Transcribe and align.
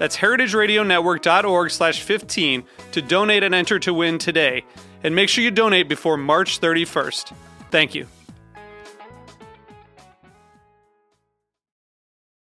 That's 0.00 0.16
heritageradionetwork.org 0.16 1.70
slash 1.70 2.00
15 2.00 2.64
to 2.92 3.02
donate 3.02 3.42
and 3.42 3.54
enter 3.54 3.78
to 3.80 3.92
win 3.92 4.16
today. 4.16 4.64
And 5.04 5.14
make 5.14 5.28
sure 5.28 5.44
you 5.44 5.50
donate 5.50 5.90
before 5.90 6.16
March 6.16 6.58
31st. 6.58 7.34
Thank 7.70 7.94
you. 7.94 8.06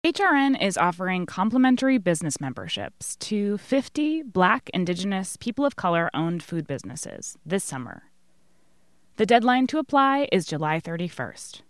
HRN 0.04 0.62
is 0.62 0.76
offering 0.76 1.24
complimentary 1.24 1.96
business 1.96 2.38
memberships 2.38 3.16
to 3.16 3.56
50 3.56 4.24
Black, 4.24 4.68
Indigenous, 4.74 5.38
people 5.38 5.64
of 5.64 5.74
color 5.74 6.10
owned 6.12 6.42
food 6.42 6.66
businesses 6.66 7.38
this 7.46 7.64
summer. 7.64 8.02
The 9.16 9.24
deadline 9.24 9.66
to 9.68 9.78
apply 9.78 10.28
is 10.30 10.44
July 10.44 10.80
31st. 10.80 11.62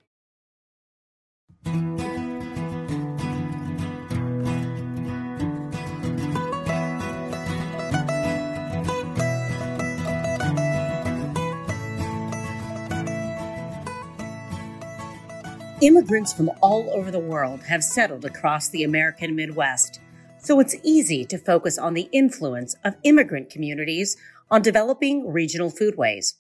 Immigrants 15.83 16.35
from 16.35 16.51
all 16.61 16.91
over 16.91 17.11
the 17.11 17.19
world 17.19 17.63
have 17.63 17.83
settled 17.83 18.27
across 18.27 18.69
the 18.69 18.85
American 18.85 19.35
Midwest, 19.35 19.99
so 20.39 20.61
it's 20.61 20.77
easy 20.83 21.25
to 21.25 21.39
focus 21.39 21.79
on 21.79 21.95
the 21.95 22.07
influence 22.13 22.77
of 22.85 22.99
immigrant 23.03 23.49
communities 23.49 24.19
on 24.51 24.61
developing 24.61 25.33
regional 25.33 25.71
foodways. 25.71 26.35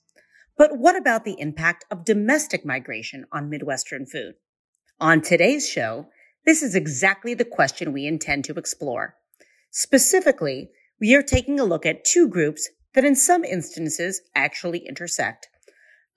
But 0.59 0.77
what 0.77 0.95
about 0.95 1.25
the 1.25 1.37
impact 1.39 1.87
of 1.91 2.05
domestic 2.05 2.67
migration 2.67 3.25
on 3.33 3.49
Midwestern 3.49 4.05
food? 4.05 4.35
On 5.01 5.23
today's 5.23 5.67
show, 5.67 6.09
this 6.45 6.63
is 6.63 6.75
exactly 6.75 7.33
the 7.33 7.47
question 7.47 7.95
we 7.95 8.07
intend 8.07 8.45
to 8.45 8.59
explore. 8.59 9.15
Specifically, 9.71 10.69
we 11.01 11.15
are 11.15 11.23
taking 11.23 11.59
a 11.59 11.65
look 11.65 11.87
at 11.87 12.05
two 12.05 12.29
groups 12.29 12.69
that 12.93 13.07
in 13.07 13.17
some 13.17 13.45
instances 13.45 14.21
actually 14.35 14.87
intersect. 14.87 15.49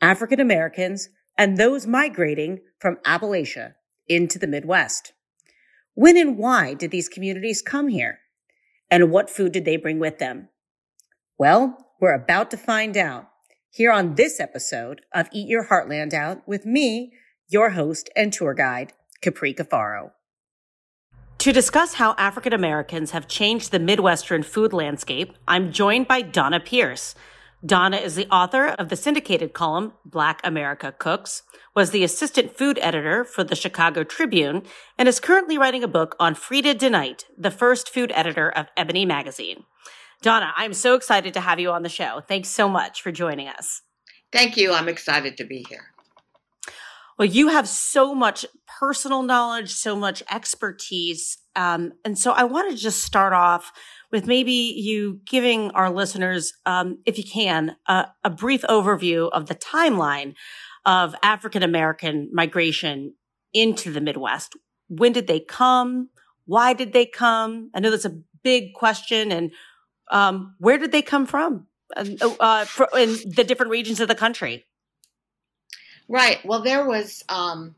African 0.01 0.41
Americans 0.41 1.07
and 1.37 1.57
those 1.57 1.87
migrating 1.87 2.61
from 2.79 2.97
Appalachia 3.05 3.73
into 4.07 4.37
the 4.37 4.47
Midwest. 4.47 5.13
When 5.95 6.17
and 6.17 6.37
why 6.37 6.73
did 6.73 6.91
these 6.91 7.09
communities 7.09 7.61
come 7.61 7.87
here? 7.87 8.19
And 8.89 9.11
what 9.11 9.29
food 9.29 9.51
did 9.51 9.65
they 9.65 9.77
bring 9.77 9.99
with 9.99 10.19
them? 10.19 10.49
Well, 11.37 11.77
we're 11.99 12.13
about 12.13 12.51
to 12.51 12.57
find 12.57 12.95
out 12.97 13.29
here 13.69 13.91
on 13.91 14.15
this 14.15 14.39
episode 14.39 15.01
of 15.13 15.29
Eat 15.31 15.47
Your 15.47 15.67
Heartland 15.67 16.13
Out 16.13 16.47
with 16.47 16.65
me, 16.65 17.13
your 17.47 17.71
host 17.71 18.09
and 18.15 18.31
tour 18.31 18.53
guide, 18.53 18.93
Capri 19.21 19.53
Cafaro. 19.53 20.11
To 21.39 21.51
discuss 21.51 21.95
how 21.95 22.15
African 22.17 22.53
Americans 22.53 23.11
have 23.11 23.27
changed 23.27 23.71
the 23.71 23.79
Midwestern 23.79 24.43
food 24.43 24.73
landscape, 24.73 25.33
I'm 25.47 25.71
joined 25.71 26.07
by 26.07 26.21
Donna 26.21 26.59
Pierce. 26.59 27.15
Donna 27.65 27.95
is 27.95 28.15
the 28.15 28.27
author 28.27 28.67
of 28.67 28.89
the 28.89 28.97
syndicated 28.97 29.53
column 29.53 29.93
Black 30.03 30.41
America 30.43 30.93
Cooks, 30.97 31.43
was 31.73 31.91
the 31.91 32.03
assistant 32.03 32.57
food 32.57 32.77
editor 32.81 33.23
for 33.23 33.43
the 33.43 33.55
Chicago 33.55 34.03
Tribune, 34.03 34.63
and 34.97 35.07
is 35.07 35.21
currently 35.21 35.57
writing 35.57 35.81
a 35.81 35.87
book 35.87 36.15
on 36.19 36.35
Freda 36.35 36.73
DeKnight, 36.73 37.23
the 37.37 37.51
first 37.51 37.89
food 37.89 38.11
editor 38.15 38.49
of 38.49 38.67
Ebony 38.75 39.05
magazine. 39.05 39.63
Donna, 40.21 40.51
I'm 40.57 40.73
so 40.73 40.95
excited 40.95 41.33
to 41.35 41.39
have 41.39 41.59
you 41.59 41.71
on 41.71 41.83
the 41.83 41.89
show. 41.89 42.21
Thanks 42.27 42.49
so 42.49 42.67
much 42.67 43.01
for 43.01 43.13
joining 43.13 43.47
us. 43.47 43.81
Thank 44.33 44.57
you. 44.57 44.73
I'm 44.73 44.89
excited 44.89 45.37
to 45.37 45.45
be 45.45 45.65
here. 45.69 45.93
Well, 47.17 47.27
you 47.27 47.49
have 47.49 47.67
so 47.69 48.15
much 48.15 48.45
personal 48.79 49.21
knowledge, 49.21 49.71
so 49.71 49.95
much 49.95 50.23
expertise. 50.31 51.37
Um, 51.55 51.93
and 52.03 52.17
so 52.17 52.31
I 52.31 52.43
want 52.43 52.71
to 52.71 52.77
just 52.77 53.03
start 53.03 53.33
off 53.33 53.71
with 54.13 54.27
maybe 54.27 54.53
you 54.53 55.19
giving 55.25 55.71
our 55.71 55.89
listeners, 55.89 56.53
um, 56.67 56.99
if 57.03 57.17
you 57.17 57.23
can, 57.23 57.75
a 57.87 58.29
brief 58.29 58.61
overview 58.69 59.29
of 59.31 59.47
the 59.47 59.55
timeline 59.55 60.35
of 60.85 61.15
African 61.23 61.63
American 61.63 62.29
migration 62.31 63.15
into 63.53 63.91
the 63.91 63.99
Midwest. 63.99 64.55
When 64.87 65.13
did 65.13 65.25
they 65.25 65.39
come? 65.39 66.09
Why 66.45 66.73
did 66.73 66.93
they 66.93 67.07
come? 67.07 67.71
I 67.73 67.79
know 67.79 67.89
that's 67.89 68.05
a 68.05 68.19
big 68.43 68.75
question. 68.75 69.31
And 69.31 69.51
um, 70.11 70.55
where 70.59 70.77
did 70.77 70.91
they 70.91 71.01
come 71.01 71.25
from 71.25 71.67
uh 71.95 72.65
in 72.97 73.15
the 73.25 73.43
different 73.45 73.71
regions 73.71 73.99
of 73.99 74.07
the 74.07 74.15
country? 74.15 74.65
Right. 76.07 76.39
Well, 76.45 76.61
there 76.61 76.87
was 76.87 77.23
um, 77.29 77.75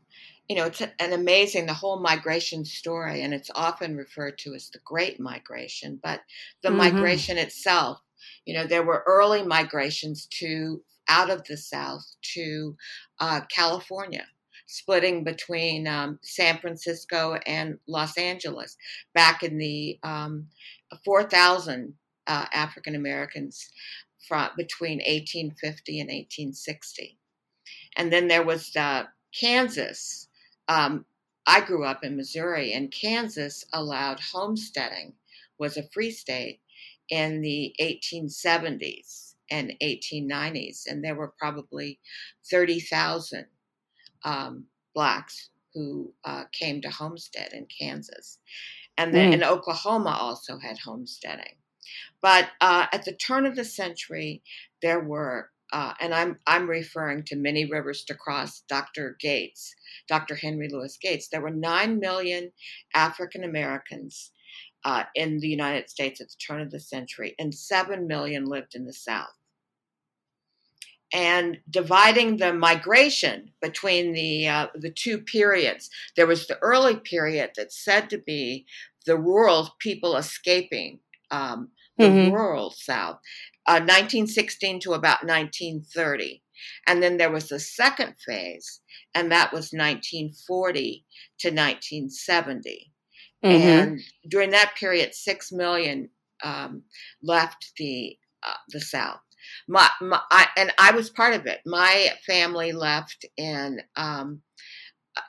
you 0.48 0.56
know, 0.56 0.66
it's 0.66 0.80
an 0.80 1.12
amazing, 1.12 1.66
the 1.66 1.74
whole 1.74 2.00
migration 2.00 2.64
story, 2.64 3.22
and 3.22 3.34
it's 3.34 3.50
often 3.54 3.96
referred 3.96 4.38
to 4.38 4.54
as 4.54 4.70
the 4.70 4.78
Great 4.84 5.18
Migration, 5.18 5.98
but 6.02 6.20
the 6.62 6.68
mm-hmm. 6.68 6.78
migration 6.78 7.36
itself, 7.36 8.00
you 8.44 8.54
know, 8.54 8.66
there 8.66 8.84
were 8.84 9.02
early 9.06 9.42
migrations 9.42 10.26
to 10.26 10.82
out 11.08 11.30
of 11.30 11.44
the 11.44 11.56
South 11.56 12.04
to 12.34 12.76
uh, 13.20 13.40
California, 13.48 14.26
splitting 14.66 15.24
between 15.24 15.86
um, 15.86 16.18
San 16.22 16.58
Francisco 16.58 17.38
and 17.46 17.78
Los 17.86 18.16
Angeles 18.16 18.76
back 19.14 19.42
in 19.42 19.58
the 19.58 19.98
um, 20.02 20.46
4,000 21.04 21.94
uh, 22.26 22.46
African 22.52 22.94
Americans 22.94 23.68
from 24.26 24.50
between 24.56 24.98
1850 24.98 26.00
and 26.00 26.08
1860. 26.08 27.18
And 27.96 28.12
then 28.12 28.28
there 28.28 28.44
was 28.44 28.74
uh, 28.76 29.04
Kansas, 29.38 30.28
um, 30.68 31.04
I 31.46 31.60
grew 31.60 31.84
up 31.84 32.02
in 32.02 32.16
Missouri, 32.16 32.72
and 32.72 32.90
Kansas 32.90 33.64
allowed 33.72 34.20
homesteading, 34.20 35.14
was 35.58 35.76
a 35.76 35.88
free 35.90 36.10
state 36.10 36.60
in 37.08 37.40
the 37.40 37.74
1870s 37.80 39.34
and 39.50 39.72
1890s, 39.80 40.82
and 40.86 41.04
there 41.04 41.14
were 41.14 41.32
probably 41.38 42.00
30,000 42.50 43.46
um, 44.24 44.64
blacks 44.94 45.50
who 45.72 46.12
uh, 46.24 46.44
came 46.52 46.80
to 46.80 46.90
homestead 46.90 47.52
in 47.52 47.66
Kansas. 47.66 48.38
And 48.98 49.14
then 49.14 49.30
mm. 49.30 49.34
in 49.34 49.44
Oklahoma 49.44 50.16
also 50.18 50.58
had 50.58 50.78
homesteading. 50.78 51.56
But 52.22 52.48
uh, 52.60 52.86
at 52.92 53.04
the 53.04 53.12
turn 53.12 53.46
of 53.46 53.54
the 53.54 53.64
century, 53.64 54.42
there 54.82 55.00
were 55.00 55.50
uh, 55.72 55.92
and 56.00 56.14
I'm 56.14 56.38
I'm 56.46 56.68
referring 56.68 57.24
to 57.24 57.36
many 57.36 57.64
rivers 57.64 58.04
to 58.04 58.14
cross. 58.14 58.62
Dr. 58.68 59.16
Gates, 59.20 59.74
Dr. 60.08 60.34
Henry 60.34 60.68
Louis 60.70 60.96
Gates. 61.00 61.28
There 61.28 61.40
were 61.40 61.50
nine 61.50 61.98
million 61.98 62.52
African 62.94 63.44
Americans 63.44 64.32
uh, 64.84 65.02
in 65.16 65.38
the 65.40 65.48
United 65.48 65.90
States 65.90 66.20
at 66.20 66.28
the 66.28 66.36
turn 66.36 66.60
of 66.60 66.70
the 66.70 66.78
century, 66.78 67.34
and 67.40 67.52
7 67.52 68.06
million 68.06 68.44
lived 68.44 68.76
in 68.76 68.86
the 68.86 68.92
South. 68.92 69.26
And 71.12 71.58
dividing 71.68 72.36
the 72.36 72.52
migration 72.52 73.50
between 73.60 74.12
the 74.12 74.48
uh, 74.48 74.66
the 74.74 74.90
two 74.90 75.18
periods, 75.18 75.90
there 76.16 76.26
was 76.26 76.46
the 76.46 76.58
early 76.58 76.96
period 76.96 77.50
that's 77.56 77.84
said 77.84 78.10
to 78.10 78.18
be 78.18 78.66
the 79.06 79.16
rural 79.16 79.70
people 79.78 80.16
escaping 80.16 81.00
um, 81.30 81.70
the 81.98 82.04
mm-hmm. 82.04 82.34
rural 82.34 82.70
South, 82.70 83.18
uh, 83.66 83.80
1916 83.80 84.80
to 84.80 84.92
about 84.92 85.24
1930. 85.24 86.42
And 86.86 87.02
then 87.02 87.16
there 87.16 87.30
was 87.30 87.48
the 87.48 87.60
second 87.60 88.14
phase, 88.24 88.80
and 89.14 89.30
that 89.30 89.52
was 89.52 89.72
1940 89.72 91.04
to 91.40 91.48
1970. 91.48 92.92
Mm-hmm. 93.44 93.62
And 93.62 94.00
during 94.28 94.50
that 94.50 94.74
period, 94.78 95.14
six 95.14 95.52
million 95.52 96.08
um, 96.42 96.82
left 97.22 97.72
the 97.76 98.16
uh, 98.42 98.54
the 98.68 98.80
South. 98.80 99.20
My, 99.68 99.88
my 100.00 100.20
I, 100.30 100.48
and 100.56 100.72
I 100.78 100.92
was 100.92 101.10
part 101.10 101.34
of 101.34 101.46
it. 101.46 101.60
My 101.66 102.08
family 102.26 102.72
left 102.72 103.24
in 103.36 103.80
um, 103.96 104.42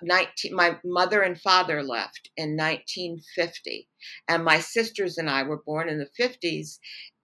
19, 0.02 0.56
my 0.56 0.78
mother 0.84 1.22
and 1.22 1.40
father 1.40 1.84
left 1.84 2.30
in 2.36 2.58
1950, 2.58 3.88
and 4.28 4.44
my 4.44 4.60
sisters 4.60 5.18
and 5.18 5.30
I 5.30 5.44
were 5.44 5.62
born 5.66 5.90
in 5.90 6.00
the 6.00 6.10
50s 6.20 6.78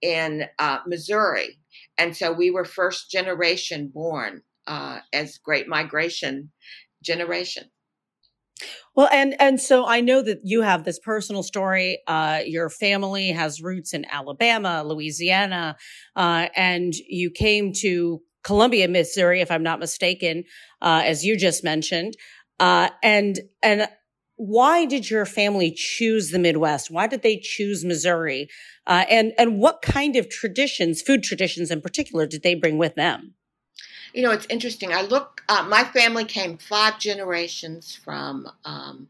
in 0.04 0.46
uh, 0.60 0.80
Missouri, 0.86 1.58
and 1.98 2.16
so 2.16 2.32
we 2.32 2.52
were 2.52 2.66
first 2.66 3.10
generation 3.10 3.90
born 3.92 4.44
uh, 4.68 5.00
as 5.12 5.40
Great 5.40 5.68
Migration 5.68 6.52
generation. 7.02 7.72
Well, 8.96 9.10
and 9.12 9.36
and 9.40 9.60
so 9.60 9.88
I 9.88 10.02
know 10.02 10.22
that 10.22 10.42
you 10.44 10.62
have 10.62 10.84
this 10.84 11.00
personal 11.00 11.42
story. 11.42 12.00
Uh, 12.06 12.42
your 12.46 12.70
family 12.70 13.32
has 13.32 13.62
roots 13.62 13.94
in 13.94 14.06
Alabama, 14.12 14.84
Louisiana, 14.84 15.78
uh, 16.16 16.48
and 16.56 16.94
you 16.94 17.32
came 17.32 17.74
to 17.78 18.22
Columbia, 18.44 18.88
Missouri, 18.88 19.42
if 19.42 19.50
I'm 19.50 19.64
not 19.64 19.80
mistaken, 19.80 20.44
uh, 20.82 21.02
as 21.06 21.24
you 21.24 21.38
just 21.38 21.64
mentioned. 21.64 22.16
Uh, 22.60 22.90
and, 23.02 23.40
and 23.62 23.88
why 24.36 24.86
did 24.86 25.10
your 25.10 25.26
family 25.26 25.72
choose 25.72 26.32
the 26.32 26.40
Midwest? 26.40 26.90
Why 26.90 27.08
did 27.08 27.22
they 27.22 27.38
choose 27.38 27.86
Missouri? 27.86 28.50
Uh, 28.88 29.06
and, 29.10 29.34
and 29.38 29.60
what 29.60 29.82
kind 29.82 30.16
of 30.16 30.30
traditions, 30.30 31.02
food 31.02 31.24
traditions 31.24 31.72
in 31.72 31.82
particular, 31.82 32.26
did 32.26 32.44
they 32.44 32.56
bring 32.56 32.78
with 32.78 32.96
them? 32.96 33.36
You 34.14 34.22
know, 34.22 34.32
it's 34.32 34.48
interesting. 34.50 34.94
I 34.94 35.02
look, 35.02 35.42
uh, 35.50 35.66
my 35.68 35.84
family 35.84 36.26
came 36.26 36.58
five 36.58 37.00
generations 37.00 37.96
from 37.96 38.48
um, 38.64 39.08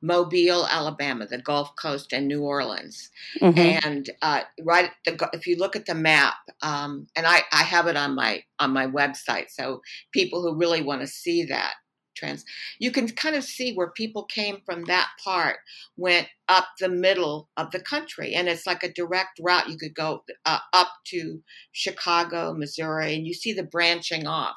Mobile, 0.00 0.66
Alabama, 0.66 1.26
the 1.26 1.38
Gulf 1.38 1.74
Coast, 1.76 2.12
and 2.12 2.28
New 2.28 2.42
Orleans. 2.42 3.10
Mm-hmm. 3.40 3.86
And 3.86 4.10
uh, 4.22 4.42
right, 4.62 4.90
the, 5.04 5.28
if 5.32 5.46
you 5.46 5.56
look 5.56 5.76
at 5.76 5.86
the 5.86 5.94
map, 5.94 6.34
um, 6.62 7.06
and 7.16 7.26
I, 7.26 7.42
I 7.52 7.64
have 7.64 7.86
it 7.86 7.96
on 7.96 8.14
my 8.14 8.44
on 8.58 8.72
my 8.72 8.86
website, 8.86 9.50
so 9.50 9.82
people 10.12 10.42
who 10.42 10.54
really 10.54 10.82
want 10.82 11.00
to 11.02 11.06
see 11.06 11.44
that 11.44 11.74
trends. 12.16 12.44
You 12.78 12.90
can 12.90 13.08
kind 13.08 13.36
of 13.36 13.44
see 13.44 13.74
where 13.74 13.90
people 13.90 14.24
came 14.24 14.58
from 14.64 14.84
that 14.84 15.08
part, 15.22 15.58
went 15.96 16.28
up 16.48 16.66
the 16.80 16.88
middle 16.88 17.48
of 17.56 17.70
the 17.70 17.80
country, 17.80 18.34
and 18.34 18.48
it's 18.48 18.66
like 18.66 18.82
a 18.82 18.92
direct 18.92 19.38
route. 19.40 19.68
You 19.68 19.76
could 19.76 19.94
go 19.94 20.24
uh, 20.44 20.58
up 20.72 20.88
to 21.06 21.42
Chicago, 21.72 22.54
Missouri, 22.54 23.14
and 23.14 23.26
you 23.26 23.34
see 23.34 23.52
the 23.52 23.62
branching 23.62 24.26
off. 24.26 24.56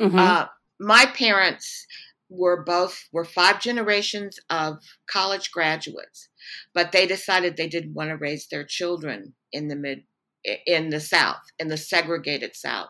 Mm-hmm. 0.00 0.18
Uh, 0.18 0.46
my 0.78 1.06
parents 1.06 1.86
were 2.30 2.62
both 2.62 3.08
were 3.12 3.24
five 3.24 3.60
generations 3.60 4.38
of 4.50 4.78
college 5.06 5.50
graduates, 5.50 6.28
but 6.74 6.92
they 6.92 7.06
decided 7.06 7.56
they 7.56 7.68
didn't 7.68 7.94
want 7.94 8.10
to 8.10 8.16
raise 8.16 8.48
their 8.48 8.64
children 8.64 9.34
in 9.52 9.68
the 9.68 9.76
mid 9.76 10.02
in 10.44 10.90
the 10.90 11.00
South, 11.00 11.42
in 11.58 11.68
the 11.68 11.76
segregated 11.76 12.54
South. 12.54 12.88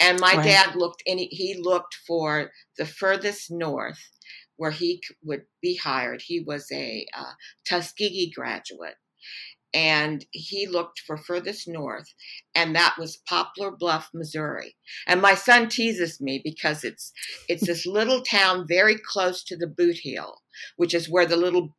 And 0.00 0.20
my 0.20 0.34
right. 0.34 0.44
dad 0.44 0.76
looked 0.76 1.02
in, 1.06 1.18
he 1.18 1.58
looked 1.60 1.94
for 2.06 2.50
the 2.76 2.86
furthest 2.86 3.50
north 3.50 4.10
where 4.56 4.72
he 4.72 5.00
would 5.22 5.42
be 5.62 5.76
hired. 5.76 6.22
He 6.22 6.40
was 6.40 6.66
a 6.72 7.06
uh, 7.16 7.32
Tuskegee 7.66 8.32
graduate. 8.34 8.96
And 9.74 10.24
he 10.30 10.66
looked 10.66 11.00
for 11.00 11.18
furthest 11.18 11.68
north, 11.68 12.14
and 12.54 12.74
that 12.74 12.94
was 12.98 13.18
Poplar 13.28 13.70
Bluff, 13.70 14.08
Missouri. 14.14 14.76
And 15.06 15.20
my 15.20 15.34
son 15.34 15.68
teases 15.68 16.22
me 16.22 16.40
because 16.42 16.84
it's 16.84 17.12
it's 17.50 17.66
this 17.66 17.84
little 17.84 18.22
town 18.22 18.66
very 18.66 18.96
close 18.96 19.44
to 19.44 19.58
the 19.58 19.66
Boot 19.66 19.96
Heel, 19.96 20.40
which 20.76 20.94
is 20.94 21.10
where 21.10 21.26
the 21.26 21.36
little 21.36 21.74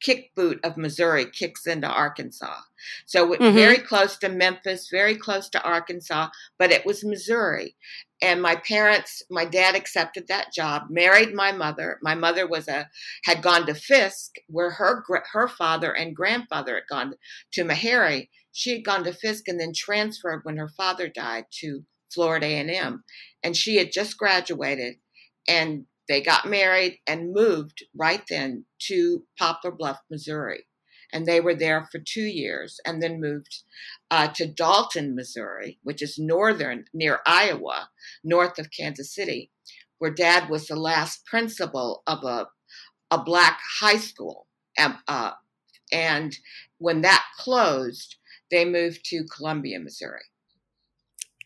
kick 0.00 0.32
boot 0.34 0.60
of 0.64 0.76
Missouri 0.76 1.26
kicks 1.26 1.66
into 1.66 1.88
Arkansas. 1.88 2.60
So 3.06 3.30
mm-hmm. 3.30 3.54
very 3.54 3.78
close 3.78 4.16
to 4.18 4.28
Memphis, 4.28 4.88
very 4.90 5.16
close 5.16 5.48
to 5.50 5.62
Arkansas, 5.62 6.28
but 6.58 6.70
it 6.70 6.86
was 6.86 7.04
Missouri. 7.04 7.76
And 8.20 8.42
my 8.42 8.56
parents, 8.56 9.22
my 9.30 9.44
dad 9.44 9.76
accepted 9.76 10.26
that 10.28 10.52
job, 10.52 10.84
married 10.90 11.34
my 11.34 11.52
mother. 11.52 11.98
My 12.02 12.14
mother 12.14 12.46
was 12.46 12.68
a 12.68 12.88
had 13.24 13.42
gone 13.42 13.66
to 13.66 13.74
Fisk, 13.74 14.36
where 14.48 14.70
her 14.70 15.04
her 15.32 15.48
father 15.48 15.92
and 15.92 16.16
grandfather 16.16 16.74
had 16.74 16.88
gone 16.88 17.14
to 17.52 17.64
Meharry. 17.64 18.28
She 18.52 18.72
had 18.72 18.84
gone 18.84 19.04
to 19.04 19.12
Fisk 19.12 19.46
and 19.46 19.60
then 19.60 19.72
transferred 19.72 20.40
when 20.42 20.56
her 20.56 20.68
father 20.68 21.08
died 21.08 21.44
to 21.60 21.84
Florida 22.12 22.46
A&M, 22.46 23.04
and 23.42 23.56
she 23.56 23.76
had 23.76 23.92
just 23.92 24.18
graduated 24.18 24.96
and 25.46 25.86
they 26.08 26.22
got 26.22 26.48
married 26.48 26.98
and 27.06 27.32
moved 27.32 27.84
right 27.94 28.22
then 28.28 28.64
to 28.88 29.24
Poplar 29.38 29.70
Bluff, 29.70 29.98
Missouri. 30.10 30.64
And 31.12 31.24
they 31.24 31.40
were 31.40 31.54
there 31.54 31.88
for 31.90 31.98
two 31.98 32.22
years 32.22 32.80
and 32.84 33.02
then 33.02 33.20
moved 33.20 33.62
uh, 34.10 34.28
to 34.28 34.46
Dalton, 34.46 35.14
Missouri, 35.14 35.78
which 35.82 36.02
is 36.02 36.18
northern, 36.18 36.84
near 36.92 37.20
Iowa, 37.26 37.88
north 38.22 38.58
of 38.58 38.70
Kansas 38.70 39.14
City, 39.14 39.50
where 39.98 40.10
dad 40.10 40.50
was 40.50 40.66
the 40.66 40.76
last 40.76 41.24
principal 41.24 42.02
of 42.06 42.24
a, 42.24 42.48
a 43.10 43.22
black 43.22 43.58
high 43.80 43.96
school. 43.96 44.46
Um, 44.78 44.98
uh, 45.08 45.32
and 45.90 46.36
when 46.76 47.00
that 47.02 47.24
closed, 47.38 48.16
they 48.50 48.64
moved 48.64 49.04
to 49.06 49.24
Columbia, 49.24 49.80
Missouri. 49.80 50.22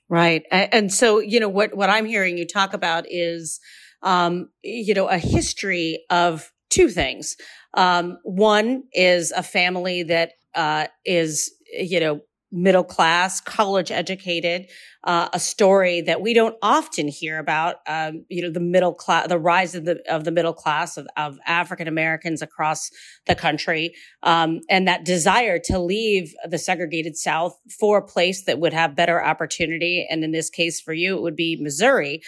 Right. 0.08 0.44
And 0.50 0.92
so, 0.92 1.20
you 1.20 1.40
know, 1.40 1.48
what, 1.48 1.74
what 1.74 1.88
I'm 1.88 2.04
hearing 2.04 2.36
you 2.36 2.46
talk 2.46 2.74
about 2.74 3.06
is 3.08 3.60
um, 4.02 4.48
you 4.62 4.94
know, 4.94 5.08
a 5.08 5.18
history 5.18 6.04
of 6.10 6.50
two 6.70 6.88
things. 6.88 7.36
Um, 7.74 8.18
one 8.24 8.84
is 8.92 9.30
a 9.32 9.42
family 9.42 10.02
that 10.04 10.32
uh, 10.54 10.86
is, 11.04 11.52
you 11.72 12.00
know, 12.00 12.20
middle 12.54 12.84
class, 12.84 13.40
college 13.40 13.90
educated, 13.90 14.68
uh, 15.04 15.28
a 15.32 15.40
story 15.40 16.02
that 16.02 16.20
we 16.20 16.34
don't 16.34 16.54
often 16.60 17.08
hear 17.08 17.38
about. 17.38 17.76
Um, 17.86 18.26
you 18.28 18.42
know, 18.42 18.50
the 18.50 18.60
middle 18.60 18.92
class, 18.92 19.26
the 19.28 19.38
rise 19.38 19.74
of 19.74 19.86
the 19.86 20.02
of 20.08 20.24
the 20.24 20.30
middle 20.30 20.52
class 20.52 20.98
of, 20.98 21.08
of 21.16 21.38
African 21.46 21.88
Americans 21.88 22.42
across 22.42 22.90
the 23.26 23.34
country, 23.34 23.94
um, 24.22 24.60
and 24.68 24.86
that 24.86 25.04
desire 25.04 25.58
to 25.64 25.78
leave 25.78 26.34
the 26.48 26.58
segregated 26.58 27.16
South 27.16 27.58
for 27.80 27.98
a 27.98 28.06
place 28.06 28.44
that 28.44 28.60
would 28.60 28.74
have 28.74 28.94
better 28.94 29.24
opportunity. 29.24 30.06
And 30.08 30.22
in 30.22 30.32
this 30.32 30.50
case, 30.50 30.80
for 30.80 30.92
you, 30.92 31.16
it 31.16 31.22
would 31.22 31.36
be 31.36 31.56
Missouri. 31.60 32.20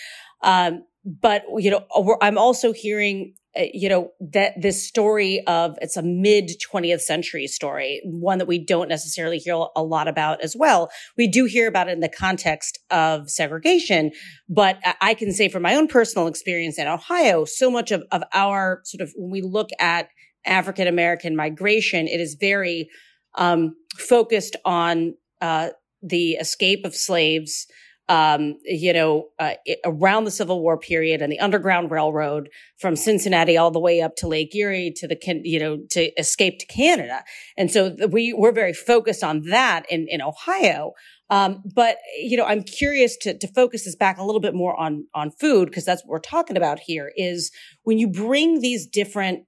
Um, 0.43 0.85
but 1.05 1.45
you 1.59 1.71
know 1.71 1.85
i'm 2.21 2.39
also 2.39 2.73
hearing 2.73 3.35
uh, 3.57 3.65
you 3.73 3.89
know 3.89 4.11
that 4.21 4.61
this 4.61 4.87
story 4.87 5.45
of 5.47 5.77
it's 5.81 5.97
a 5.97 6.03
mid 6.03 6.51
20th 6.73 7.01
century 7.01 7.47
story 7.47 8.01
one 8.05 8.39
that 8.39 8.49
we 8.49 8.59
don't 8.59 8.89
necessarily 8.89 9.39
hear 9.39 9.55
a 9.77 9.83
lot 9.83 10.09
about 10.09 10.41
as 10.43 10.57
well. 10.57 10.91
We 11.17 11.29
do 11.29 11.45
hear 11.45 11.69
about 11.69 11.89
it 11.89 11.93
in 11.93 12.01
the 12.01 12.09
context 12.09 12.79
of 12.91 13.31
segregation 13.31 14.11
but 14.49 14.79
i 15.01 15.15
can 15.15 15.33
say 15.33 15.49
from 15.49 15.63
my 15.63 15.75
own 15.75 15.89
personal 15.89 16.27
experience 16.27 16.79
in 16.79 16.87
ohio 16.87 17.45
so 17.45 17.71
much 17.71 17.91
of, 17.91 18.03
of 18.11 18.23
our 18.33 18.81
sort 18.85 19.01
of 19.01 19.13
when 19.17 19.31
we 19.31 19.43
look 19.43 19.71
at 19.79 20.09
african 20.47 20.87
american 20.87 21.37
migration 21.37 22.07
it 22.07 22.21
is 22.21 22.37
very 22.41 22.89
um, 23.37 23.75
focused 23.99 24.55
on 24.65 25.15
uh, 25.41 25.71
the 26.03 26.33
escape 26.33 26.85
of 26.85 26.95
slaves 26.95 27.67
um, 28.09 28.59
you 28.65 28.93
know, 28.93 29.29
uh, 29.39 29.55
around 29.85 30.25
the 30.25 30.31
Civil 30.31 30.61
War 30.61 30.79
period 30.79 31.23
and 31.23 31.33
the 31.33 31.41
Underground 31.41 31.91
Railroad 31.91 32.51
from 32.79 32.97
Cincinnati 32.97 33.57
all 33.57 33.71
the 33.71 33.81
way 33.81 34.03
up 34.03 34.15
to 34.17 34.29
Lake 34.29 34.55
Erie 34.55 34.93
to 34.97 35.09
the, 35.09 35.19
you 35.43 35.59
know, 35.59 35.79
to 35.91 36.13
escape 36.19 36.59
to 36.59 36.67
Canada. 36.67 37.25
And 37.57 37.71
so 37.71 37.97
we, 38.11 38.35
we're 38.35 38.53
very 38.53 38.75
focused 38.75 39.25
on 39.25 39.43
that 39.49 39.85
in, 39.91 40.07
in 40.09 40.21
Ohio. 40.21 40.93
Um, 41.31 41.63
but, 41.75 41.97
you 42.19 42.37
know, 42.37 42.45
I'm 42.45 42.63
curious 42.63 43.17
to, 43.23 43.37
to 43.39 43.49
focus 43.49 43.85
this 43.85 43.97
back 43.97 44.19
a 44.19 44.25
little 44.25 44.41
bit 44.41 44.55
more 44.55 44.79
on, 44.79 45.07
on 45.15 45.31
food 45.31 45.71
because 45.71 45.87
that's 45.87 46.03
what 46.03 46.11
we're 46.11 46.19
talking 46.21 46.59
about 46.59 46.81
here 46.81 47.11
is 47.17 47.51
when 47.85 47.99
you 47.99 48.07
bring 48.07 48.61
these 48.61 48.87
different 48.87 49.47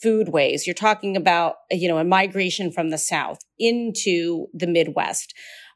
food 0.00 0.28
ways, 0.28 0.66
you're 0.66 0.74
talking 0.74 1.16
about, 1.16 1.56
you 1.70 1.88
know, 1.88 1.98
a 1.98 2.04
migration 2.04 2.70
from 2.70 2.90
the 2.90 2.98
South 2.98 3.40
into 3.58 4.46
the 4.54 4.66
Midwest. 4.66 5.34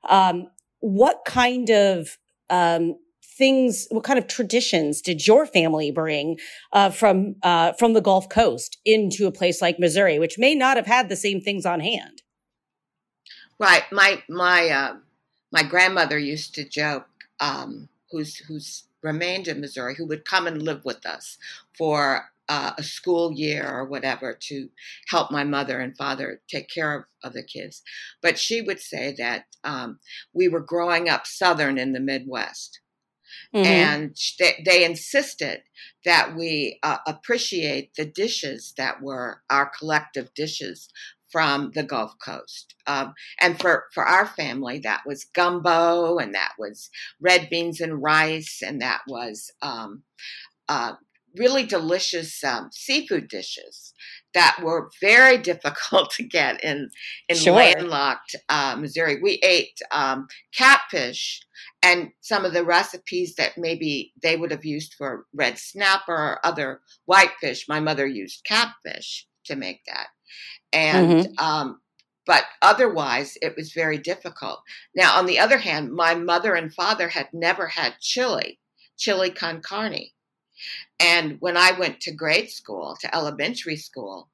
Um, 0.08 0.46
what 0.80 1.22
kind 1.24 1.70
of 1.70 2.18
um, 2.48 2.96
things, 3.22 3.86
what 3.90 4.04
kind 4.04 4.18
of 4.18 4.26
traditions 4.26 5.00
did 5.00 5.26
your 5.26 5.46
family 5.46 5.90
bring 5.90 6.38
uh, 6.72 6.90
from 6.90 7.36
uh, 7.42 7.72
from 7.74 7.92
the 7.94 8.00
Gulf 8.00 8.28
Coast 8.28 8.78
into 8.84 9.26
a 9.26 9.32
place 9.32 9.62
like 9.62 9.78
Missouri, 9.78 10.18
which 10.18 10.38
may 10.38 10.54
not 10.54 10.76
have 10.76 10.86
had 10.86 11.08
the 11.08 11.16
same 11.16 11.40
things 11.40 11.64
on 11.64 11.80
hand? 11.80 12.22
Right. 13.58 13.84
My 13.92 14.22
my 14.28 14.68
uh, 14.68 14.96
my 15.52 15.62
grandmother 15.62 16.18
used 16.18 16.54
to 16.56 16.68
joke, 16.68 17.06
um, 17.40 17.88
who's 18.10 18.36
who's 18.36 18.84
remained 19.02 19.48
in 19.48 19.60
Missouri, 19.60 19.94
who 19.94 20.06
would 20.06 20.24
come 20.24 20.46
and 20.46 20.62
live 20.62 20.84
with 20.84 21.06
us 21.06 21.38
for 21.76 22.30
uh, 22.50 22.72
a 22.76 22.82
school 22.82 23.32
year 23.32 23.64
or 23.64 23.84
whatever 23.84 24.36
to 24.48 24.68
help 25.08 25.30
my 25.30 25.44
mother 25.44 25.78
and 25.78 25.96
father 25.96 26.42
take 26.50 26.68
care 26.68 26.98
of, 26.98 27.04
of 27.22 27.32
the 27.32 27.44
kids. 27.44 27.80
But 28.20 28.40
she 28.40 28.60
would 28.60 28.80
say 28.80 29.14
that 29.18 29.44
um, 29.62 30.00
we 30.34 30.48
were 30.48 30.60
growing 30.60 31.08
up 31.08 31.28
Southern 31.28 31.78
in 31.78 31.92
the 31.92 32.00
Midwest. 32.00 32.80
Mm-hmm. 33.54 33.64
And 33.64 34.16
they, 34.40 34.62
they, 34.66 34.84
insisted 34.84 35.62
that 36.04 36.34
we 36.36 36.80
uh, 36.82 36.96
appreciate 37.06 37.94
the 37.96 38.04
dishes 38.04 38.74
that 38.76 39.00
were 39.00 39.42
our 39.48 39.70
collective 39.78 40.34
dishes 40.34 40.88
from 41.30 41.70
the 41.76 41.84
Gulf 41.84 42.14
Coast. 42.24 42.74
Um, 42.88 43.14
and 43.40 43.60
for, 43.60 43.84
for 43.94 44.04
our 44.04 44.26
family, 44.26 44.80
that 44.80 45.02
was 45.06 45.26
gumbo, 45.32 46.18
and 46.18 46.34
that 46.34 46.54
was 46.58 46.90
red 47.20 47.48
beans 47.48 47.80
and 47.80 48.02
rice, 48.02 48.62
and 48.66 48.82
that 48.82 49.02
was 49.06 49.52
um, 49.62 50.02
uh, 50.68 50.94
really 51.36 51.64
delicious 51.64 52.42
um, 52.44 52.70
seafood 52.72 53.28
dishes 53.28 53.94
that 54.34 54.58
were 54.62 54.90
very 55.00 55.38
difficult 55.50 56.10
to 56.12 56.22
get 56.22 56.62
in 56.62 56.90
in 57.28 57.36
sure. 57.36 57.54
landlocked 57.54 58.36
uh, 58.48 58.76
Missouri. 58.78 59.20
We 59.22 59.40
ate 59.42 59.80
um, 59.90 60.26
catfish 60.54 61.42
and 61.82 62.10
some 62.20 62.44
of 62.44 62.52
the 62.52 62.64
recipes 62.64 63.34
that 63.36 63.56
maybe 63.56 64.12
they 64.22 64.36
would 64.36 64.50
have 64.50 64.64
used 64.64 64.94
for 64.94 65.26
red 65.34 65.58
snapper 65.58 66.14
or 66.14 66.46
other 66.46 66.80
whitefish. 67.06 67.68
My 67.68 67.80
mother 67.80 68.06
used 68.06 68.44
catfish 68.44 69.26
to 69.44 69.56
make 69.56 69.80
that, 69.86 70.08
and 70.72 71.26
mm-hmm. 71.26 71.44
um, 71.44 71.80
but 72.26 72.44
otherwise 72.62 73.36
it 73.42 73.56
was 73.56 73.72
very 73.72 73.98
difficult. 73.98 74.60
Now, 74.94 75.18
on 75.18 75.26
the 75.26 75.38
other 75.38 75.58
hand, 75.58 75.92
my 75.92 76.14
mother 76.14 76.54
and 76.54 76.72
father 76.72 77.08
had 77.08 77.28
never 77.32 77.66
had 77.66 77.94
chili, 78.00 78.60
chili 78.96 79.30
con 79.30 79.62
carne. 79.62 80.10
And 80.98 81.36
when 81.40 81.56
I 81.56 81.72
went 81.78 82.00
to 82.00 82.12
grade 82.12 82.50
school, 82.50 82.96
to 83.00 83.14
elementary 83.14 83.76
school, 83.76 84.28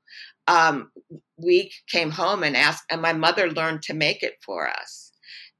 um, 0.48 0.90
we 1.36 1.72
came 1.88 2.10
home 2.10 2.42
and 2.42 2.56
asked, 2.56 2.84
and 2.90 3.02
my 3.02 3.12
mother 3.12 3.50
learned 3.50 3.82
to 3.82 3.94
make 3.94 4.22
it 4.22 4.34
for 4.44 4.68
us. 4.68 5.12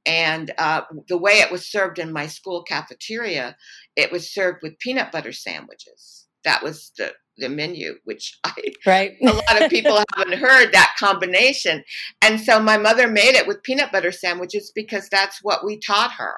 And 0.05 0.53
uh, 0.59 0.83
the 1.09 1.19
way 1.19 1.41
it 1.41 1.51
was 1.51 1.67
served 1.67 1.99
in 1.99 2.13
my 2.13 2.29
school 2.29 2.63
cafeteria, 2.63 3.57
it 3.97 4.13
was 4.13 4.33
served 4.33 4.63
with 4.63 4.79
peanut 4.79 5.11
butter 5.11 5.33
sandwiches. 5.33 6.27
That 6.45 6.63
was 6.63 6.93
the 6.97 7.13
the 7.39 7.49
menu, 7.49 7.97
which 8.05 8.39
I 8.45 8.53
right. 8.87 9.13
a 9.21 9.33
lot 9.33 9.63
of 9.63 9.71
people 9.71 10.03
haven't 10.17 10.39
heard 10.39 10.73
that 10.73 10.95
combination. 10.99 11.85
And 12.23 12.41
so 12.41 12.61
my 12.61 12.79
mother 12.79 13.09
made 13.09 13.35
it 13.35 13.47
with 13.47 13.63
peanut 13.63 13.93
butter 13.93 14.13
sandwiches 14.13 14.73
because 14.75 15.09
that's 15.09 15.43
what 15.43 15.65
we 15.65 15.79
taught 15.79 16.13
her 16.13 16.35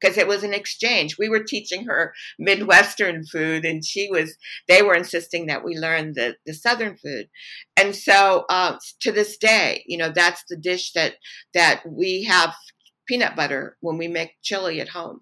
because 0.00 0.16
it 0.16 0.26
was 0.26 0.42
an 0.42 0.54
exchange. 0.54 1.18
We 1.18 1.28
were 1.28 1.42
teaching 1.42 1.84
her 1.86 2.14
Midwestern 2.38 3.24
food, 3.24 3.64
and 3.64 3.84
she 3.84 4.08
was. 4.10 4.36
They 4.68 4.82
were 4.82 4.94
insisting 4.94 5.46
that 5.46 5.64
we 5.64 5.76
learn 5.76 6.14
the 6.14 6.36
the 6.46 6.54
Southern 6.54 6.96
food, 6.96 7.28
and 7.76 7.94
so 7.94 8.44
uh, 8.48 8.78
to 9.00 9.12
this 9.12 9.36
day, 9.36 9.84
you 9.86 9.98
know, 9.98 10.10
that's 10.14 10.44
the 10.48 10.56
dish 10.56 10.92
that 10.92 11.14
that 11.54 11.82
we 11.86 12.24
have 12.24 12.54
peanut 13.06 13.36
butter 13.36 13.76
when 13.80 13.98
we 13.98 14.08
make 14.08 14.36
chili 14.42 14.80
at 14.80 14.88
home. 14.88 15.20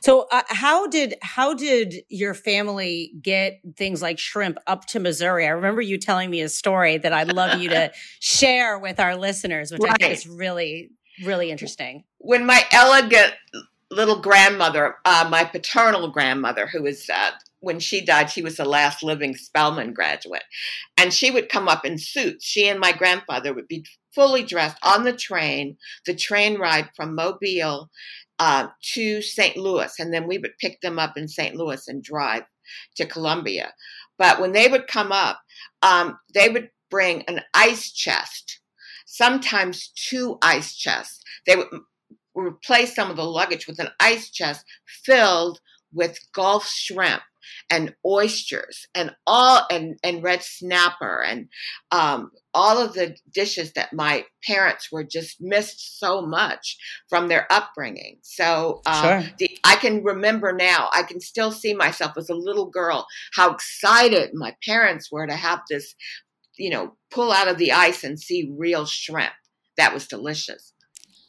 So 0.00 0.26
uh, 0.30 0.42
how 0.48 0.86
did 0.86 1.14
how 1.22 1.54
did 1.54 1.96
your 2.08 2.34
family 2.34 3.12
get 3.20 3.60
things 3.76 4.00
like 4.00 4.18
shrimp 4.18 4.58
up 4.66 4.86
to 4.86 5.00
Missouri? 5.00 5.46
I 5.46 5.50
remember 5.50 5.82
you 5.82 5.98
telling 5.98 6.30
me 6.30 6.40
a 6.40 6.48
story 6.48 6.98
that 6.98 7.12
I'd 7.12 7.32
love 7.32 7.60
you 7.60 7.68
to 7.70 7.92
share 8.20 8.78
with 8.78 9.00
our 9.00 9.16
listeners, 9.16 9.70
which 9.70 9.82
right. 9.82 9.92
I 9.92 9.96
think 9.96 10.12
is 10.12 10.26
really 10.26 10.90
really 11.24 11.50
interesting. 11.50 12.04
When 12.18 12.46
my 12.46 12.64
elegant 12.70 13.34
little 13.90 14.20
grandmother, 14.20 14.96
uh, 15.04 15.28
my 15.30 15.44
paternal 15.44 16.10
grandmother, 16.10 16.66
who 16.66 16.82
was 16.82 17.08
uh, 17.08 17.30
when 17.60 17.80
she 17.80 18.04
died, 18.04 18.30
she 18.30 18.42
was 18.42 18.56
the 18.56 18.64
last 18.64 19.02
living 19.02 19.34
Spelman 19.34 19.92
graduate, 19.92 20.44
and 20.96 21.12
she 21.12 21.30
would 21.30 21.48
come 21.48 21.68
up 21.68 21.84
in 21.84 21.98
suits. 21.98 22.44
She 22.44 22.68
and 22.68 22.78
my 22.78 22.92
grandfather 22.92 23.52
would 23.54 23.68
be 23.68 23.84
fully 24.14 24.42
dressed 24.42 24.78
on 24.82 25.04
the 25.04 25.12
train, 25.12 25.76
the 26.06 26.14
train 26.14 26.58
ride 26.58 26.90
from 26.94 27.14
Mobile 27.14 27.90
uh, 28.38 28.68
to 28.94 29.22
St. 29.22 29.56
Louis, 29.56 29.92
and 29.98 30.12
then 30.12 30.26
we 30.26 30.38
would 30.38 30.58
pick 30.60 30.80
them 30.80 30.98
up 30.98 31.16
in 31.16 31.28
St. 31.28 31.56
Louis 31.56 31.88
and 31.88 32.02
drive 32.02 32.44
to 32.96 33.06
Columbia. 33.06 33.72
But 34.18 34.40
when 34.40 34.52
they 34.52 34.68
would 34.68 34.86
come 34.86 35.12
up, 35.12 35.40
um, 35.82 36.18
they 36.34 36.48
would 36.48 36.70
bring 36.90 37.22
an 37.22 37.40
ice 37.54 37.90
chest 37.92 38.60
sometimes 39.08 39.88
two 39.94 40.38
ice 40.42 40.76
chests. 40.76 41.22
They 41.46 41.56
would 41.56 41.68
replace 42.34 42.94
some 42.94 43.10
of 43.10 43.16
the 43.16 43.24
luggage 43.24 43.66
with 43.66 43.78
an 43.78 43.88
ice 43.98 44.30
chest 44.30 44.64
filled 44.86 45.60
with 45.92 46.18
Gulf 46.34 46.66
shrimp 46.66 47.22
and 47.70 47.94
oysters 48.06 48.86
and 48.94 49.14
all 49.26 49.66
and 49.70 49.98
and 50.04 50.22
red 50.22 50.42
snapper 50.42 51.22
and 51.24 51.48
um, 51.90 52.30
all 52.52 52.78
of 52.78 52.92
the 52.92 53.16
dishes 53.32 53.72
that 53.72 53.94
my 53.94 54.26
parents 54.46 54.92
were 54.92 55.04
just 55.04 55.36
missed 55.40 55.98
so 55.98 56.20
much 56.20 56.76
from 57.08 57.28
their 57.28 57.50
upbringing. 57.50 58.18
So 58.22 58.82
um, 58.84 59.02
sure. 59.02 59.30
the, 59.38 59.58
I 59.64 59.76
can 59.76 60.04
remember 60.04 60.52
now. 60.52 60.90
I 60.92 61.02
can 61.02 61.20
still 61.20 61.50
see 61.50 61.74
myself 61.74 62.12
as 62.18 62.28
a 62.28 62.34
little 62.34 62.66
girl 62.66 63.06
how 63.34 63.52
excited 63.52 64.30
my 64.34 64.54
parents 64.64 65.10
were 65.10 65.26
to 65.26 65.36
have 65.36 65.60
this 65.70 65.94
you 66.58 66.70
know, 66.70 66.94
pull 67.10 67.32
out 67.32 67.48
of 67.48 67.58
the 67.58 67.72
ice 67.72 68.04
and 68.04 68.18
see 68.18 68.52
real 68.56 68.86
shrimp. 68.86 69.32
That 69.76 69.94
was 69.94 70.06
delicious. 70.06 70.72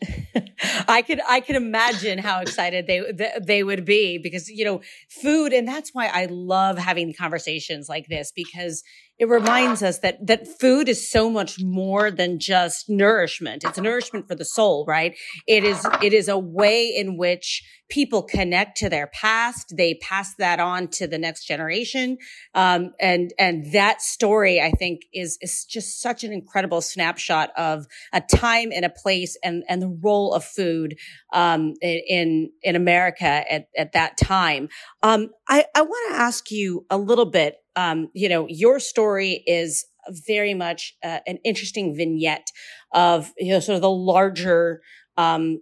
I 0.87 1.01
could 1.01 1.19
I 1.27 1.41
could 1.41 1.55
imagine 1.55 2.19
how 2.19 2.39
excited 2.39 2.87
they 2.87 3.01
they 3.41 3.63
would 3.63 3.83
be 3.83 4.17
because 4.17 4.49
you 4.49 4.63
know 4.63 4.81
food 5.09 5.51
and 5.51 5.67
that's 5.67 5.91
why 5.93 6.07
I 6.07 6.27
love 6.29 6.77
having 6.77 7.13
conversations 7.13 7.89
like 7.89 8.07
this 8.07 8.31
because 8.33 8.83
it 9.19 9.27
reminds 9.27 9.83
us 9.83 9.99
that 9.99 10.25
that 10.25 10.47
food 10.47 10.87
is 10.87 11.11
so 11.11 11.29
much 11.29 11.61
more 11.61 12.09
than 12.09 12.39
just 12.39 12.89
nourishment. 12.89 13.65
It's 13.65 13.77
nourishment 13.77 14.29
for 14.29 14.35
the 14.35 14.45
soul, 14.45 14.85
right? 14.87 15.15
It 15.45 15.65
is 15.65 15.85
it 16.01 16.13
is 16.13 16.29
a 16.29 16.39
way 16.39 16.87
in 16.87 17.17
which 17.17 17.61
people 17.89 18.23
connect 18.23 18.77
to 18.77 18.87
their 18.87 19.07
past. 19.07 19.73
They 19.75 19.95
pass 19.95 20.35
that 20.35 20.59
on 20.59 20.87
to 20.89 21.07
the 21.07 21.17
next 21.17 21.45
generation, 21.45 22.17
um, 22.55 22.93
and 22.99 23.33
and 23.37 23.73
that 23.73 24.01
story, 24.01 24.61
I 24.61 24.71
think, 24.71 25.01
is 25.13 25.37
is 25.41 25.65
just 25.65 26.01
such 26.01 26.23
an 26.23 26.31
incredible 26.31 26.79
snapshot 26.79 27.49
of 27.57 27.87
a 28.13 28.21
time 28.21 28.71
and 28.73 28.85
a 28.85 28.89
place 28.89 29.37
and 29.43 29.65
and 29.67 29.81
the 29.81 29.99
role 30.01 30.33
of 30.33 30.45
food 30.45 30.95
um, 31.33 31.73
in 31.81 32.51
in 32.63 32.75
America 32.77 33.25
at 33.25 33.67
at 33.77 33.91
that 33.91 34.17
time. 34.17 34.69
Um, 35.03 35.31
I 35.49 35.65
I 35.75 35.81
want 35.81 36.13
to 36.13 36.21
ask 36.21 36.51
you 36.51 36.85
a 36.89 36.97
little 36.97 37.25
bit 37.25 37.57
um, 37.75 38.09
you 38.13 38.29
know, 38.29 38.47
your 38.49 38.79
story 38.79 39.43
is 39.45 39.85
very 40.27 40.53
much 40.53 40.95
uh, 41.03 41.19
an 41.27 41.37
interesting 41.43 41.95
vignette 41.95 42.47
of, 42.93 43.31
you 43.37 43.53
know, 43.53 43.59
sort 43.59 43.75
of 43.75 43.81
the 43.81 43.89
larger, 43.89 44.81
um, 45.17 45.61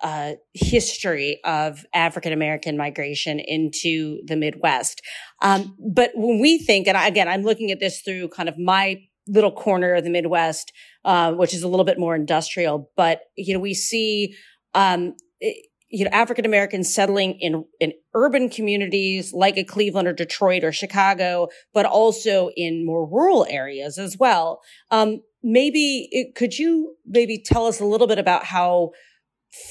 uh, 0.00 0.34
history 0.54 1.40
of 1.44 1.84
African 1.92 2.32
American 2.32 2.76
migration 2.76 3.40
into 3.40 4.20
the 4.26 4.36
Midwest. 4.36 5.02
Um, 5.42 5.76
but 5.92 6.12
when 6.14 6.38
we 6.38 6.58
think, 6.58 6.86
and 6.86 6.96
again, 6.96 7.26
I'm 7.26 7.42
looking 7.42 7.72
at 7.72 7.80
this 7.80 8.00
through 8.02 8.28
kind 8.28 8.48
of 8.48 8.56
my 8.58 9.02
little 9.26 9.50
corner 9.50 9.94
of 9.94 10.04
the 10.04 10.10
Midwest, 10.10 10.72
uh, 11.04 11.32
which 11.32 11.52
is 11.52 11.62
a 11.62 11.68
little 11.68 11.84
bit 11.84 11.98
more 11.98 12.14
industrial, 12.14 12.90
but, 12.96 13.22
you 13.36 13.52
know, 13.54 13.60
we 13.60 13.74
see, 13.74 14.34
um, 14.74 15.14
you 15.90 16.04
know, 16.04 16.10
African 16.12 16.44
Americans 16.44 16.92
settling 16.92 17.38
in, 17.40 17.64
in 17.80 17.92
urban 18.14 18.50
communities 18.50 19.32
like 19.32 19.56
a 19.56 19.64
Cleveland 19.64 20.06
or 20.06 20.12
Detroit 20.12 20.64
or 20.64 20.72
Chicago, 20.72 21.48
but 21.72 21.86
also 21.86 22.50
in 22.56 22.84
more 22.84 23.08
rural 23.08 23.46
areas 23.48 23.98
as 23.98 24.16
well. 24.18 24.60
Um, 24.90 25.22
maybe 25.42 26.08
it, 26.10 26.34
could 26.34 26.58
you 26.58 26.96
maybe 27.06 27.42
tell 27.42 27.66
us 27.66 27.80
a 27.80 27.86
little 27.86 28.06
bit 28.06 28.18
about 28.18 28.44
how 28.44 28.90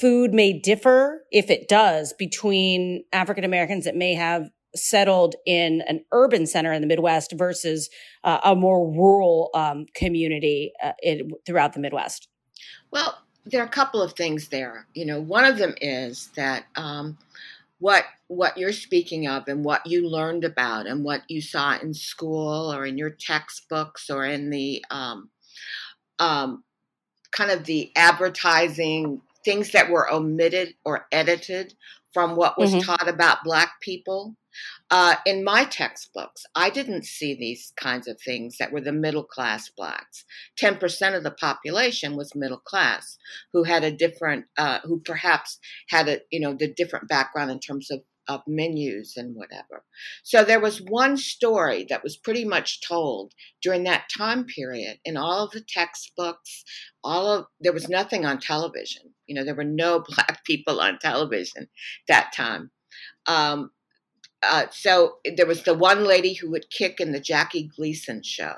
food 0.00 0.34
may 0.34 0.58
differ, 0.58 1.24
if 1.30 1.50
it 1.50 1.68
does, 1.68 2.12
between 2.12 3.04
African 3.12 3.44
Americans 3.44 3.84
that 3.84 3.94
may 3.94 4.14
have 4.14 4.50
settled 4.74 5.34
in 5.46 5.82
an 5.86 6.04
urban 6.12 6.46
center 6.46 6.72
in 6.72 6.80
the 6.80 6.86
Midwest 6.86 7.32
versus 7.36 7.88
uh, 8.24 8.40
a 8.44 8.54
more 8.54 8.90
rural 8.92 9.50
um, 9.54 9.86
community 9.94 10.72
uh, 10.82 10.92
in, 11.02 11.30
throughout 11.46 11.72
the 11.74 11.80
Midwest? 11.80 12.28
Well, 12.90 13.16
there 13.50 13.62
are 13.62 13.66
a 13.66 13.70
couple 13.70 14.02
of 14.02 14.12
things 14.12 14.48
there. 14.48 14.86
You 14.94 15.06
know, 15.06 15.20
one 15.20 15.44
of 15.44 15.58
them 15.58 15.74
is 15.80 16.28
that 16.36 16.64
um, 16.76 17.18
what 17.78 18.04
what 18.26 18.58
you're 18.58 18.72
speaking 18.72 19.26
of 19.26 19.48
and 19.48 19.64
what 19.64 19.86
you 19.86 20.08
learned 20.08 20.44
about 20.44 20.86
and 20.86 21.02
what 21.02 21.22
you 21.28 21.40
saw 21.40 21.78
in 21.78 21.94
school 21.94 22.72
or 22.72 22.84
in 22.84 22.98
your 22.98 23.10
textbooks 23.10 24.10
or 24.10 24.26
in 24.26 24.50
the 24.50 24.84
um, 24.90 25.30
um, 26.18 26.62
kind 27.30 27.50
of 27.50 27.64
the 27.64 27.90
advertising 27.96 29.20
things 29.44 29.70
that 29.72 29.88
were 29.88 30.12
omitted 30.12 30.74
or 30.84 31.06
edited 31.12 31.74
from 32.12 32.36
what 32.36 32.58
was 32.58 32.72
mm-hmm. 32.72 32.80
taught 32.80 33.08
about 33.08 33.44
Black 33.44 33.80
people. 33.80 34.34
Uh, 34.90 35.16
in 35.26 35.44
my 35.44 35.64
textbooks, 35.64 36.44
I 36.54 36.70
didn't 36.70 37.04
see 37.04 37.34
these 37.34 37.72
kinds 37.76 38.08
of 38.08 38.20
things 38.20 38.56
that 38.58 38.72
were 38.72 38.80
the 38.80 38.92
middle 38.92 39.24
class 39.24 39.68
blacks. 39.68 40.24
10% 40.60 41.16
of 41.16 41.22
the 41.22 41.30
population 41.30 42.16
was 42.16 42.34
middle 42.34 42.60
class 42.60 43.18
who 43.52 43.64
had 43.64 43.84
a 43.84 43.92
different, 43.92 44.46
uh, 44.56 44.80
who 44.84 45.00
perhaps 45.00 45.58
had 45.90 46.08
a, 46.08 46.20
you 46.30 46.40
know, 46.40 46.54
the 46.54 46.72
different 46.72 47.08
background 47.08 47.50
in 47.50 47.60
terms 47.60 47.90
of 47.90 48.00
of 48.28 48.42
menus 48.46 49.14
and 49.16 49.34
whatever. 49.34 49.84
So 50.22 50.44
there 50.44 50.60
was 50.60 50.82
one 50.82 51.16
story 51.16 51.86
that 51.88 52.02
was 52.04 52.16
pretty 52.16 52.44
much 52.44 52.86
told 52.86 53.32
during 53.62 53.84
that 53.84 54.10
time 54.16 54.44
period 54.44 54.98
in 55.04 55.16
all 55.16 55.44
of 55.44 55.52
the 55.52 55.62
textbooks, 55.66 56.62
all 57.02 57.26
of 57.32 57.46
there 57.60 57.72
was 57.72 57.88
nothing 57.88 58.26
on 58.26 58.38
television. 58.38 59.14
You 59.26 59.34
know, 59.34 59.44
there 59.44 59.54
were 59.54 59.64
no 59.64 60.00
black 60.08 60.44
people 60.44 60.80
on 60.80 60.98
television 60.98 61.68
that 62.06 62.32
time. 62.36 62.70
Um, 63.26 63.70
uh, 64.42 64.66
so 64.70 65.16
there 65.36 65.46
was 65.46 65.64
the 65.64 65.74
one 65.74 66.04
lady 66.04 66.34
who 66.34 66.50
would 66.50 66.70
kick 66.70 67.00
in 67.00 67.12
the 67.12 67.20
Jackie 67.20 67.70
Gleason 67.76 68.22
show 68.22 68.54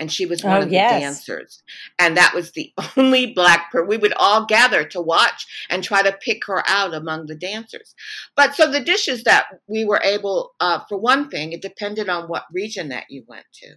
and 0.00 0.10
she 0.10 0.26
was 0.26 0.42
one 0.42 0.58
oh, 0.58 0.62
of 0.62 0.70
the 0.70 0.76
yes. 0.76 1.00
dancers. 1.00 1.62
And 1.98 2.16
that 2.16 2.34
was 2.34 2.52
the 2.52 2.72
only 2.96 3.32
black 3.32 3.70
person. 3.70 3.86
We 3.86 3.98
would 3.98 4.14
all 4.16 4.46
gather 4.46 4.84
to 4.84 5.00
watch 5.00 5.46
and 5.68 5.84
try 5.84 6.02
to 6.02 6.18
pick 6.20 6.46
her 6.46 6.62
out 6.66 6.94
among 6.94 7.26
the 7.26 7.36
dancers. 7.36 7.94
But 8.34 8.54
so 8.54 8.70
the 8.70 8.80
dishes 8.80 9.24
that 9.24 9.46
we 9.68 9.84
were 9.84 10.00
able, 10.02 10.52
uh, 10.58 10.80
for 10.88 10.98
one 10.98 11.28
thing, 11.28 11.52
it 11.52 11.62
depended 11.62 12.08
on 12.08 12.28
what 12.28 12.46
region 12.52 12.88
that 12.88 13.04
you 13.10 13.24
went 13.28 13.46
to. 13.54 13.74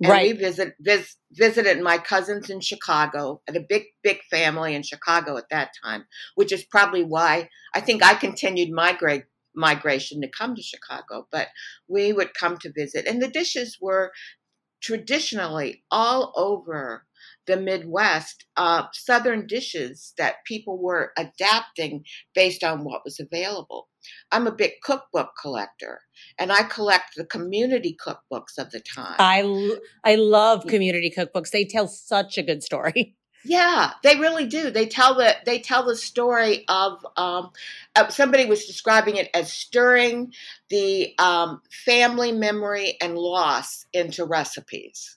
And 0.00 0.10
right. 0.10 0.32
we 0.32 0.38
visit, 0.38 0.74
vis, 0.78 1.16
visited 1.32 1.80
my 1.80 1.98
cousins 1.98 2.48
in 2.48 2.60
Chicago, 2.60 3.42
at 3.48 3.56
a 3.56 3.66
big, 3.68 3.82
big 4.04 4.18
family 4.30 4.76
in 4.76 4.84
Chicago 4.84 5.36
at 5.36 5.48
that 5.50 5.70
time, 5.82 6.04
which 6.36 6.52
is 6.52 6.64
probably 6.64 7.02
why 7.02 7.48
I 7.74 7.80
think 7.80 8.04
I 8.04 8.14
continued 8.14 8.70
my 8.70 8.92
great 8.92 9.24
migration 9.56 10.20
to 10.20 10.28
come 10.28 10.54
to 10.54 10.62
Chicago, 10.62 11.26
but 11.32 11.48
we 11.88 12.12
would 12.12 12.34
come 12.34 12.58
to 12.58 12.72
visit. 12.72 13.06
And 13.06 13.22
the 13.22 13.28
dishes 13.28 13.78
were 13.80 14.12
traditionally 14.82 15.82
all 15.90 16.32
over 16.36 17.06
the 17.46 17.56
Midwest, 17.56 18.44
uh, 18.56 18.84
Southern 18.92 19.46
dishes 19.46 20.12
that 20.18 20.36
people 20.46 20.78
were 20.82 21.12
adapting 21.16 22.04
based 22.34 22.64
on 22.64 22.84
what 22.84 23.02
was 23.04 23.20
available. 23.20 23.88
I'm 24.30 24.46
a 24.46 24.52
big 24.52 24.72
cookbook 24.82 25.30
collector, 25.40 26.00
and 26.38 26.52
I 26.52 26.64
collect 26.64 27.14
the 27.16 27.24
community 27.24 27.96
cookbooks 28.04 28.58
of 28.58 28.70
the 28.70 28.80
time. 28.80 29.16
I 29.18 29.76
I 30.04 30.16
love 30.16 30.66
community 30.66 31.12
cookbooks. 31.16 31.50
They 31.50 31.64
tell 31.64 31.88
such 31.88 32.36
a 32.38 32.42
good 32.42 32.62
story. 32.62 33.16
Yeah, 33.48 33.92
they 34.02 34.18
really 34.18 34.46
do. 34.46 34.70
They 34.70 34.86
tell 34.86 35.14
the 35.14 35.36
they 35.46 35.60
tell 35.60 35.84
the 35.84 35.94
story 35.94 36.64
of 36.68 37.06
um, 37.16 37.50
uh, 37.94 38.08
somebody 38.08 38.44
was 38.44 38.66
describing 38.66 39.16
it 39.16 39.30
as 39.34 39.52
stirring 39.52 40.32
the 40.68 41.14
um, 41.20 41.62
family 41.70 42.32
memory 42.32 42.96
and 43.00 43.16
loss 43.16 43.86
into 43.92 44.24
recipes, 44.24 45.16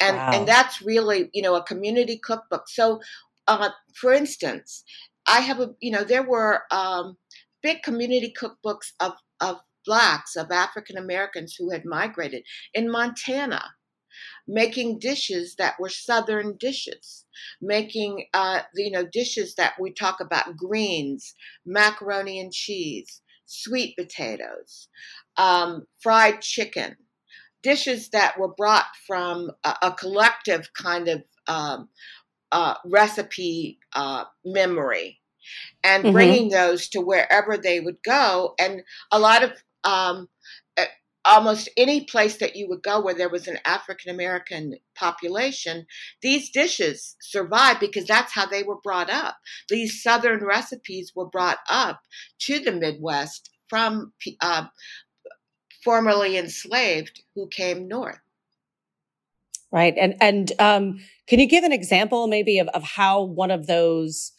and 0.00 0.16
wow. 0.16 0.30
and 0.32 0.48
that's 0.48 0.82
really 0.82 1.30
you 1.32 1.42
know 1.42 1.54
a 1.54 1.62
community 1.62 2.18
cookbook. 2.18 2.68
So, 2.68 3.00
uh, 3.46 3.70
for 3.94 4.12
instance, 4.12 4.82
I 5.28 5.40
have 5.40 5.60
a 5.60 5.74
you 5.80 5.92
know 5.92 6.02
there 6.02 6.28
were 6.28 6.64
um, 6.72 7.16
big 7.62 7.82
community 7.84 8.34
cookbooks 8.36 8.94
of 8.98 9.12
of 9.40 9.60
blacks 9.86 10.34
of 10.34 10.50
African 10.50 10.96
Americans 10.96 11.54
who 11.54 11.70
had 11.70 11.84
migrated 11.84 12.42
in 12.72 12.90
Montana 12.90 13.74
making 14.46 14.98
dishes 14.98 15.54
that 15.56 15.74
were 15.78 15.88
Southern 15.88 16.56
dishes, 16.56 17.24
making, 17.60 18.26
uh, 18.34 18.60
you 18.74 18.90
know, 18.90 19.04
dishes 19.04 19.54
that 19.56 19.74
we 19.80 19.92
talk 19.92 20.20
about 20.20 20.56
greens, 20.56 21.34
macaroni 21.64 22.40
and 22.40 22.52
cheese, 22.52 23.20
sweet 23.46 23.96
potatoes, 23.96 24.88
um, 25.36 25.86
fried 26.00 26.40
chicken, 26.40 26.96
dishes 27.62 28.10
that 28.10 28.38
were 28.38 28.54
brought 28.54 28.86
from 29.06 29.50
a, 29.64 29.74
a 29.82 29.92
collective 29.92 30.70
kind 30.74 31.08
of 31.08 31.22
um, 31.46 31.88
uh, 32.52 32.74
recipe 32.84 33.78
uh, 33.94 34.24
memory 34.44 35.20
and 35.82 36.04
mm-hmm. 36.04 36.12
bringing 36.12 36.48
those 36.48 36.88
to 36.88 37.00
wherever 37.00 37.56
they 37.56 37.80
would 37.80 38.02
go. 38.04 38.54
And 38.58 38.82
a 39.10 39.18
lot 39.18 39.42
of 39.42 39.52
um, 39.82 40.28
almost 41.24 41.70
any 41.76 42.04
place 42.04 42.36
that 42.36 42.56
you 42.56 42.68
would 42.68 42.82
go 42.82 43.00
where 43.00 43.14
there 43.14 43.28
was 43.28 43.48
an 43.48 43.58
African 43.64 44.14
American 44.14 44.74
population, 44.94 45.86
these 46.22 46.50
dishes 46.50 47.16
survived 47.20 47.80
because 47.80 48.04
that's 48.04 48.32
how 48.32 48.46
they 48.46 48.62
were 48.62 48.80
brought 48.82 49.10
up. 49.10 49.36
These 49.68 50.02
Southern 50.02 50.44
recipes 50.44 51.12
were 51.14 51.28
brought 51.28 51.58
up 51.68 52.00
to 52.40 52.58
the 52.58 52.72
Midwest 52.72 53.50
from 53.68 54.12
uh, 54.40 54.66
formerly 55.82 56.36
enslaved 56.36 57.22
who 57.34 57.48
came 57.48 57.88
north. 57.88 58.18
Right, 59.72 59.94
and 59.98 60.14
and 60.20 60.52
um, 60.60 61.00
can 61.26 61.40
you 61.40 61.46
give 61.46 61.64
an 61.64 61.72
example 61.72 62.28
maybe 62.28 62.58
of, 62.58 62.68
of 62.68 62.84
how 62.84 63.22
one 63.22 63.50
of 63.50 63.66
those 63.66 64.32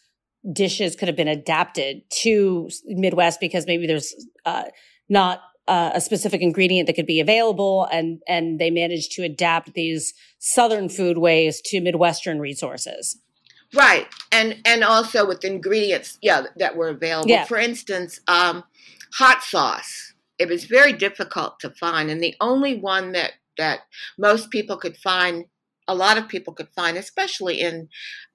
dishes 0.50 0.96
could 0.96 1.08
have 1.08 1.16
been 1.16 1.28
adapted 1.28 2.08
to 2.08 2.70
Midwest 2.86 3.40
because 3.40 3.66
maybe 3.66 3.86
there's 3.86 4.14
uh, 4.44 4.64
not 5.08 5.40
uh, 5.68 5.90
a 5.94 6.00
specific 6.00 6.40
ingredient 6.40 6.86
that 6.86 6.94
could 6.94 7.06
be 7.06 7.20
available 7.20 7.88
and 7.90 8.20
and 8.28 8.58
they 8.58 8.70
managed 8.70 9.12
to 9.12 9.22
adapt 9.22 9.74
these 9.74 10.14
southern 10.38 10.88
food 10.88 11.18
ways 11.18 11.60
to 11.64 11.80
midwestern 11.80 12.38
resources. 12.38 13.18
Right. 13.74 14.06
And 14.30 14.58
and 14.64 14.84
also 14.84 15.26
with 15.26 15.44
ingredients 15.44 16.18
yeah 16.22 16.44
that 16.56 16.76
were 16.76 16.88
available. 16.88 17.30
Yeah. 17.30 17.44
for 17.44 17.58
instance 17.58 18.20
um, 18.28 18.64
hot 19.14 19.42
sauce. 19.42 20.14
It 20.38 20.48
was 20.48 20.64
very 20.64 20.92
difficult 20.92 21.58
to 21.60 21.70
find 21.70 22.10
and 22.10 22.22
the 22.22 22.34
only 22.40 22.76
one 22.76 23.12
that 23.12 23.32
that 23.58 23.80
most 24.18 24.50
people 24.50 24.76
could 24.76 24.96
find 24.96 25.46
a 25.88 25.94
lot 25.94 26.18
of 26.18 26.28
people 26.28 26.52
could 26.52 26.68
find 26.76 26.96
especially 26.96 27.60
in 27.60 27.88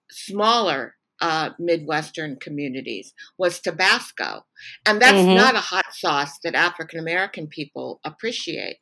smaller 0.09 0.95
uh, 1.21 1.51
Midwestern 1.59 2.37
communities 2.37 3.13
was 3.37 3.59
Tabasco. 3.59 4.45
And 4.85 5.01
that's 5.01 5.17
mm-hmm. 5.17 5.35
not 5.35 5.55
a 5.55 5.59
hot 5.59 5.93
sauce 5.93 6.39
that 6.43 6.55
African 6.55 6.99
American 6.99 7.47
people 7.47 7.99
appreciate. 8.03 8.77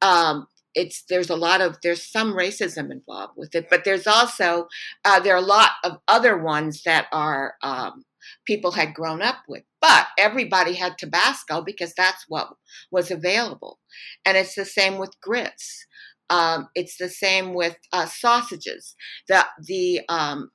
Um, 0.00 0.46
it's 0.74 1.04
there's 1.08 1.30
a 1.30 1.36
lot 1.36 1.60
of 1.60 1.76
there's 1.82 2.10
some 2.10 2.34
racism 2.34 2.90
involved 2.90 3.34
with 3.36 3.54
it, 3.54 3.68
but 3.68 3.84
there's 3.84 4.06
also 4.06 4.68
uh, 5.04 5.20
there 5.20 5.34
are 5.34 5.42
a 5.42 5.46
lot 5.46 5.72
of 5.84 5.98
other 6.08 6.38
ones 6.38 6.82
that 6.84 7.06
are 7.12 7.54
um, 7.62 8.04
people 8.46 8.72
had 8.72 8.94
grown 8.94 9.22
up 9.22 9.38
with. 9.48 9.64
But 9.80 10.06
everybody 10.18 10.74
had 10.74 10.96
Tabasco 10.96 11.62
because 11.62 11.92
that's 11.94 12.24
what 12.28 12.48
was 12.90 13.10
available, 13.10 13.80
and 14.24 14.36
it's 14.36 14.54
the 14.54 14.64
same 14.64 14.98
with 14.98 15.20
grits. 15.20 15.86
Um, 16.30 16.68
it's 16.74 16.96
the 16.96 17.10
same 17.10 17.52
with 17.52 17.76
uh, 17.92 18.06
sausages. 18.06 18.94
The 19.28 19.44
the 19.66 20.00
um, 20.08 20.50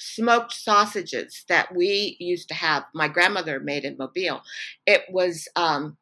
smoked 0.00 0.52
sausages 0.52 1.44
that 1.48 1.74
we 1.74 2.16
used 2.18 2.48
to 2.48 2.54
have. 2.54 2.84
My 2.94 3.08
grandmother 3.08 3.60
made 3.60 3.84
in 3.84 3.96
Mobile. 3.98 4.42
It 4.86 5.02
was, 5.10 5.46
um, 5.56 5.96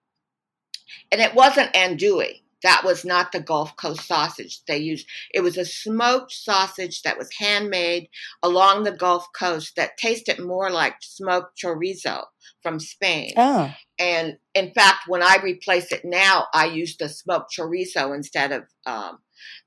and 1.12 1.20
it 1.20 1.34
wasn't 1.34 1.74
andouille. 1.74 2.42
That 2.62 2.82
was 2.84 3.04
not 3.04 3.30
the 3.30 3.40
Gulf 3.40 3.76
Coast 3.76 4.06
sausage 4.06 4.64
they 4.66 4.78
used. 4.78 5.06
It 5.32 5.40
was 5.40 5.56
a 5.56 5.64
smoked 5.64 6.32
sausage 6.32 7.02
that 7.02 7.16
was 7.16 7.30
handmade 7.38 8.08
along 8.42 8.82
the 8.82 8.92
Gulf 8.92 9.26
Coast 9.38 9.76
that 9.76 9.96
tasted 9.96 10.40
more 10.40 10.70
like 10.70 10.96
smoked 11.00 11.61
chorizo 11.62 12.24
from 12.62 12.80
Spain. 12.80 13.32
Oh. 13.37 13.72
And 13.98 14.38
in 14.54 14.72
fact, 14.72 15.04
when 15.06 15.22
I 15.22 15.38
replace 15.42 15.92
it 15.92 16.04
now, 16.04 16.46
I 16.52 16.66
use 16.66 16.96
the 16.96 17.08
smoked 17.08 17.54
chorizo 17.56 18.14
instead 18.14 18.50
of 18.50 18.64
um, 18.87 19.18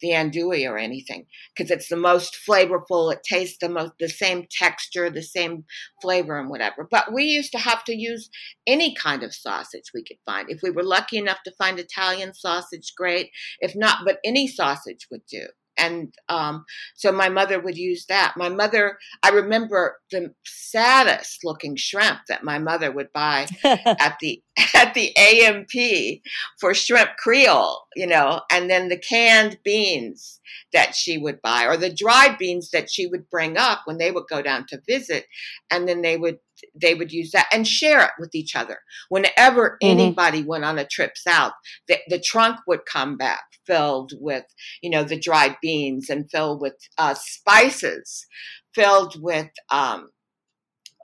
the 0.01 0.09
andouille 0.09 0.69
or 0.69 0.77
anything 0.77 1.25
because 1.55 1.71
it's 1.71 1.89
the 1.89 1.97
most 1.97 2.37
flavorful. 2.47 3.13
It 3.13 3.21
tastes 3.23 3.57
the 3.59 3.69
most 3.69 3.93
the 3.99 4.09
same 4.09 4.47
texture, 4.49 5.09
the 5.09 5.23
same 5.23 5.65
flavor, 6.01 6.39
and 6.39 6.49
whatever. 6.49 6.87
But 6.89 7.13
we 7.13 7.23
used 7.23 7.51
to 7.53 7.59
have 7.59 7.83
to 7.85 7.95
use 7.95 8.29
any 8.67 8.95
kind 8.95 9.23
of 9.23 9.33
sausage 9.33 9.91
we 9.93 10.03
could 10.03 10.17
find. 10.25 10.49
If 10.49 10.61
we 10.63 10.71
were 10.71 10.83
lucky 10.83 11.17
enough 11.17 11.43
to 11.45 11.51
find 11.57 11.79
Italian 11.79 12.33
sausage, 12.33 12.93
great. 12.97 13.29
If 13.59 13.75
not, 13.75 13.99
but 14.05 14.19
any 14.23 14.47
sausage 14.47 15.07
would 15.11 15.25
do 15.29 15.47
and 15.81 16.13
um, 16.29 16.65
so 16.95 17.11
my 17.11 17.29
mother 17.29 17.59
would 17.59 17.77
use 17.77 18.05
that. 18.07 18.33
My 18.37 18.49
mother, 18.49 18.97
I 19.23 19.29
remember 19.29 19.99
the 20.11 20.33
saddest 20.45 21.43
looking 21.43 21.75
shrimp 21.75 22.19
that 22.27 22.43
my 22.43 22.59
mother 22.59 22.91
would 22.91 23.11
buy 23.13 23.47
at 23.63 24.17
the 24.21 24.41
at 24.73 24.93
the 24.93 25.11
A&P 25.17 26.21
for 26.59 26.73
shrimp 26.73 27.11
Creole, 27.17 27.85
you 27.95 28.07
know, 28.07 28.41
and 28.51 28.69
then 28.69 28.89
the 28.89 28.97
canned 28.97 29.57
beans 29.63 30.39
that 30.73 30.95
she 30.95 31.17
would 31.17 31.41
buy, 31.41 31.65
or 31.65 31.77
the 31.77 31.93
dried 31.93 32.37
beans 32.37 32.71
that 32.71 32.89
she 32.89 33.07
would 33.07 33.29
bring 33.29 33.57
up 33.57 33.81
when 33.85 33.97
they 33.97 34.11
would 34.11 34.25
go 34.29 34.41
down 34.41 34.65
to 34.67 34.81
visit, 34.87 35.25
and 35.69 35.87
then 35.87 36.01
they 36.01 36.17
would 36.17 36.39
they 36.79 36.93
would 36.93 37.11
use 37.11 37.31
that 37.31 37.47
and 37.51 37.67
share 37.67 38.03
it 38.03 38.11
with 38.19 38.35
each 38.35 38.55
other. 38.55 38.79
Whenever 39.09 39.77
mm-hmm. 39.81 39.99
anybody 39.99 40.43
went 40.43 40.63
on 40.63 40.77
a 40.77 40.85
trip 40.85 41.17
south, 41.17 41.53
the, 41.87 41.97
the 42.07 42.19
trunk 42.19 42.57
would 42.67 42.85
come 42.85 43.17
back 43.17 43.41
filled 43.65 44.11
with, 44.19 44.45
you 44.81 44.89
know, 44.89 45.03
the 45.03 45.19
dried 45.19 45.55
beans 45.61 46.09
and 46.09 46.29
filled 46.29 46.61
with 46.61 46.75
uh, 46.97 47.15
spices, 47.15 48.25
filled 48.73 49.21
with 49.21 49.49
um, 49.71 50.09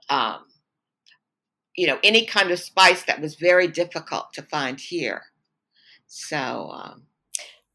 um, 0.10 0.46
you 1.78 1.88
know, 1.88 2.00
any 2.04 2.26
kind 2.26 2.52
of 2.52 2.60
spice 2.60 3.04
that 3.04 3.22
was 3.22 3.36
very 3.36 3.68
difficult 3.68 4.34
to 4.34 4.42
find 4.42 4.80
here. 4.80 5.22
So, 6.08 6.72
um, 6.74 7.04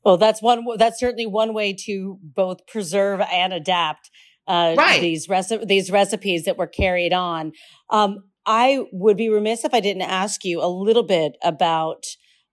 well, 0.04 0.16
that's 0.16 0.42
one. 0.42 0.64
That's 0.76 0.98
certainly 0.98 1.26
one 1.26 1.54
way 1.54 1.72
to 1.86 2.18
both 2.22 2.66
preserve 2.66 3.20
and 3.20 3.52
adapt 3.52 4.10
uh, 4.46 4.74
right. 4.76 5.00
these 5.00 5.28
reci- 5.28 5.66
these 5.66 5.90
recipes 5.90 6.44
that 6.44 6.58
were 6.58 6.66
carried 6.66 7.12
on. 7.12 7.52
Um, 7.90 8.24
I 8.44 8.84
would 8.92 9.16
be 9.16 9.28
remiss 9.28 9.64
if 9.64 9.72
I 9.72 9.80
didn't 9.80 10.02
ask 10.02 10.44
you 10.44 10.60
a 10.62 10.66
little 10.66 11.04
bit 11.04 11.36
about 11.42 12.04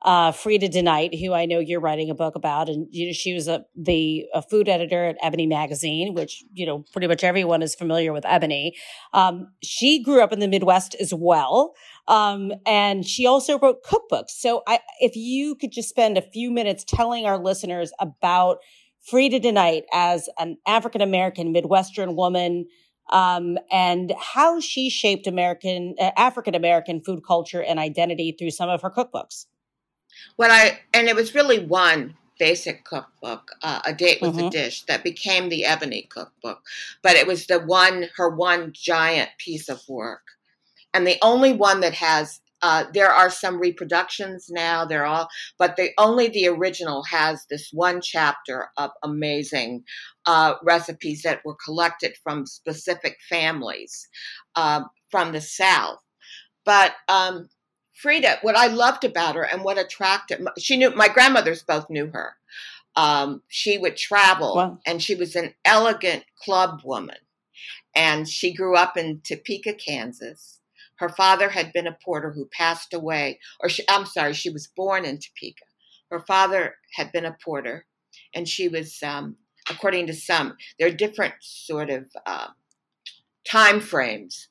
uh, 0.01 0.31
Freda 0.31 0.71
DeKnight, 0.71 1.19
who 1.19 1.33
I 1.33 1.45
know 1.45 1.59
you're 1.59 1.81
writing 1.81 2.09
a 2.09 2.15
book 2.15 2.35
about, 2.35 2.69
and 2.69 2.87
you 2.89 3.07
know 3.07 3.13
she 3.13 3.33
was 3.33 3.47
a 3.49 3.65
the 3.75 4.25
a 4.33 4.41
food 4.41 4.69
editor 4.69 5.05
at 5.05 5.17
Ebony 5.21 5.45
magazine, 5.45 6.13
which 6.13 6.43
you 6.53 6.65
know 6.65 6.85
pretty 6.93 7.07
much 7.07 7.23
everyone 7.23 7.61
is 7.61 7.75
familiar 7.75 8.13
with 8.13 8.25
Ebony. 8.25 8.75
Um, 9.13 9.51
she 9.61 10.01
grew 10.01 10.21
up 10.21 10.31
in 10.31 10.39
the 10.39 10.47
Midwest 10.47 10.95
as 11.01 11.13
well, 11.13 11.73
um, 12.07 12.53
and 12.65 13.05
she 13.05 13.25
also 13.25 13.59
wrote 13.59 13.83
cookbooks. 13.83 14.29
So, 14.29 14.63
I, 14.67 14.79
if 15.01 15.17
you 15.17 15.55
could 15.55 15.71
just 15.71 15.89
spend 15.89 16.17
a 16.17 16.21
few 16.21 16.49
minutes 16.49 16.85
telling 16.87 17.25
our 17.25 17.37
listeners 17.37 17.91
about 17.99 18.59
Freda 19.11 19.41
DeKnight 19.43 19.83
as 19.91 20.29
an 20.39 20.57
African 20.65 21.01
American 21.01 21.51
Midwestern 21.51 22.15
woman. 22.15 22.67
Um, 23.11 23.57
and 23.71 24.13
how 24.19 24.59
she 24.59 24.91
shaped 24.91 25.25
American, 25.25 25.95
uh, 25.99 26.11
African 26.15 26.53
American 26.53 27.01
food 27.01 27.21
culture 27.25 27.59
and 27.59 27.79
identity 27.79 28.35
through 28.37 28.51
some 28.51 28.69
of 28.69 28.83
her 28.83 28.91
cookbooks. 28.91 29.45
What 30.35 30.51
I 30.51 30.79
and 30.93 31.07
it 31.07 31.15
was 31.15 31.35
really 31.35 31.59
one 31.65 32.15
basic 32.39 32.85
cookbook, 32.85 33.51
uh, 33.61 33.81
a 33.85 33.93
date 33.93 34.21
with 34.21 34.35
mm-hmm. 34.35 34.47
a 34.47 34.49
dish, 34.49 34.83
that 34.83 35.03
became 35.03 35.49
the 35.49 35.65
Ebony 35.65 36.03
cookbook. 36.09 36.61
But 37.03 37.17
it 37.17 37.27
was 37.27 37.45
the 37.47 37.59
one, 37.59 38.07
her 38.15 38.29
one 38.29 38.71
giant 38.73 39.29
piece 39.37 39.67
of 39.69 39.81
work, 39.87 40.21
and 40.93 41.05
the 41.05 41.17
only 41.21 41.53
one 41.53 41.81
that 41.81 41.93
has. 41.95 42.41
Uh, 42.61 42.83
there 42.93 43.09
are 43.09 43.29
some 43.29 43.57
reproductions 43.57 44.47
now. 44.49 44.83
They're 44.83 45.05
all, 45.05 45.29
but 45.57 45.77
the 45.77 45.91
only 45.97 46.27
the 46.27 46.47
original 46.47 47.03
has 47.03 47.45
this 47.49 47.69
one 47.71 48.01
chapter 48.01 48.67
of 48.75 48.91
amazing 49.01 49.85
uh, 50.25 50.55
recipes 50.61 51.21
that 51.21 51.39
were 51.45 51.55
collected 51.63 52.17
from 52.21 52.45
specific 52.45 53.15
families 53.29 54.09
uh, 54.57 54.83
from 55.09 55.31
the 55.31 55.39
South. 55.39 55.99
But 56.65 56.95
um, 57.07 57.47
Freda, 58.03 58.41
what 58.41 58.55
I 58.55 58.67
loved 58.67 59.03
about 59.03 59.35
her 59.35 59.43
and 59.43 59.63
what 59.63 59.77
attracted, 59.77 60.45
she 60.57 60.77
knew 60.77 60.91
my 60.91 61.07
grandmothers 61.07 61.63
both 61.63 61.89
knew 61.89 62.07
her. 62.07 62.35
Um, 62.95 63.43
she 63.47 63.77
would 63.77 63.97
travel, 63.97 64.55
wow. 64.55 64.79
and 64.85 65.01
she 65.01 65.15
was 65.15 65.35
an 65.35 65.53
elegant 65.63 66.25
club 66.43 66.81
woman. 66.83 67.17
And 67.95 68.27
she 68.27 68.53
grew 68.53 68.75
up 68.75 68.97
in 68.97 69.21
Topeka, 69.23 69.73
Kansas. 69.73 70.59
Her 70.95 71.09
father 71.09 71.49
had 71.49 71.71
been 71.71 71.87
a 71.87 71.97
porter 72.03 72.31
who 72.31 72.45
passed 72.45 72.93
away, 72.93 73.39
or 73.61 73.69
she, 73.69 73.83
I'm 73.87 74.05
sorry, 74.05 74.33
she 74.33 74.49
was 74.49 74.67
born 74.67 75.05
in 75.05 75.17
Topeka. 75.17 75.63
Her 76.11 76.19
father 76.19 76.75
had 76.95 77.11
been 77.11 77.25
a 77.25 77.37
porter, 77.43 77.85
and 78.33 78.47
she 78.47 78.67
was, 78.67 78.97
um, 79.03 79.37
according 79.69 80.07
to 80.07 80.13
some, 80.13 80.57
there 80.77 80.87
are 80.87 80.91
different 80.91 81.35
sort 81.39 81.89
of 81.89 82.07
uh, 82.25 82.47
time 83.45 83.79
frames. 83.79 84.49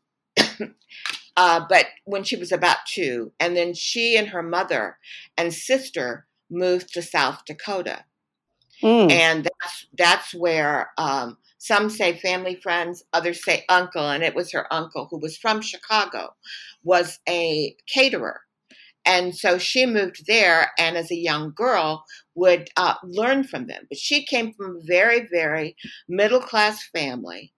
Uh, 1.39 1.65
but 1.69 1.87
when 2.05 2.25
she 2.25 2.35
was 2.35 2.51
about 2.51 2.79
two, 2.85 3.31
and 3.39 3.57
then 3.57 3.73
she 3.73 4.17
and 4.17 4.27
her 4.27 4.43
mother 4.43 4.99
and 5.37 5.55
sister 5.55 6.27
moved 6.51 6.93
to 6.93 7.01
South 7.01 7.45
Dakota, 7.47 8.05
mm. 8.83 9.09
and 9.09 9.45
that's 9.45 9.87
that's 9.97 10.35
where 10.35 10.91
um, 10.99 11.39
some 11.59 11.91
say 11.91 12.19
family 12.19 12.57
friends, 12.57 13.05
others 13.13 13.45
say 13.45 13.65
uncle, 13.69 14.11
and 14.11 14.25
it 14.25 14.35
was 14.35 14.51
her 14.51 14.67
uncle 14.75 15.07
who 15.09 15.19
was 15.21 15.39
from 15.39 15.61
Chicago, 15.61 16.35
was 16.83 17.21
a 17.29 17.77
caterer, 17.87 18.41
and 19.07 19.33
so 19.37 19.59
she 19.59 19.87
moved 19.87 20.27
there, 20.27 20.73
and 20.77 20.97
as 20.97 21.13
a 21.13 21.17
young 21.17 21.53
girl 21.55 22.03
would 22.35 22.69
uh, 22.77 22.95
learn 23.05 23.45
from 23.45 23.69
them. 23.69 23.87
But 23.89 23.99
she 23.99 24.27
came 24.27 24.55
from 24.55 24.79
a 24.79 24.85
very 24.85 25.29
very 25.31 25.77
middle 26.09 26.41
class 26.41 26.85
family 26.89 27.53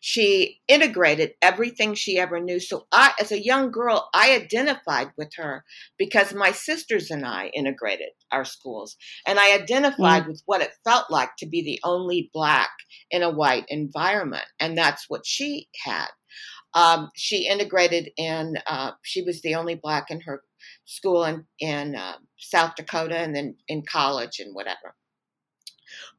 she 0.00 0.60
integrated 0.68 1.32
everything 1.42 1.94
she 1.94 2.18
ever 2.18 2.40
knew. 2.40 2.60
So 2.60 2.86
I, 2.92 3.12
as 3.20 3.32
a 3.32 3.42
young 3.42 3.70
girl, 3.70 4.08
I 4.14 4.34
identified 4.34 5.08
with 5.16 5.32
her 5.36 5.64
because 5.98 6.34
my 6.34 6.52
sisters 6.52 7.10
and 7.10 7.24
I 7.24 7.50
integrated 7.54 8.10
our 8.32 8.44
schools. 8.44 8.96
And 9.26 9.38
I 9.38 9.54
identified 9.54 10.24
mm. 10.24 10.28
with 10.28 10.42
what 10.46 10.62
it 10.62 10.70
felt 10.84 11.10
like 11.10 11.36
to 11.38 11.46
be 11.46 11.62
the 11.62 11.80
only 11.84 12.30
black 12.32 12.70
in 13.10 13.22
a 13.22 13.30
white 13.30 13.64
environment. 13.68 14.46
And 14.60 14.76
that's 14.76 15.06
what 15.08 15.26
she 15.26 15.68
had. 15.84 16.08
Um, 16.74 17.10
she 17.16 17.48
integrated 17.48 18.10
in, 18.16 18.56
uh, 18.66 18.92
she 19.02 19.22
was 19.22 19.40
the 19.40 19.54
only 19.54 19.76
black 19.76 20.10
in 20.10 20.20
her 20.22 20.42
school 20.84 21.24
in, 21.24 21.46
in 21.58 21.96
uh, 21.96 22.16
South 22.38 22.74
Dakota 22.76 23.16
and 23.16 23.34
then 23.34 23.56
in 23.68 23.82
college 23.82 24.40
and 24.40 24.54
whatever. 24.54 24.94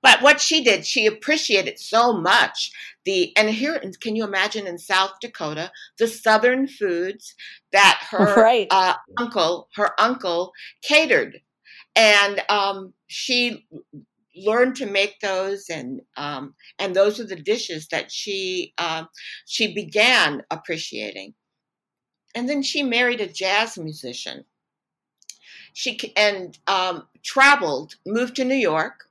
But 0.01 0.21
what 0.21 0.39
she 0.39 0.63
did, 0.63 0.85
she 0.85 1.05
appreciated 1.05 1.79
so 1.79 2.13
much 2.13 2.71
the 3.07 3.35
and 3.37 3.49
here 3.49 3.81
can 4.01 4.15
you 4.15 4.25
imagine 4.25 4.67
in 4.67 4.77
South 4.77 5.13
Dakota 5.21 5.71
the 5.97 6.07
southern 6.07 6.67
foods 6.67 7.35
that 7.71 7.99
her 8.11 8.35
right. 8.35 8.67
uh, 8.69 8.95
uncle 9.17 9.69
her 9.75 9.91
uncle 9.99 10.51
catered, 10.83 11.39
and 11.95 12.43
um, 12.49 12.93
she 13.07 13.65
learned 14.35 14.75
to 14.75 14.85
make 14.85 15.19
those 15.21 15.69
and 15.69 16.01
um, 16.17 16.53
and 16.77 16.95
those 16.95 17.19
are 17.19 17.25
the 17.25 17.35
dishes 17.35 17.87
that 17.87 18.11
she 18.11 18.73
uh, 18.77 19.05
she 19.45 19.73
began 19.73 20.43
appreciating. 20.51 21.33
And 22.35 22.47
then 22.47 22.61
she 22.61 22.83
married 22.83 23.21
a 23.21 23.27
jazz 23.27 23.77
musician. 23.77 24.43
She 25.73 26.13
and 26.15 26.57
um, 26.67 27.07
traveled, 27.23 27.95
moved 28.05 28.35
to 28.35 28.43
New 28.43 28.55
York, 28.55 29.06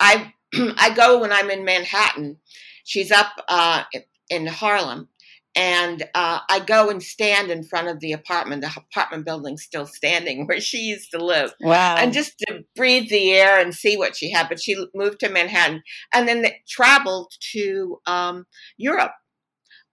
I 0.00 0.32
I 0.54 0.94
go 0.94 1.20
when 1.20 1.32
I'm 1.32 1.50
in 1.50 1.64
Manhattan. 1.64 2.38
She's 2.84 3.10
up 3.10 3.32
uh, 3.48 3.84
in 4.30 4.46
Harlem, 4.46 5.08
and 5.54 6.02
uh, 6.14 6.40
I 6.48 6.60
go 6.60 6.90
and 6.90 7.02
stand 7.02 7.50
in 7.50 7.64
front 7.64 7.88
of 7.88 8.00
the 8.00 8.12
apartment. 8.12 8.62
The 8.62 8.70
apartment 8.76 9.24
building's 9.24 9.64
still 9.64 9.86
standing 9.86 10.46
where 10.46 10.60
she 10.60 10.78
used 10.78 11.10
to 11.12 11.24
live. 11.24 11.52
Wow! 11.60 11.96
And 11.96 12.12
just 12.12 12.38
to 12.40 12.64
breathe 12.76 13.08
the 13.08 13.32
air 13.32 13.60
and 13.60 13.74
see 13.74 13.96
what 13.96 14.16
she 14.16 14.30
had. 14.30 14.48
But 14.48 14.60
she 14.60 14.86
moved 14.94 15.20
to 15.20 15.28
Manhattan, 15.28 15.82
and 16.12 16.28
then 16.28 16.46
traveled 16.68 17.32
to 17.52 18.00
um, 18.06 18.46
Europe, 18.76 19.12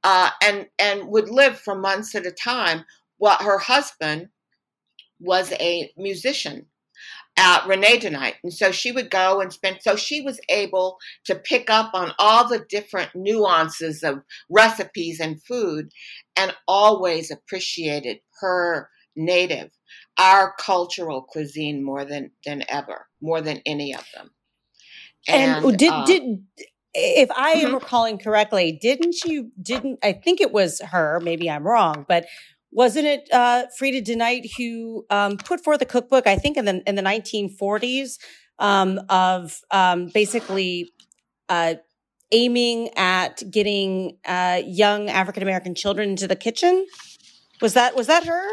uh, 0.03 0.29
and 0.43 0.67
and 0.77 1.07
would 1.07 1.29
live 1.29 1.59
for 1.59 1.75
months 1.75 2.13
at 2.15 2.25
a 2.25 2.31
time. 2.31 2.85
While 3.17 3.37
her 3.37 3.57
husband 3.57 4.29
was 5.19 5.53
a 5.53 5.91
musician 5.95 6.65
at 7.37 7.67
Renee 7.67 7.99
tonight. 7.99 8.35
And 8.43 8.53
so 8.53 8.71
she 8.71 8.91
would 8.91 9.09
go 9.09 9.41
and 9.41 9.51
spend, 9.51 9.79
so 9.81 9.95
she 9.95 10.21
was 10.21 10.39
able 10.49 10.97
to 11.25 11.35
pick 11.35 11.69
up 11.69 11.91
on 11.93 12.11
all 12.19 12.47
the 12.47 12.63
different 12.69 13.11
nuances 13.15 14.03
of 14.03 14.23
recipes 14.49 15.19
and 15.19 15.41
food 15.41 15.91
and 16.35 16.55
always 16.67 17.31
appreciated 17.31 18.19
her 18.41 18.89
native, 19.15 19.71
our 20.19 20.53
cultural 20.59 21.23
cuisine 21.23 21.83
more 21.83 22.05
than, 22.05 22.31
than 22.45 22.63
ever, 22.69 23.07
more 23.21 23.41
than 23.41 23.61
any 23.65 23.93
of 23.93 24.05
them. 24.13 24.29
And, 25.27 25.65
and 25.65 25.77
did, 25.77 25.91
uh, 25.91 26.05
did, 26.05 26.43
if 26.93 27.31
I 27.31 27.51
am 27.51 27.65
mm-hmm. 27.65 27.73
recalling 27.75 28.17
correctly, 28.19 28.77
didn't 28.79 29.23
you, 29.25 29.51
didn't, 29.61 29.99
I 30.03 30.13
think 30.13 30.41
it 30.41 30.51
was 30.51 30.81
her, 30.91 31.19
maybe 31.19 31.49
I'm 31.49 31.65
wrong, 31.65 32.05
but 32.07 32.25
wasn't 32.73 33.05
it 33.05 33.29
uh, 33.31 33.65
Freda 33.79 34.03
DeKnight 34.03 34.49
who 34.57 35.05
um, 35.09 35.37
put 35.37 35.63
forth 35.63 35.81
a 35.81 35.85
cookbook? 35.85 36.27
I 36.27 36.35
think 36.35 36.57
in 36.57 36.65
the 36.65 36.83
in 36.87 36.95
the 36.95 37.01
1940s 37.01 38.17
um, 38.59 38.99
of 39.09 39.61
um, 39.71 40.07
basically 40.13 40.91
uh, 41.49 41.75
aiming 42.31 42.89
at 42.97 43.43
getting 43.49 44.17
uh, 44.25 44.61
young 44.65 45.09
African 45.09 45.43
American 45.43 45.75
children 45.75 46.09
into 46.09 46.27
the 46.27 46.35
kitchen. 46.35 46.85
Was 47.61 47.73
that 47.75 47.95
was 47.95 48.07
that 48.07 48.25
her? 48.25 48.43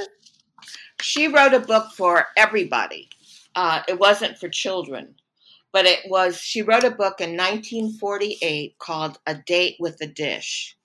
She 1.01 1.29
wrote 1.29 1.55
a 1.55 1.61
book 1.61 1.93
for 1.97 2.27
everybody. 2.37 3.09
Uh, 3.55 3.81
it 3.89 3.99
wasn't 3.99 4.39
for 4.39 4.49
children, 4.49 5.15
but 5.73 5.87
it 5.87 6.01
was. 6.09 6.37
She 6.39 6.61
wrote 6.63 6.85
a 6.85 6.91
book 6.91 7.21
in 7.21 7.31
1948 7.37 8.79
called 8.79 9.19
"A 9.27 9.35
Date 9.35 9.77
with 9.81 9.97
a 10.03 10.07
Dish." 10.07 10.77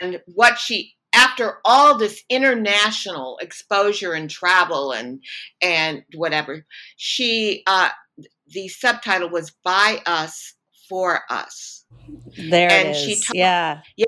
And 0.00 0.20
what 0.26 0.58
she 0.58 0.94
after 1.34 1.58
all 1.64 1.98
this 1.98 2.22
international 2.28 3.38
exposure 3.40 4.12
and 4.12 4.30
travel 4.30 4.92
and 4.92 5.20
and 5.60 6.04
whatever, 6.14 6.64
she 6.96 7.64
uh, 7.66 7.88
the 8.48 8.68
subtitle 8.68 9.30
was 9.30 9.52
"By 9.64 10.00
Us 10.06 10.54
for 10.88 11.22
Us." 11.28 11.84
There 12.36 12.70
and 12.70 12.88
it 12.88 12.96
is. 12.96 13.02
She 13.02 13.20
talk, 13.20 13.34
yeah, 13.34 13.80
yeah. 13.96 14.06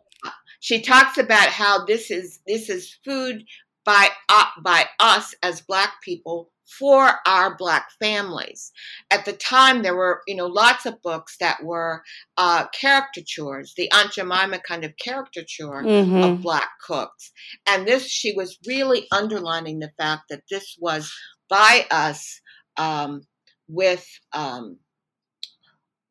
She 0.61 0.81
talks 0.81 1.19
about 1.19 1.49
how 1.49 1.85
this 1.85 2.11
is 2.12 2.41
this 2.47 2.69
is 2.69 2.97
food 3.05 3.45
by 3.85 4.09
uh, 4.29 4.47
by 4.62 4.87
us 5.01 5.35
as 5.43 5.61
Black 5.62 5.95
people 6.03 6.53
for 6.67 7.11
our 7.27 7.57
black 7.57 7.89
families. 8.01 8.73
At 9.11 9.25
the 9.25 9.33
time, 9.33 9.83
there 9.83 9.95
were, 9.95 10.23
you 10.27 10.35
know, 10.35 10.47
lots 10.47 10.85
of 10.85 11.01
books 11.03 11.37
that 11.39 11.63
were 11.63 12.03
uh, 12.37 12.67
caricatures, 12.79 13.75
the 13.77 13.91
Aunt 13.93 14.13
Jemima 14.13 14.61
kind 14.67 14.85
of 14.85 14.97
caricature 14.97 15.83
mm-hmm. 15.83 16.23
of 16.23 16.43
black 16.43 16.69
cooks. 16.85 17.33
And 17.67 17.87
this, 17.87 18.09
she 18.09 18.33
was 18.33 18.59
really 18.67 19.07
underlining 19.13 19.79
the 19.79 19.93
fact 19.97 20.25
that 20.31 20.43
this 20.51 20.77
was 20.81 21.13
by 21.49 21.87
us 21.91 22.41
um, 22.77 23.23
with 23.69 24.07
um, 24.33 24.79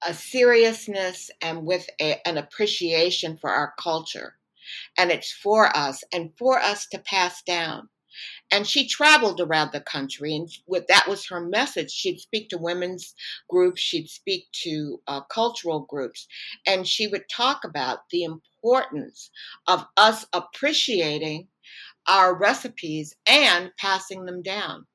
a 0.08 0.14
seriousness 0.14 1.30
and 1.42 1.66
with 1.66 1.88
a, 2.02 2.26
an 2.28 2.38
appreciation 2.38 3.38
for 3.38 3.50
our 3.50 3.74
culture. 3.82 4.36
And 4.98 5.12
it's 5.12 5.32
for 5.32 5.76
us 5.76 6.04
and 6.14 6.32
for 6.38 6.60
us 6.60 6.88
to 6.88 7.00
pass 7.00 7.42
down. 7.44 7.90
And 8.52 8.68
she 8.68 8.88
traveled 8.88 9.42
around 9.42 9.72
the 9.72 9.82
country, 9.82 10.36
and 10.36 10.50
with, 10.68 10.86
that 10.88 11.08
was 11.08 11.28
her 11.28 11.42
message. 11.42 11.92
She'd 11.92 12.20
speak 12.20 12.50
to 12.50 12.58
women's 12.58 13.14
groups, 13.50 13.82
she'd 13.82 14.08
speak 14.08 14.46
to 14.64 15.02
uh, 15.08 15.22
cultural 15.22 15.82
groups, 15.90 16.28
and 16.66 16.88
she 16.88 17.08
would 17.08 17.28
talk 17.30 17.64
about 17.64 18.00
the 18.12 18.24
importance 18.24 19.32
of 19.68 19.86
us 19.98 20.26
appreciating 20.32 21.48
our 22.08 22.38
recipes 22.38 23.16
and 23.26 23.72
passing 23.78 24.26
them 24.26 24.42
down. 24.42 24.86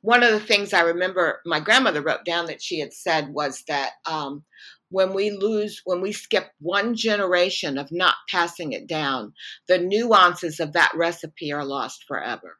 One 0.00 0.22
of 0.22 0.32
the 0.32 0.40
things 0.40 0.72
I 0.72 0.80
remember 0.80 1.40
my 1.44 1.60
grandmother 1.60 2.00
wrote 2.00 2.24
down 2.24 2.46
that 2.46 2.62
she 2.62 2.80
had 2.80 2.94
said 2.94 3.28
was 3.28 3.62
that 3.68 3.92
um, 4.06 4.44
when 4.88 5.12
we 5.12 5.30
lose, 5.30 5.82
when 5.84 6.00
we 6.00 6.12
skip 6.12 6.50
one 6.60 6.94
generation 6.94 7.76
of 7.76 7.92
not 7.92 8.14
passing 8.30 8.72
it 8.72 8.86
down, 8.86 9.34
the 9.68 9.78
nuances 9.78 10.60
of 10.60 10.72
that 10.72 10.92
recipe 10.94 11.52
are 11.52 11.64
lost 11.64 12.04
forever. 12.08 12.56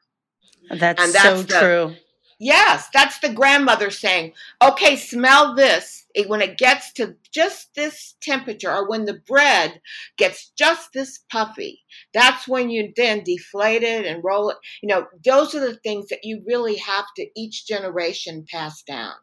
That's, 0.69 1.03
and 1.03 1.13
that's 1.13 1.23
so 1.23 1.41
the, 1.43 1.59
true. 1.59 1.95
Yes, 2.39 2.87
that's 2.93 3.19
the 3.19 3.33
grandmother 3.33 3.89
saying, 3.89 4.33
okay, 4.61 4.95
smell 4.95 5.55
this. 5.55 6.05
when 6.27 6.41
it 6.41 6.57
gets 6.57 6.93
to 6.93 7.15
just 7.31 7.73
this 7.75 8.15
temperature, 8.21 8.71
or 8.71 8.87
when 8.87 9.05
the 9.05 9.19
bread 9.27 9.81
gets 10.17 10.51
just 10.57 10.93
this 10.93 11.19
puffy, 11.31 11.81
that's 12.13 12.47
when 12.47 12.69
you 12.69 12.93
then 12.95 13.23
deflate 13.23 13.83
it 13.83 14.05
and 14.05 14.23
roll 14.23 14.49
it. 14.49 14.57
You 14.83 14.89
know, 14.89 15.07
those 15.25 15.55
are 15.55 15.59
the 15.59 15.77
things 15.77 16.07
that 16.09 16.23
you 16.23 16.43
really 16.45 16.75
have 16.75 17.05
to 17.15 17.27
each 17.35 17.65
generation 17.65 18.45
pass 18.49 18.83
down. 18.83 19.13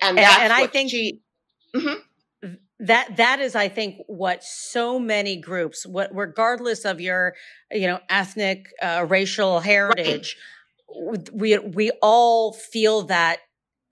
And, 0.00 0.16
that's 0.16 0.34
and, 0.34 0.44
and 0.44 0.52
I 0.52 0.66
think 0.68 0.90
she, 0.90 1.18
mm-hmm 1.74 2.00
that 2.80 3.16
that 3.16 3.38
is 3.40 3.54
i 3.54 3.68
think 3.68 4.02
what 4.08 4.42
so 4.42 4.98
many 4.98 5.36
groups 5.36 5.86
what 5.86 6.10
regardless 6.12 6.84
of 6.84 7.00
your 7.00 7.34
you 7.70 7.86
know 7.86 8.00
ethnic 8.10 8.66
uh, 8.82 9.06
racial 9.08 9.60
heritage. 9.60 10.36
We 11.32 11.58
we 11.58 11.90
all 12.02 12.52
feel 12.52 13.02
that 13.02 13.38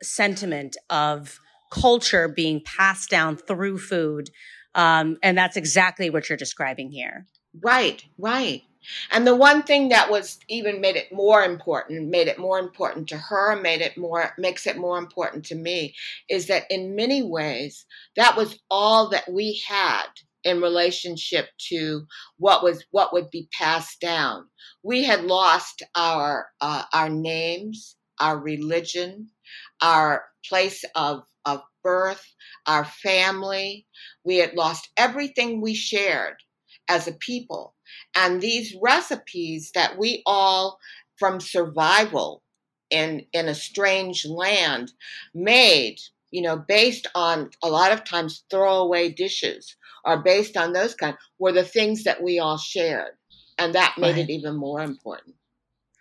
sentiment 0.02 0.76
of 0.90 1.38
culture 1.70 2.28
being 2.28 2.60
passed 2.64 3.08
down 3.08 3.36
through 3.36 3.78
food 3.78 4.30
um, 4.74 5.18
and 5.22 5.36
that's 5.36 5.56
exactly 5.56 6.10
what 6.10 6.28
you're 6.28 6.38
describing 6.38 6.90
here. 6.90 7.26
Right 7.60 8.04
right. 8.18 8.62
And 9.12 9.26
the 9.26 9.36
one 9.36 9.62
thing 9.62 9.90
that 9.90 10.10
was 10.10 10.40
even 10.48 10.80
made 10.80 10.96
it 10.96 11.12
more 11.12 11.44
important, 11.44 12.08
made 12.08 12.26
it 12.26 12.38
more 12.38 12.58
important 12.58 13.08
to 13.10 13.16
her, 13.16 13.54
made 13.54 13.80
it 13.80 13.96
more 13.96 14.32
makes 14.38 14.66
it 14.66 14.76
more 14.76 14.98
important 14.98 15.44
to 15.46 15.54
me, 15.54 15.94
is 16.28 16.46
that 16.46 16.64
in 16.70 16.96
many 16.96 17.22
ways 17.22 17.84
that 18.16 18.36
was 18.36 18.58
all 18.70 19.10
that 19.10 19.30
we 19.30 19.62
had 19.66 20.06
in 20.44 20.60
relationship 20.60 21.48
to 21.68 22.06
what 22.38 22.62
was 22.62 22.84
what 22.90 23.12
would 23.12 23.30
be 23.30 23.48
passed 23.52 24.00
down. 24.00 24.46
We 24.82 25.04
had 25.04 25.24
lost 25.24 25.82
our 25.96 26.48
uh, 26.60 26.84
our 26.92 27.08
names, 27.08 27.96
our 28.20 28.38
religion, 28.38 29.28
our 29.80 30.24
place 30.48 30.84
of 30.94 31.24
of 31.44 31.62
birth, 31.82 32.24
our 32.66 32.84
family. 32.84 33.86
We 34.24 34.36
had 34.38 34.54
lost 34.54 34.90
everything 34.96 35.60
we 35.60 35.74
shared 35.74 36.36
as 36.88 37.08
a 37.08 37.12
people 37.12 37.74
and 38.14 38.40
these 38.40 38.76
recipes 38.80 39.70
that 39.74 39.98
we 39.98 40.22
all, 40.26 40.78
from 41.18 41.40
survival 41.40 42.42
in, 42.90 43.26
in 43.32 43.48
a 43.48 43.54
strange 43.54 44.26
land, 44.26 44.92
made, 45.34 45.98
you 46.30 46.42
know, 46.42 46.56
based 46.56 47.06
on 47.14 47.50
a 47.62 47.68
lot 47.68 47.92
of 47.92 48.04
times 48.04 48.44
throwaway 48.50 49.10
dishes 49.10 49.76
or 50.04 50.22
based 50.22 50.56
on 50.56 50.72
those 50.72 50.94
kind, 50.94 51.16
were 51.38 51.52
the 51.52 51.64
things 51.64 52.04
that 52.04 52.22
we 52.22 52.38
all 52.38 52.58
shared. 52.58 53.12
And 53.58 53.74
that 53.74 53.94
made 53.98 54.16
right. 54.16 54.28
it 54.28 54.30
even 54.30 54.56
more 54.56 54.80
important. 54.80 55.34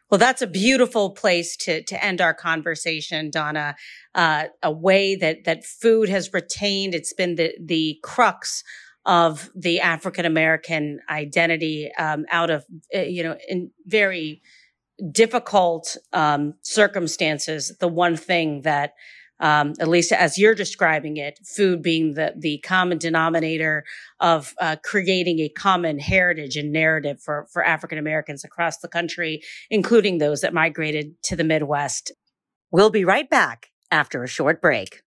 Well, 0.10 0.18
that's 0.18 0.42
a 0.42 0.48
beautiful 0.48 1.12
place 1.12 1.56
to 1.58 1.84
to 1.84 2.04
end 2.04 2.20
our 2.20 2.34
conversation, 2.34 3.30
Donna. 3.30 3.76
Uh, 4.14 4.46
a 4.62 4.72
way 4.72 5.16
that 5.16 5.46
that 5.46 5.64
food 5.64 6.10
has 6.10 6.34
retained. 6.34 6.94
It's 6.94 7.14
been 7.14 7.36
the 7.36 7.56
the 7.60 8.00
crux 8.04 8.64
of 9.06 9.50
the 9.56 9.80
African 9.80 10.26
American 10.26 11.00
identity 11.10 11.92
um, 11.98 12.26
out 12.30 12.50
of, 12.50 12.66
eh, 12.92 13.04
you 13.04 13.24
know, 13.24 13.38
in 13.48 13.72
very 13.86 14.42
difficult 15.12 15.98
um, 16.14 16.54
circumstances. 16.62 17.76
The 17.80 17.88
one 17.88 18.16
thing 18.16 18.62
that, 18.62 18.94
um, 19.41 19.73
at 19.80 19.88
least 19.88 20.12
as 20.12 20.38
you're 20.38 20.56
describing 20.56 21.17
it, 21.17 21.39
food 21.43 21.82
being 21.82 22.13
the 22.13 22.34
the 22.38 22.60
common 22.60 22.97
denominator 22.97 23.84
of 24.19 24.54
uh, 24.60 24.75
creating 24.84 25.39
a 25.39 25.49
common 25.49 25.99
heritage 25.99 26.56
and 26.56 26.71
narrative 26.71 27.19
for 27.21 27.47
for 27.51 27.65
African 27.65 27.97
Americans 27.97 28.43
across 28.43 28.77
the 28.77 28.88
country, 28.88 29.41
including 29.69 30.19
those 30.19 30.41
that 30.41 30.54
migrated 30.54 31.21
to 31.23 31.36
the 31.36 31.43
Midwest. 31.43 32.12
We'll 32.71 32.91
be 32.91 33.04
right 33.04 33.30
back 33.30 33.71
after 33.89 34.23
a 34.23 34.27
short 34.27 34.62
break. 34.62 35.01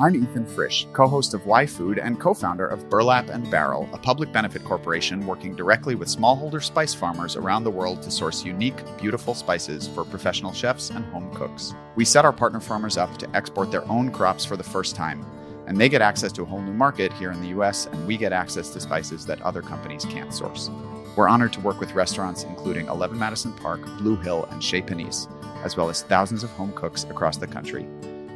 I'm 0.00 0.14
Ethan 0.14 0.46
Frisch, 0.46 0.86
co 0.92 1.08
host 1.08 1.34
of 1.34 1.44
Why 1.44 1.66
Food 1.66 1.98
and 1.98 2.20
co 2.20 2.32
founder 2.32 2.68
of 2.68 2.88
Burlap 2.88 3.30
and 3.30 3.50
Barrel, 3.50 3.88
a 3.92 3.98
public 3.98 4.30
benefit 4.30 4.62
corporation 4.62 5.26
working 5.26 5.56
directly 5.56 5.96
with 5.96 6.06
smallholder 6.06 6.62
spice 6.62 6.94
farmers 6.94 7.34
around 7.34 7.64
the 7.64 7.72
world 7.72 8.00
to 8.02 8.10
source 8.12 8.44
unique, 8.44 8.76
beautiful 8.96 9.34
spices 9.34 9.88
for 9.88 10.04
professional 10.04 10.52
chefs 10.52 10.90
and 10.90 11.04
home 11.06 11.34
cooks. 11.34 11.74
We 11.96 12.04
set 12.04 12.24
our 12.24 12.32
partner 12.32 12.60
farmers 12.60 12.96
up 12.96 13.18
to 13.18 13.36
export 13.36 13.72
their 13.72 13.84
own 13.88 14.12
crops 14.12 14.44
for 14.44 14.56
the 14.56 14.62
first 14.62 14.94
time, 14.94 15.26
and 15.66 15.76
they 15.76 15.88
get 15.88 16.00
access 16.00 16.30
to 16.34 16.42
a 16.42 16.46
whole 16.46 16.62
new 16.62 16.74
market 16.74 17.12
here 17.14 17.32
in 17.32 17.40
the 17.40 17.60
US, 17.60 17.86
and 17.86 18.06
we 18.06 18.16
get 18.16 18.32
access 18.32 18.70
to 18.70 18.80
spices 18.80 19.26
that 19.26 19.42
other 19.42 19.62
companies 19.62 20.04
can't 20.04 20.32
source. 20.32 20.70
We're 21.16 21.28
honored 21.28 21.54
to 21.54 21.60
work 21.60 21.80
with 21.80 21.94
restaurants 21.94 22.44
including 22.44 22.86
11 22.86 23.18
Madison 23.18 23.52
Park, 23.52 23.84
Blue 23.98 24.14
Hill, 24.14 24.44
and 24.52 24.62
Chez 24.62 24.82
Panisse, 24.82 25.26
as 25.64 25.76
well 25.76 25.90
as 25.90 26.02
thousands 26.02 26.44
of 26.44 26.50
home 26.50 26.72
cooks 26.74 27.02
across 27.02 27.36
the 27.36 27.48
country. 27.48 27.88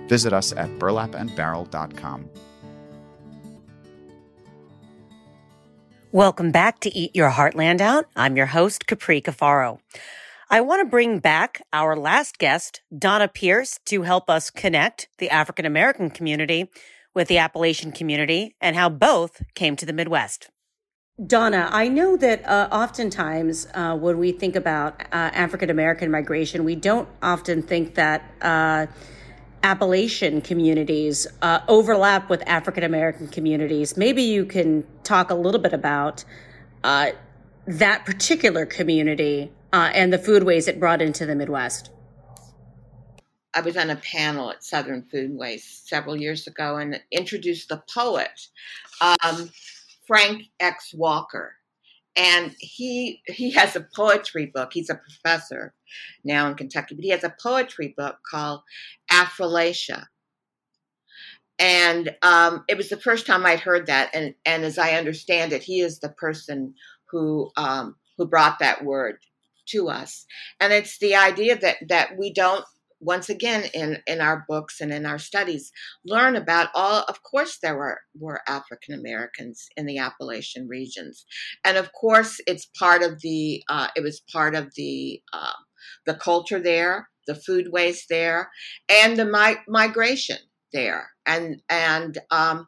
Visit 0.08 0.32
us 0.32 0.52
at 0.52 0.68
burlapandbarrel.com. 0.78 2.28
Welcome 6.12 6.50
back 6.50 6.80
to 6.80 6.94
Eat 6.94 7.16
Your 7.16 7.30
Heartland 7.30 7.80
Out. 7.80 8.04
I'm 8.14 8.36
your 8.36 8.44
host, 8.44 8.86
Capri 8.86 9.22
Cafaro. 9.22 9.78
I 10.50 10.60
want 10.60 10.84
to 10.84 10.90
bring 10.90 11.20
back 11.20 11.62
our 11.72 11.96
last 11.96 12.36
guest, 12.36 12.82
Donna 12.96 13.28
Pierce, 13.28 13.80
to 13.86 14.02
help 14.02 14.28
us 14.28 14.50
connect 14.50 15.08
the 15.16 15.30
African 15.30 15.64
American 15.64 16.10
community 16.10 16.70
with 17.14 17.28
the 17.28 17.38
Appalachian 17.38 17.92
community 17.92 18.54
and 18.60 18.76
how 18.76 18.90
both 18.90 19.40
came 19.54 19.74
to 19.76 19.86
the 19.86 19.94
Midwest. 19.94 20.50
Donna, 21.26 21.68
I 21.72 21.88
know 21.88 22.18
that 22.18 22.46
uh, 22.46 22.68
oftentimes 22.70 23.68
uh, 23.72 23.96
when 23.96 24.18
we 24.18 24.32
think 24.32 24.54
about 24.54 25.00
uh, 25.00 25.30
African 25.32 25.70
American 25.70 26.10
migration, 26.10 26.64
we 26.64 26.74
don't 26.74 27.08
often 27.22 27.62
think 27.62 27.94
that 27.94 28.22
uh, 28.42 28.86
Appalachian 29.62 30.40
communities 30.40 31.26
uh, 31.40 31.60
overlap 31.68 32.28
with 32.28 32.42
African 32.48 32.84
American 32.84 33.28
communities. 33.28 33.96
Maybe 33.96 34.22
you 34.22 34.44
can 34.44 34.84
talk 35.04 35.30
a 35.30 35.34
little 35.34 35.60
bit 35.60 35.72
about 35.72 36.24
uh, 36.84 37.12
that 37.66 38.04
particular 38.04 38.66
community 38.66 39.52
uh, 39.72 39.90
and 39.94 40.12
the 40.12 40.18
foodways 40.18 40.68
it 40.68 40.80
brought 40.80 41.00
into 41.00 41.26
the 41.26 41.34
Midwest. 41.34 41.90
I 43.54 43.60
was 43.60 43.76
on 43.76 43.90
a 43.90 43.96
panel 43.96 44.50
at 44.50 44.64
Southern 44.64 45.02
Foodways 45.02 45.60
several 45.60 46.16
years 46.16 46.46
ago 46.46 46.76
and 46.76 47.00
introduced 47.10 47.68
the 47.68 47.82
poet 47.92 48.48
um, 49.00 49.50
Frank 50.06 50.44
X. 50.58 50.94
Walker 50.94 51.54
and 52.16 52.54
he 52.58 53.22
he 53.26 53.50
has 53.52 53.76
a 53.76 53.86
poetry 53.94 54.46
book. 54.46 54.70
He's 54.72 54.90
a 54.90 54.94
professor 54.94 55.74
now 56.24 56.48
in 56.48 56.54
Kentucky, 56.54 56.94
but 56.94 57.04
he 57.04 57.10
has 57.10 57.24
a 57.24 57.34
poetry 57.42 57.94
book 57.96 58.16
called 58.30 58.60
Affrilachia. 59.10 60.06
And 61.58 62.14
um, 62.22 62.64
it 62.68 62.76
was 62.76 62.88
the 62.88 63.00
first 63.00 63.26
time 63.26 63.46
I'd 63.46 63.60
heard 63.60 63.86
that, 63.86 64.10
and 64.14 64.34
and 64.44 64.64
as 64.64 64.78
I 64.78 64.92
understand 64.92 65.52
it, 65.52 65.62
he 65.62 65.80
is 65.80 66.00
the 66.00 66.08
person 66.10 66.74
who 67.10 67.50
um, 67.56 67.96
who 68.18 68.26
brought 68.26 68.58
that 68.58 68.84
word 68.84 69.18
to 69.68 69.88
us. 69.88 70.26
And 70.60 70.72
it's 70.72 70.98
the 70.98 71.14
idea 71.14 71.56
that 71.58 71.76
that 71.88 72.18
we 72.18 72.32
don't 72.32 72.64
once 73.02 73.28
again 73.28 73.64
in 73.74 73.98
in 74.06 74.20
our 74.20 74.44
books 74.48 74.80
and 74.80 74.92
in 74.92 75.04
our 75.04 75.18
studies 75.18 75.72
learn 76.04 76.36
about 76.36 76.68
all 76.74 77.04
of 77.08 77.22
course 77.22 77.58
there 77.62 77.76
were 77.76 78.00
were 78.18 78.40
african 78.48 78.94
americans 78.94 79.68
in 79.76 79.86
the 79.86 79.98
appalachian 79.98 80.66
regions. 80.68 81.26
And 81.64 81.76
of 81.76 81.92
course 81.92 82.40
it's 82.46 82.66
part 82.78 83.02
of 83.02 83.20
the 83.20 83.62
uh, 83.68 83.88
it 83.96 84.02
was 84.02 84.22
part 84.32 84.54
of 84.54 84.72
the 84.76 85.22
uh, 85.32 85.52
the 86.06 86.14
culture 86.14 86.60
there 86.60 87.08
the 87.26 87.34
food 87.34 87.66
foodways 87.66 88.06
there 88.08 88.50
and 88.88 89.16
the 89.16 89.24
mi- 89.24 89.62
migration 89.68 90.38
there. 90.72 91.10
And 91.26 91.62
and 91.68 92.18
um, 92.30 92.66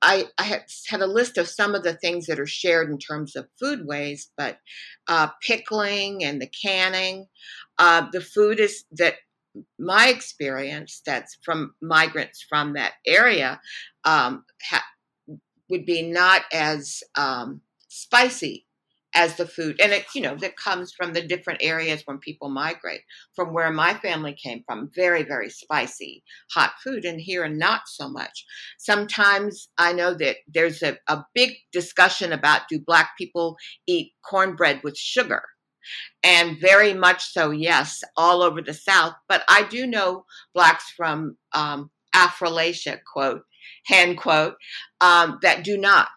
I, 0.00 0.26
I 0.36 0.42
had, 0.42 1.00
a 1.00 1.06
list 1.06 1.38
of 1.38 1.46
some 1.46 1.76
of 1.76 1.84
the 1.84 1.94
things 1.94 2.26
that 2.26 2.40
are 2.40 2.46
shared 2.46 2.90
in 2.90 2.98
terms 2.98 3.36
of 3.36 3.46
foodways, 3.62 4.22
but 4.36 4.58
uh, 5.06 5.28
pickling 5.46 6.24
and 6.24 6.42
the 6.42 6.48
canning, 6.48 7.26
uh, 7.78 8.06
the 8.12 8.20
food 8.20 8.58
is 8.58 8.84
that 8.92 9.14
my 9.78 10.08
experience 10.08 11.02
that's 11.04 11.36
from 11.44 11.74
migrants 11.82 12.44
from 12.48 12.74
that 12.74 12.92
area 13.06 13.60
um, 14.04 14.44
ha- 14.62 14.84
would 15.68 15.86
be 15.86 16.02
not 16.02 16.42
as 16.52 17.02
um, 17.16 17.60
spicy 17.88 18.66
as 19.14 19.36
the 19.36 19.46
food 19.46 19.78
and 19.80 19.92
it 19.92 20.06
you 20.14 20.22
know 20.22 20.34
that 20.36 20.56
comes 20.56 20.92
from 20.92 21.12
the 21.12 21.20
different 21.20 21.60
areas 21.62 22.02
when 22.06 22.18
people 22.18 22.48
migrate 22.48 23.02
from 23.36 23.52
where 23.52 23.70
my 23.70 23.92
family 23.94 24.34
came 24.42 24.62
from 24.66 24.90
very 24.94 25.22
very 25.22 25.50
spicy 25.50 26.22
hot 26.54 26.72
food 26.82 27.04
and 27.04 27.20
here 27.20 27.46
not 27.48 27.82
so 27.86 28.08
much. 28.08 28.46
Sometimes 28.78 29.68
i 29.76 29.92
know 29.92 30.14
that 30.14 30.36
there's 30.48 30.82
a, 30.82 30.96
a 31.08 31.22
big 31.34 31.52
discussion 31.72 32.32
about 32.32 32.62
do 32.70 32.80
black 32.80 33.10
people 33.18 33.56
eat 33.86 34.12
cornbread 34.24 34.80
with 34.82 34.96
sugar 34.96 35.42
and 36.22 36.60
very 36.60 36.94
much 36.94 37.32
so, 37.32 37.50
yes, 37.50 38.02
all 38.16 38.42
over 38.42 38.62
the 38.62 38.74
South. 38.74 39.14
But 39.28 39.42
I 39.48 39.64
do 39.64 39.86
know 39.86 40.24
blacks 40.54 40.90
from 40.96 41.36
um, 41.52 41.90
Affrilachia, 42.14 43.00
quote, 43.12 43.42
hand 43.86 44.18
quote, 44.18 44.54
um, 45.00 45.38
that 45.42 45.64
do 45.64 45.76
not. 45.76 46.10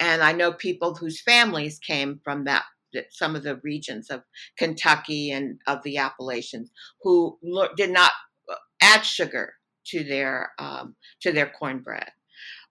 And 0.00 0.22
I 0.22 0.32
know 0.32 0.52
people 0.52 0.94
whose 0.94 1.22
families 1.22 1.78
came 1.78 2.20
from 2.24 2.44
that 2.44 2.64
some 3.10 3.34
of 3.34 3.42
the 3.42 3.56
regions 3.56 4.10
of 4.10 4.22
Kentucky 4.56 5.30
and 5.30 5.58
of 5.66 5.82
the 5.82 5.98
Appalachians 5.98 6.70
who 7.02 7.38
did 7.76 7.90
not 7.90 8.12
uh, 8.50 8.54
add 8.80 9.00
sugar 9.00 9.54
to 9.86 10.04
their 10.04 10.52
um, 10.58 10.96
to 11.20 11.32
their 11.32 11.50
cornbread. 11.58 12.10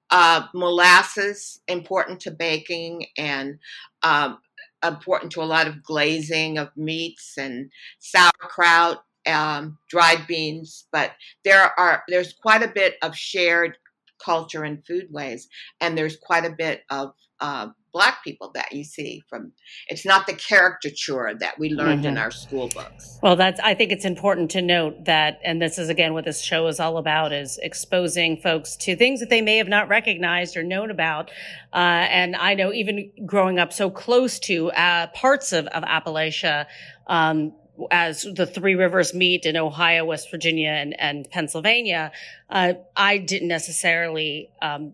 Uh, 0.09 0.45
molasses 0.53 1.59
important 1.67 2.19
to 2.19 2.31
baking 2.31 3.05
and 3.17 3.57
um, 4.03 4.37
important 4.83 5.31
to 5.33 5.41
a 5.41 5.45
lot 5.45 5.67
of 5.67 5.83
glazing 5.83 6.57
of 6.57 6.69
meats 6.75 7.37
and 7.37 7.71
sauerkraut, 7.99 9.03
um, 9.27 9.77
dried 9.89 10.27
beans. 10.27 10.87
But 10.91 11.11
there 11.43 11.77
are 11.79 12.03
there's 12.07 12.33
quite 12.33 12.63
a 12.63 12.67
bit 12.67 12.95
of 13.01 13.15
shared 13.15 13.77
culture 14.23 14.63
and 14.63 14.83
foodways, 14.85 15.43
and 15.81 15.97
there's 15.97 16.17
quite 16.17 16.45
a 16.45 16.55
bit 16.57 16.83
of 16.89 17.13
uh, 17.39 17.67
black 17.93 18.23
people 18.23 18.51
that 18.53 18.73
you 18.73 18.83
see 18.83 19.21
from 19.29 19.53
it's 19.87 20.05
not 20.05 20.25
the 20.25 20.33
caricature 20.33 21.33
that 21.39 21.57
we 21.59 21.69
learned 21.69 21.99
mm-hmm. 21.99 22.09
in 22.09 22.17
our 22.17 22.31
school 22.31 22.67
books 22.69 23.19
well 23.21 23.35
that's 23.35 23.59
i 23.61 23.73
think 23.73 23.91
it's 23.91 24.03
important 24.03 24.49
to 24.49 24.61
note 24.61 25.05
that 25.05 25.39
and 25.43 25.61
this 25.61 25.77
is 25.77 25.89
again 25.89 26.13
what 26.13 26.25
this 26.25 26.41
show 26.41 26.67
is 26.67 26.79
all 26.79 26.97
about 26.97 27.31
is 27.31 27.59
exposing 27.61 28.35
folks 28.37 28.75
to 28.75 28.95
things 28.95 29.19
that 29.19 29.29
they 29.29 29.41
may 29.41 29.57
have 29.57 29.67
not 29.67 29.87
recognized 29.87 30.57
or 30.57 30.63
known 30.63 30.89
about 30.89 31.29
uh, 31.73 32.07
and 32.09 32.35
i 32.35 32.53
know 32.53 32.73
even 32.73 33.11
growing 33.25 33.59
up 33.59 33.71
so 33.71 33.89
close 33.89 34.39
to 34.39 34.71
uh, 34.71 35.07
parts 35.07 35.53
of, 35.53 35.67
of 35.67 35.83
appalachia 35.83 36.65
um, 37.07 37.53
as 37.91 38.23
the 38.23 38.45
three 38.45 38.75
rivers 38.75 39.13
meet 39.13 39.45
in 39.45 39.57
Ohio, 39.57 40.05
West 40.05 40.29
Virginia, 40.29 40.69
and, 40.69 40.99
and 40.99 41.29
Pennsylvania, 41.31 42.11
uh, 42.49 42.73
I 42.95 43.17
didn't 43.17 43.47
necessarily 43.47 44.49
um, 44.61 44.93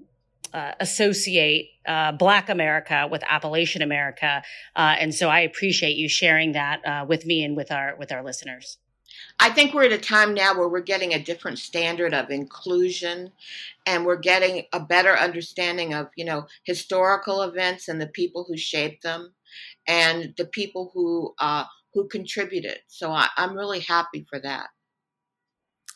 uh, 0.53 0.73
associate 0.79 1.69
uh, 1.85 2.11
Black 2.11 2.49
America 2.49 3.07
with 3.09 3.23
Appalachian 3.27 3.81
America, 3.81 4.43
uh, 4.75 4.95
and 4.99 5.13
so 5.13 5.29
I 5.29 5.41
appreciate 5.41 5.97
you 5.97 6.09
sharing 6.09 6.53
that 6.53 6.85
uh, 6.85 7.05
with 7.07 7.25
me 7.25 7.43
and 7.43 7.55
with 7.55 7.71
our 7.71 7.95
with 7.97 8.11
our 8.11 8.23
listeners. 8.23 8.77
I 9.39 9.49
think 9.49 9.73
we're 9.73 9.85
at 9.85 9.91
a 9.91 9.97
time 9.97 10.33
now 10.33 10.57
where 10.57 10.67
we're 10.67 10.81
getting 10.81 11.13
a 11.13 11.23
different 11.23 11.59
standard 11.59 12.13
of 12.13 12.29
inclusion, 12.29 13.31
and 13.85 14.05
we're 14.05 14.17
getting 14.17 14.65
a 14.73 14.79
better 14.79 15.17
understanding 15.17 15.93
of 15.93 16.09
you 16.15 16.25
know 16.25 16.47
historical 16.63 17.41
events 17.41 17.87
and 17.87 18.01
the 18.01 18.07
people 18.07 18.45
who 18.47 18.57
shaped 18.57 19.03
them, 19.03 19.33
and 19.87 20.33
the 20.37 20.45
people 20.45 20.91
who 20.93 21.33
uh, 21.39 21.65
who 21.93 22.07
contributed. 22.07 22.79
So 22.87 23.11
I, 23.11 23.27
I'm 23.37 23.55
really 23.55 23.79
happy 23.79 24.25
for 24.29 24.39
that. 24.39 24.69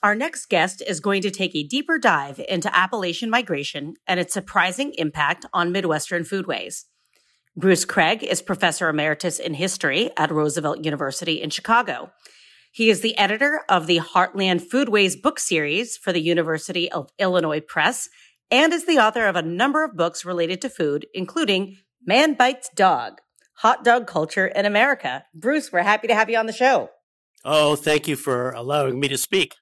Our 0.03 0.15
next 0.15 0.47
guest 0.47 0.83
is 0.85 0.99
going 0.99 1.21
to 1.21 1.31
take 1.31 1.55
a 1.55 1.63
deeper 1.63 1.97
dive 1.97 2.41
into 2.49 2.75
Appalachian 2.75 3.29
migration 3.29 3.93
and 4.05 4.19
its 4.19 4.33
surprising 4.33 4.93
impact 4.97 5.45
on 5.53 5.71
Midwestern 5.71 6.23
foodways. 6.23 6.83
Bruce 7.55 7.85
Kraig 7.85 8.21
is 8.21 8.41
professor 8.41 8.89
emeritus 8.89 9.39
in 9.39 9.53
history 9.53 10.11
at 10.17 10.29
Roosevelt 10.29 10.83
University 10.83 11.41
in 11.41 11.49
Chicago. 11.49 12.11
He 12.69 12.89
is 12.89 12.99
the 12.99 13.17
editor 13.17 13.61
of 13.69 13.87
the 13.87 13.99
Heartland 13.99 14.67
Foodways 14.69 15.21
book 15.21 15.39
series 15.39 15.95
for 15.95 16.11
the 16.11 16.19
University 16.21 16.91
of 16.91 17.09
Illinois 17.17 17.61
Press 17.61 18.09
and 18.51 18.73
is 18.73 18.85
the 18.85 18.97
author 18.97 19.27
of 19.27 19.37
a 19.37 19.41
number 19.41 19.85
of 19.85 19.95
books 19.95 20.25
related 20.25 20.61
to 20.63 20.69
food, 20.69 21.07
including 21.13 21.77
Man 22.05 22.33
Bites 22.33 22.69
Dog, 22.75 23.19
Hot 23.59 23.85
Dog 23.85 24.07
Culture 24.07 24.47
in 24.47 24.65
America. 24.65 25.23
Bruce, 25.33 25.71
we're 25.71 25.83
happy 25.83 26.09
to 26.09 26.15
have 26.15 26.29
you 26.29 26.37
on 26.37 26.47
the 26.47 26.51
show. 26.51 26.89
Oh, 27.45 27.77
thank 27.77 28.09
you 28.09 28.17
for 28.17 28.51
allowing 28.51 28.99
me 28.99 29.07
to 29.07 29.17
speak 29.17 29.55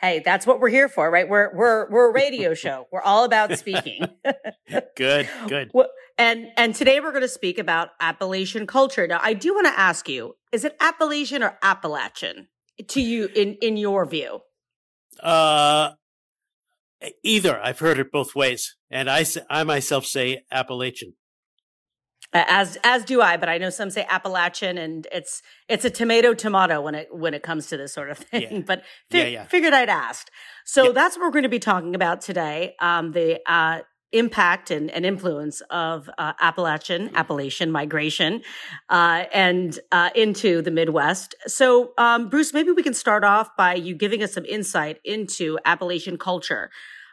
hey, 0.00 0.22
that's 0.24 0.46
what 0.46 0.60
we're 0.60 0.70
here 0.70 0.88
for, 0.88 1.10
right? 1.10 1.28
We're 1.28 1.54
we're 1.54 1.90
we're 1.90 2.10
a 2.10 2.12
radio 2.12 2.54
show. 2.64 2.86
We're 2.90 3.02
all 3.02 3.24
about 3.24 3.56
speaking. 3.58 4.04
good, 4.96 5.28
good. 5.48 5.70
And 6.18 6.48
and 6.56 6.74
today 6.74 7.00
we're 7.00 7.12
going 7.12 7.22
to 7.22 7.28
speak 7.28 7.58
about 7.58 7.90
Appalachian 8.00 8.66
culture. 8.66 9.06
Now, 9.06 9.20
I 9.22 9.34
do 9.34 9.54
want 9.54 9.66
to 9.66 9.78
ask 9.78 10.08
you: 10.08 10.36
Is 10.52 10.64
it 10.64 10.76
Appalachian 10.80 11.42
or 11.42 11.58
Appalachian 11.62 12.48
to 12.88 13.00
you 13.00 13.28
in 13.34 13.56
in 13.62 13.76
your 13.76 14.06
view? 14.06 14.40
Uh, 15.22 15.92
either. 17.22 17.60
I've 17.60 17.78
heard 17.78 17.98
it 17.98 18.12
both 18.12 18.34
ways, 18.34 18.76
and 18.90 19.10
I 19.10 19.24
I 19.48 19.64
myself 19.64 20.06
say 20.06 20.42
Appalachian 20.50 21.14
as 22.32 22.78
as 22.84 23.04
do 23.04 23.20
I, 23.20 23.36
but 23.36 23.48
I 23.48 23.58
know 23.58 23.70
some 23.70 23.90
say 23.90 24.06
Appalachian, 24.08 24.78
and 24.78 25.06
it's 25.12 25.42
it's 25.68 25.84
a 25.84 25.90
tomato 25.90 26.34
tomato 26.34 26.80
when 26.80 26.94
it 26.94 27.08
when 27.10 27.34
it 27.34 27.42
comes 27.42 27.66
to 27.68 27.76
this 27.76 27.92
sort 27.92 28.10
of 28.10 28.18
thing. 28.30 28.42
Yeah. 28.50 28.60
But 28.60 28.82
fi- 29.10 29.18
yeah, 29.18 29.26
yeah. 29.26 29.44
figured 29.44 29.72
I'd 29.72 29.88
ask. 29.88 30.28
So 30.64 30.92
that's 30.92 31.16
what 31.16 31.24
we're 31.24 31.32
going 31.32 31.42
to 31.44 31.48
be 31.48 31.58
talking 31.58 31.94
about 31.94 32.20
today: 32.20 32.76
um, 32.80 33.12
the 33.12 33.40
uh, 33.50 33.80
impact 34.12 34.70
and, 34.70 34.90
and, 34.90 35.06
influence 35.06 35.60
of 35.70 36.10
uh, 36.18 36.32
Appalachian 36.40 37.10
Appalachian 37.14 37.70
migration 37.70 38.42
uh, 38.88 39.24
and 39.32 39.78
uh, 39.92 40.10
into 40.14 40.62
the 40.62 40.70
Midwest. 40.70 41.34
So, 41.46 41.92
um, 41.96 42.28
Bruce, 42.28 42.52
maybe 42.52 42.72
we 42.72 42.82
can 42.82 42.94
start 42.94 43.22
off 43.24 43.56
by 43.56 43.74
you 43.74 43.94
giving 43.94 44.22
us 44.22 44.32
some 44.32 44.44
insight 44.44 44.98
into 45.04 45.58
Appalachian 45.64 46.18
culture. 46.18 46.70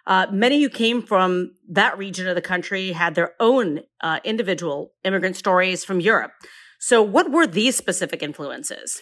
Uh, 0.08 0.26
many 0.32 0.62
who 0.62 0.70
came 0.70 1.02
from 1.02 1.52
that 1.68 1.98
region 1.98 2.28
of 2.28 2.36
the 2.36 2.42
country 2.42 2.94
had 2.94 3.14
their 3.14 3.34
own 3.42 3.82
uh, 4.00 4.22
individual 4.24 4.94
immigrant 5.04 5.36
stories 5.36 5.84
from 5.84 6.00
Europe. 6.00 6.32
So, 6.80 7.04
what 7.04 7.30
were 7.30 7.46
these 7.46 7.76
specific 7.76 8.24
influences? 8.24 9.02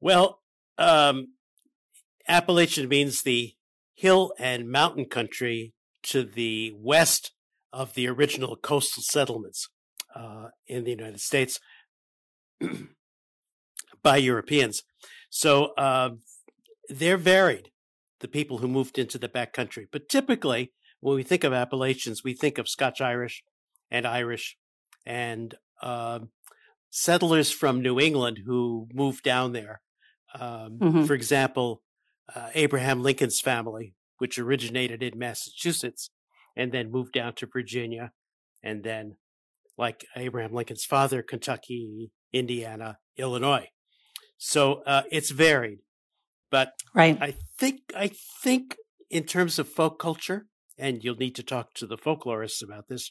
Well, 0.00 0.40
um, 0.78 1.34
Appalachian 2.26 2.88
means 2.88 3.22
the 3.22 3.54
hill 3.94 4.32
and 4.36 4.68
mountain 4.68 5.04
country 5.04 5.74
to 6.04 6.24
the 6.24 6.72
west 6.76 7.30
of 7.72 7.94
the 7.94 8.08
original 8.08 8.56
coastal 8.56 9.04
settlements 9.04 9.68
uh, 10.16 10.48
in 10.66 10.82
the 10.82 10.90
United 10.90 11.20
States 11.20 11.60
by 14.02 14.16
Europeans. 14.16 14.82
So 15.30 15.66
uh, 15.78 16.10
they're 16.88 17.16
varied 17.16 17.71
the 18.22 18.28
people 18.28 18.58
who 18.58 18.68
moved 18.68 18.98
into 18.98 19.18
the 19.18 19.28
backcountry. 19.28 19.86
But 19.92 20.08
typically, 20.08 20.72
when 21.00 21.16
we 21.16 21.22
think 21.22 21.44
of 21.44 21.52
Appalachians, 21.52 22.24
we 22.24 22.32
think 22.34 22.56
of 22.56 22.68
Scotch 22.68 23.00
Irish 23.00 23.44
and 23.90 24.06
Irish 24.06 24.56
and 25.04 25.54
uh, 25.82 26.20
settlers 26.90 27.50
from 27.50 27.82
New 27.82 28.00
England 28.00 28.40
who 28.46 28.88
moved 28.94 29.22
down 29.22 29.52
there. 29.52 29.82
Um, 30.34 30.78
mm-hmm. 30.80 31.04
For 31.04 31.14
example, 31.14 31.82
uh, 32.34 32.48
Abraham 32.54 33.02
Lincoln's 33.02 33.40
family, 33.40 33.94
which 34.18 34.38
originated 34.38 35.02
in 35.02 35.18
Massachusetts 35.18 36.10
and 36.56 36.72
then 36.72 36.90
moved 36.90 37.12
down 37.12 37.34
to 37.34 37.46
Virginia, 37.52 38.12
and 38.62 38.84
then, 38.84 39.16
like 39.76 40.04
Abraham 40.16 40.52
Lincoln's 40.52 40.84
father, 40.84 41.22
Kentucky, 41.22 42.12
Indiana, 42.32 42.98
Illinois. 43.16 43.68
So 44.38 44.82
uh, 44.86 45.02
it's 45.10 45.30
varied. 45.30 45.78
But 46.52 46.74
right. 46.94 47.18
I 47.20 47.34
think 47.58 47.80
I 47.96 48.10
think 48.42 48.76
in 49.10 49.24
terms 49.24 49.58
of 49.58 49.68
folk 49.68 49.98
culture, 49.98 50.46
and 50.78 51.02
you'll 51.02 51.16
need 51.16 51.34
to 51.36 51.42
talk 51.42 51.72
to 51.74 51.86
the 51.86 51.96
folklorists 51.96 52.62
about 52.62 52.88
this. 52.88 53.10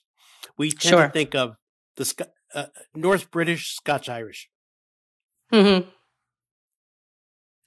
We 0.57 0.69
tend 0.69 0.81
sure. 0.81 1.07
to 1.07 1.09
think 1.11 1.35
of 1.35 1.55
the 1.97 2.27
uh, 2.53 2.67
North 2.95 3.31
British 3.31 3.75
Scotch 3.75 4.07
Irish. 4.07 4.47
Hmm. 5.51 5.79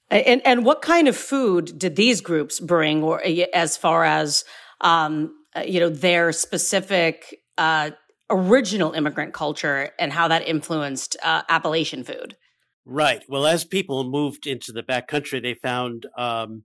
And 0.09 0.41
and 0.45 0.65
what 0.65 0.81
kind 0.81 1.09
of 1.09 1.17
food 1.17 1.77
did 1.77 1.97
these 1.97 2.21
groups 2.21 2.59
bring, 2.61 3.03
or 3.03 3.21
as 3.53 3.75
far 3.75 4.05
as 4.05 4.45
um, 4.79 5.35
uh, 5.55 5.61
you 5.61 5.81
know 5.81 5.89
their 5.89 6.31
specific 6.31 7.35
uh, 7.57 7.91
original 8.29 8.93
immigrant 8.93 9.33
culture 9.33 9.89
and 9.99 10.13
how 10.13 10.29
that 10.29 10.47
influenced 10.47 11.17
uh, 11.21 11.41
Appalachian 11.49 12.05
food? 12.05 12.37
Right. 12.85 13.23
Well, 13.27 13.47
as 13.47 13.65
people 13.65 14.03
moved 14.03 14.45
into 14.45 14.71
the 14.71 14.83
back 14.83 15.07
country, 15.07 15.39
they 15.39 15.55
found 15.55 16.05
um, 16.17 16.63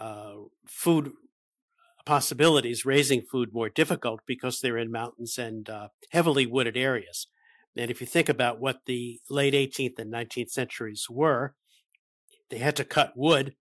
uh, 0.00 0.34
food 0.66 1.12
possibilities, 2.04 2.84
raising 2.84 3.22
food 3.22 3.52
more 3.52 3.68
difficult 3.68 4.20
because 4.26 4.60
they're 4.60 4.78
in 4.78 4.90
mountains 4.90 5.38
and 5.38 5.70
uh, 5.70 5.88
heavily 6.10 6.44
wooded 6.44 6.76
areas. 6.76 7.28
And 7.76 7.90
if 7.90 8.00
you 8.00 8.06
think 8.06 8.28
about 8.28 8.60
what 8.60 8.80
the 8.86 9.20
late 9.30 9.54
18th 9.54 9.98
and 9.98 10.12
19th 10.12 10.50
centuries 10.50 11.06
were, 11.08 11.54
they 12.50 12.58
had 12.58 12.76
to 12.76 12.84
cut 12.84 13.12
wood, 13.16 13.54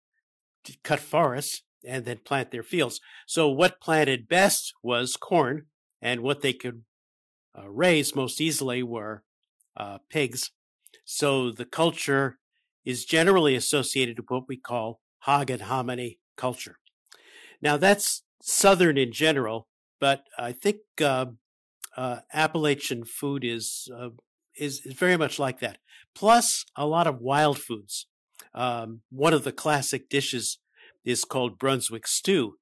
to 0.65 0.77
cut 0.83 0.99
forests, 0.99 1.63
and 1.85 2.05
then 2.05 2.19
plant 2.25 2.51
their 2.51 2.63
fields. 2.63 2.99
So 3.27 3.49
what 3.49 3.81
planted 3.81 4.27
best 4.27 4.73
was 4.81 5.15
corn, 5.15 5.67
and 6.01 6.21
what 6.21 6.41
they 6.41 6.53
could 6.53 6.83
uh, 7.57 7.69
raise 7.69 8.15
most 8.15 8.41
easily 8.41 8.83
were 8.83 9.23
uh, 9.77 9.99
pigs. 10.09 10.51
So 11.05 11.51
the 11.51 11.65
culture 11.65 12.39
is 12.85 13.05
generally 13.05 13.55
associated 13.55 14.19
with 14.19 14.29
what 14.29 14.47
we 14.47 14.57
call 14.57 15.01
hog 15.19 15.49
and 15.49 15.63
hominy 15.63 16.19
culture. 16.37 16.79
Now 17.61 17.77
that's 17.77 18.23
southern 18.41 18.97
in 18.97 19.11
general, 19.11 19.67
but 19.99 20.25
I 20.37 20.51
think 20.51 20.79
uh, 21.01 21.27
uh, 21.97 22.21
Appalachian 22.33 23.05
food 23.05 23.43
is, 23.45 23.89
uh, 23.95 24.09
is 24.57 24.85
is 24.85 24.93
very 24.93 25.17
much 25.17 25.39
like 25.39 25.59
that. 25.59 25.79
Plus 26.15 26.65
a 26.75 26.87
lot 26.87 27.07
of 27.07 27.19
wild 27.21 27.59
foods. 27.59 28.07
Um, 28.53 29.01
one 29.09 29.33
of 29.33 29.43
the 29.43 29.51
classic 29.51 30.09
dishes 30.09 30.59
is 31.05 31.25
called 31.25 31.59
Brunswick 31.59 32.07
stew, 32.07 32.57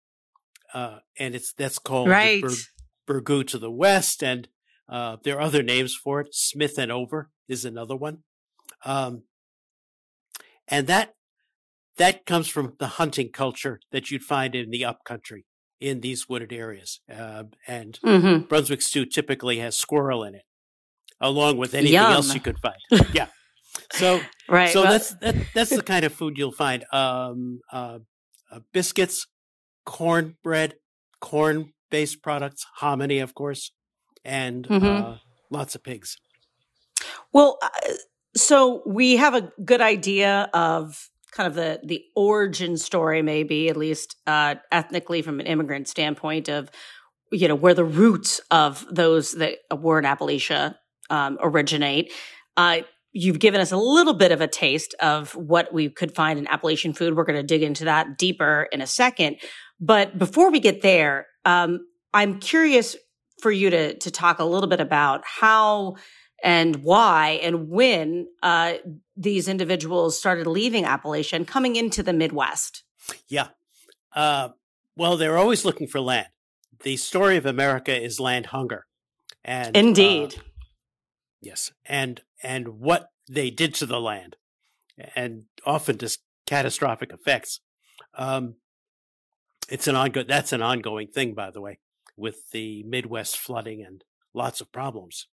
uh, 0.74 1.00
and 1.20 1.36
it's 1.36 1.54
that's 1.54 1.80
called 1.80 2.10
right. 2.10 2.40
Bur- 2.40 2.66
burgoo 3.08 3.46
to 3.48 3.58
the 3.60 3.72
west, 3.72 4.24
and 4.24 4.50
uh, 4.90 5.18
there 5.24 5.38
are 5.38 5.42
other 5.42 5.64
names 5.64 5.96
for 5.96 6.22
it. 6.22 6.34
Smith 6.34 6.78
and 6.78 6.92
over 6.92 7.32
is 7.48 7.66
another 7.66 7.96
one, 7.96 8.24
um, 8.86 9.24
and 10.68 10.88
that 10.88 11.14
that 11.98 12.26
comes 12.26 12.48
from 12.48 12.74
the 12.80 12.88
hunting 12.88 13.30
culture 13.32 13.80
that 13.92 14.10
you'd 14.10 14.24
find 14.24 14.56
in 14.56 14.70
the 14.72 14.86
upcountry 14.86 15.46
in 15.80 16.00
these 16.00 16.30
wooded 16.30 16.54
areas. 16.54 17.02
Uh, 17.12 17.44
and 17.68 18.00
mm-hmm. 18.06 18.46
Brunswick 18.46 18.82
stew 18.82 19.06
typically 19.06 19.58
has 19.60 19.76
squirrel 19.76 20.24
in 20.24 20.36
it, 20.36 20.44
along 21.20 21.58
with 21.58 21.74
anything 21.74 21.94
Yum. 21.94 22.14
else 22.14 22.34
you 22.34 22.40
could 22.40 22.58
find. 22.60 23.06
yeah. 23.14 23.28
So, 23.94 24.22
right. 24.50 24.70
So 24.70 24.84
well, 24.84 24.92
that's 24.92 25.16
that, 25.16 25.36
that's 25.54 25.76
the 25.76 25.84
kind 25.84 26.06
of 26.06 26.14
food 26.14 26.38
you'll 26.38 26.52
find. 26.52 26.86
Um, 26.94 27.60
uh, 27.72 28.00
uh, 28.52 28.60
biscuits, 28.74 29.28
cornbread, 29.86 30.76
corn-based 31.20 32.22
products, 32.22 32.66
hominy, 32.78 33.20
of 33.20 33.34
course, 33.34 33.72
and 34.24 34.68
mm-hmm. 34.68 34.86
Uh, 34.86 35.18
lots 35.50 35.76
of 35.76 35.84
pigs. 35.84 36.18
Well, 37.34 37.58
uh, 37.62 37.70
so 38.36 38.82
we 38.86 39.18
have 39.18 39.36
a 39.36 39.52
good 39.64 39.82
idea 39.82 40.50
of 40.54 41.10
kind 41.32 41.48
of 41.48 41.56
the 41.56 41.80
the 41.84 42.04
origin 42.16 42.78
story, 42.78 43.22
maybe 43.22 43.70
at 43.70 43.78
least 43.78 44.16
uh, 44.28 44.56
ethnically 44.72 45.22
from 45.22 45.40
an 45.40 45.48
immigrant 45.48 45.88
standpoint 45.88 46.50
of 46.50 46.70
you 47.32 47.48
know 47.48 47.56
where 47.56 47.74
the 47.74 47.86
roots 47.86 48.42
of 48.52 48.86
those 48.90 49.34
that 49.34 49.60
were 49.76 50.00
in 50.00 50.06
Appalachia 50.06 50.76
um, 51.10 51.38
originate. 51.42 52.12
Uh, 52.58 52.80
you've 53.14 53.40
given 53.40 53.60
us 53.60 53.72
a 53.72 53.78
little 53.78 54.14
bit 54.14 54.32
of 54.32 54.42
a 54.42 54.48
taste 54.48 54.94
of 55.02 55.36
what 55.36 55.74
we 55.74 55.90
could 55.90 56.16
find 56.16 56.40
in 56.40 56.48
Appalachian 56.48 56.94
food. 56.94 57.16
We're 57.16 57.26
going 57.26 57.40
to 57.40 57.44
dig 57.44 57.64
into 57.64 57.86
that 57.86 58.18
deeper 58.18 58.68
in 58.72 58.82
a 58.82 58.88
second. 58.88 59.38
But 59.80 60.18
before 60.18 60.52
we 60.52 60.60
get 60.60 60.82
there, 60.82 61.28
um, 61.44 61.80
I'm 62.14 62.40
curious 62.40 62.96
for 63.42 63.52
you 63.52 63.70
to 63.70 63.98
to 63.98 64.12
talk 64.12 64.40
a 64.40 64.46
little 64.46 64.70
bit 64.70 64.80
about 64.80 65.24
how 65.26 65.96
and 66.44 66.78
why 66.78 67.40
and 67.42 67.70
when 67.70 68.28
uh, 68.42 68.74
these 69.16 69.48
individuals 69.48 70.18
started 70.18 70.48
leaving 70.48 70.84
Appalachia 70.84 71.34
and 71.34 71.48
coming 71.48 71.76
into 71.76 72.02
the 72.04 72.14
Midwest. 72.14 72.84
Yeah. 73.28 73.50
Uh, 74.16 74.50
well, 74.96 75.18
they're 75.18 75.38
always 75.38 75.66
looking 75.66 75.88
for 75.88 76.00
land. 76.00 76.28
The 76.84 76.98
story 76.98 77.38
of 77.38 77.46
America 77.46 77.96
is 77.96 78.20
land 78.20 78.48
hunger. 78.48 78.86
And 79.44 79.76
indeed. 79.76 80.36
Uh, 80.38 80.42
yes. 81.42 81.72
And 81.86 82.22
and 82.44 82.80
what 82.80 83.08
they 83.30 83.50
did 83.50 83.74
to 83.76 83.86
the 83.86 84.00
land 84.00 84.36
and 85.16 85.44
often 85.66 85.98
just 85.98 86.20
catastrophic 86.46 87.12
effects. 87.14 87.62
Um, 88.16 88.56
it's 89.70 89.88
an 89.88 89.96
ongoing 89.96 90.28
that's 90.28 90.54
an 90.54 90.62
ongoing 90.62 91.08
thing, 91.08 91.34
by 91.34 91.52
the 91.52 91.62
way, 91.62 91.80
with 92.18 92.50
the 92.52 92.84
Midwest 92.84 93.38
flooding 93.38 93.84
and 93.84 94.04
lots 94.34 94.60
of 94.60 94.72
problems 94.72 95.28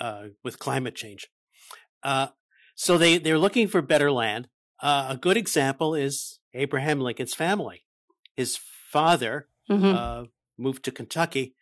uh, 0.00 0.24
with 0.42 0.58
climate 0.58 0.94
change. 0.94 1.28
Uh, 2.02 2.28
so 2.74 2.98
they, 2.98 3.18
they're 3.18 3.38
looking 3.38 3.68
for 3.68 3.82
better 3.82 4.10
land. 4.10 4.48
Uh, 4.82 5.08
a 5.10 5.16
good 5.16 5.36
example 5.36 5.94
is 5.94 6.40
Abraham 6.52 7.00
Lincoln's 7.00 7.34
family. 7.34 7.84
His 8.36 8.58
father 8.90 9.48
mm-hmm. 9.70 9.94
Uh, 9.96 10.24
moved 10.58 10.84
to 10.84 10.90
Kentucky, 10.90 11.54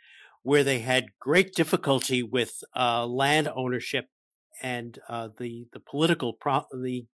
where 0.43 0.65
they 0.65 0.81
had 0.81 1.07
great 1.21 1.55
difficulty 1.55 2.23
with 2.23 2.65
uh, 2.75 3.07
land 3.07 3.49
ownership 3.55 4.07
and 4.63 4.99
uh, 5.09 5.29
the 5.39 5.67
the 5.73 5.81
political 5.81 6.33
pro- 6.33 6.67
the 6.73 7.07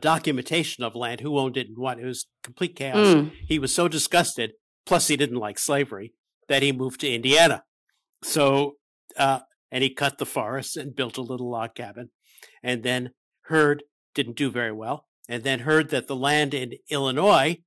documentation 0.00 0.84
of 0.84 0.94
land, 0.94 1.20
who 1.20 1.38
owned 1.38 1.56
it 1.56 1.68
and 1.68 1.76
what. 1.76 1.98
It 1.98 2.06
was 2.06 2.26
complete 2.42 2.76
chaos. 2.76 3.14
Mm. 3.14 3.32
He 3.46 3.58
was 3.58 3.74
so 3.74 3.88
disgusted. 3.88 4.52
Plus, 4.84 5.08
he 5.08 5.16
didn't 5.16 5.36
like 5.36 5.58
slavery 5.58 6.14
that 6.48 6.62
he 6.62 6.72
moved 6.72 7.00
to 7.00 7.12
Indiana. 7.12 7.62
So 8.22 8.76
uh, 9.16 9.40
and 9.72 9.82
he 9.82 9.92
cut 9.92 10.18
the 10.18 10.26
forest 10.26 10.76
and 10.76 10.94
built 10.94 11.16
a 11.16 11.22
little 11.22 11.50
log 11.50 11.74
cabin. 11.74 12.10
And 12.62 12.82
then 12.82 13.10
heard 13.46 13.82
didn't 14.14 14.36
do 14.36 14.50
very 14.50 14.72
well, 14.72 15.06
and 15.28 15.42
then 15.42 15.60
heard 15.60 15.88
that 15.88 16.06
the 16.06 16.14
land 16.14 16.52
in 16.52 16.74
Illinois, 16.90 17.58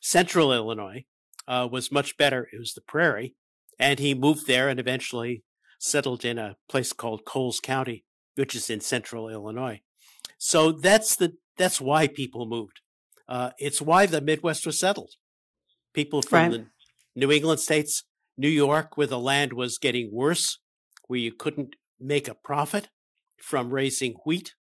central 0.00 0.52
Illinois, 0.52 1.04
uh, 1.48 1.68
was 1.70 1.90
much 1.90 2.16
better. 2.16 2.48
It 2.52 2.58
was 2.58 2.72
the 2.72 2.80
prairie, 2.80 3.34
and 3.78 3.98
he 3.98 4.14
moved 4.14 4.46
there 4.46 4.68
and 4.68 4.78
eventually 4.78 5.42
settled 5.80 6.24
in 6.24 6.38
a 6.38 6.56
place 6.68 6.92
called 6.92 7.24
Coles 7.24 7.58
County, 7.58 8.04
which 8.36 8.54
is 8.54 8.70
in 8.70 8.80
central 8.80 9.28
Illinois. 9.28 9.80
So 10.38 10.70
that's 10.70 11.16
the 11.16 11.34
that's 11.56 11.80
why 11.80 12.06
people 12.06 12.46
moved. 12.46 12.80
Uh, 13.28 13.50
it's 13.58 13.82
why 13.82 14.06
the 14.06 14.20
Midwest 14.20 14.64
was 14.64 14.78
settled. 14.78 15.14
People 15.92 16.22
from 16.22 16.38
right. 16.38 16.52
the 16.52 16.66
New 17.16 17.32
England 17.32 17.58
states, 17.58 18.04
New 18.36 18.48
York, 18.48 18.96
where 18.96 19.08
the 19.08 19.18
land 19.18 19.52
was 19.52 19.78
getting 19.78 20.10
worse, 20.12 20.60
where 21.08 21.18
you 21.18 21.32
couldn't 21.32 21.74
make 21.98 22.28
a 22.28 22.34
profit 22.34 22.88
from 23.42 23.70
raising 23.70 24.14
wheat, 24.24 24.54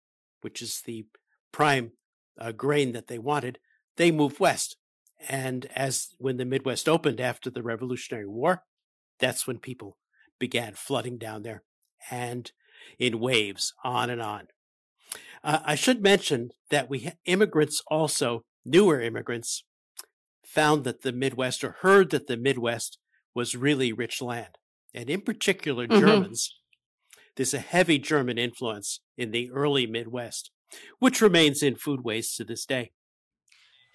which 0.41 0.61
is 0.61 0.81
the 0.85 1.05
prime 1.51 1.91
uh, 2.39 2.51
grain 2.51 2.93
that 2.93 3.07
they 3.07 3.19
wanted, 3.19 3.59
they 3.97 4.11
moved 4.11 4.39
west. 4.39 4.77
And 5.27 5.65
as 5.75 6.09
when 6.17 6.37
the 6.37 6.45
Midwest 6.45 6.87
opened 6.87 7.19
after 7.19 7.49
the 7.49 7.63
Revolutionary 7.63 8.27
War, 8.27 8.63
that's 9.19 9.47
when 9.47 9.59
people 9.59 9.97
began 10.39 10.73
flooding 10.73 11.17
down 11.17 11.43
there 11.43 11.63
and 12.11 12.51
in 12.99 13.19
waves 13.19 13.73
on 13.83 14.09
and 14.09 14.21
on. 14.21 14.47
Uh, 15.43 15.59
I 15.65 15.75
should 15.75 16.03
mention 16.03 16.49
that 16.69 16.89
we 16.89 17.11
immigrants 17.25 17.81
also, 17.89 18.43
newer 18.65 19.01
immigrants, 19.01 19.63
found 20.45 20.83
that 20.83 21.01
the 21.01 21.13
Midwest 21.13 21.63
or 21.63 21.77
heard 21.81 22.11
that 22.11 22.27
the 22.27 22.37
Midwest 22.37 22.99
was 23.33 23.55
really 23.55 23.91
rich 23.91 24.21
land 24.21 24.57
and 24.95 25.09
in 25.09 25.21
particular 25.21 25.85
mm-hmm. 25.85 25.99
Germans, 25.99 26.55
there's 27.35 27.53
a 27.53 27.59
heavy 27.59 27.99
German 27.99 28.37
influence 28.37 29.01
in 29.17 29.31
the 29.31 29.51
early 29.51 29.85
Midwest, 29.85 30.49
which 30.99 31.21
remains 31.21 31.61
in 31.61 31.75
foodways 31.75 32.35
to 32.37 32.45
this 32.45 32.65
day. 32.65 32.91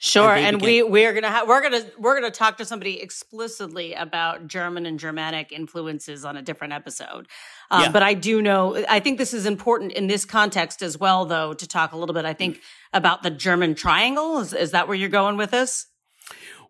Sure, 0.03 0.35
and, 0.35 0.57
and 0.57 0.63
we 0.63 0.83
we 0.83 1.05
are 1.05 1.13
gonna 1.13 1.29
have 1.29 1.47
we're 1.47 1.61
gonna 1.61 1.85
we're 1.99 2.15
gonna 2.15 2.31
talk 2.31 2.57
to 2.57 2.65
somebody 2.65 3.03
explicitly 3.03 3.93
about 3.93 4.47
German 4.47 4.87
and 4.87 4.99
Germanic 4.99 5.53
influences 5.53 6.25
on 6.25 6.39
a 6.39 6.43
different 6.43 6.73
episode. 6.73 7.29
Um, 7.71 7.83
yeah. 7.83 7.93
But 7.93 8.03
I 8.03 8.15
do 8.15 8.41
know 8.41 8.83
I 8.89 9.01
think 9.01 9.19
this 9.19 9.35
is 9.35 9.45
important 9.45 9.93
in 9.93 10.07
this 10.07 10.25
context 10.25 10.81
as 10.81 10.97
well, 10.97 11.27
though, 11.27 11.53
to 11.53 11.69
talk 11.69 11.93
a 11.93 11.99
little 11.99 12.15
bit. 12.15 12.25
I 12.25 12.33
think 12.33 12.61
about 12.95 13.23
the 13.23 13.31
German 13.31 13.75
Triangle. 13.75 14.39
Is, 14.39 14.55
is 14.55 14.71
that 14.71 14.89
where 14.89 14.97
you're 14.97 15.11
going 15.11 15.37
with 15.37 15.51
this? 15.51 15.87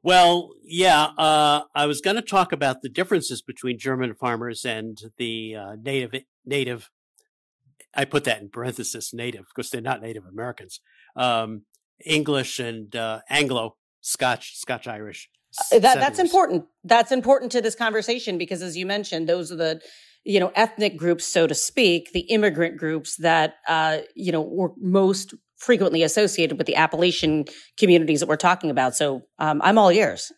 Well, 0.03 0.51
yeah, 0.65 1.09
uh, 1.19 1.63
I 1.75 1.87
was 1.87 2.01
going 2.01 2.17
to 2.17 2.23
talk 2.23 2.53
about 2.53 2.81
the 2.81 2.89
differences 2.89 3.43
between 3.43 3.79
German 3.79 4.15
farmers 4.15 4.65
and 4.65 4.99
the 5.19 5.57
uh, 5.57 5.77
native 5.83 6.15
native. 6.45 6.91
I 7.95 8.05
put 8.05 8.25
that 8.25 8.41
in 8.41 8.49
parenthesis, 8.49 9.13
native, 9.13 9.47
because 9.55 9.71
they're 9.71 9.81
not 9.81 10.01
Native 10.01 10.25
Americans. 10.25 10.81
Um, 11.17 11.63
English 12.05 12.61
and 12.61 12.95
uh, 12.95 13.21
Anglo, 13.29 13.77
Scotch, 14.01 14.57
Scotch 14.57 14.87
Irish. 14.87 15.29
Uh, 15.73 15.81
that, 15.81 15.97
that's 15.97 16.19
important. 16.19 16.65
That's 16.85 17.13
important 17.13 17.53
to 17.53 17.61
this 17.61 17.75
conversation 17.75 18.39
because, 18.39 18.63
as 18.63 18.77
you 18.77 18.87
mentioned, 18.87 19.29
those 19.29 19.53
are 19.53 19.57
the 19.57 19.81
you 20.25 20.41
know 20.41 20.53
ethnic 20.55 20.97
groups, 20.97 21.27
so 21.27 21.47
to 21.47 21.55
speak, 21.55 22.13
the 22.13 22.21
immigrant 22.21 22.79
groups 22.79 23.17
that 23.17 23.57
uh, 23.69 23.99
you 24.15 24.33
know 24.33 24.41
were 24.41 24.73
most 24.79 25.35
frequently 25.61 26.03
associated 26.03 26.59
with 26.59 26.67
the 26.67 26.75
Appalachian 26.75 27.45
communities 27.79 28.21
that 28.21 28.29
we're 28.29 28.37
talking 28.37 28.71
about. 28.71 28.97
So 28.97 29.23
um, 29.39 29.61
I'm 29.63 29.79
all 29.79 29.91
ears. 29.91 30.33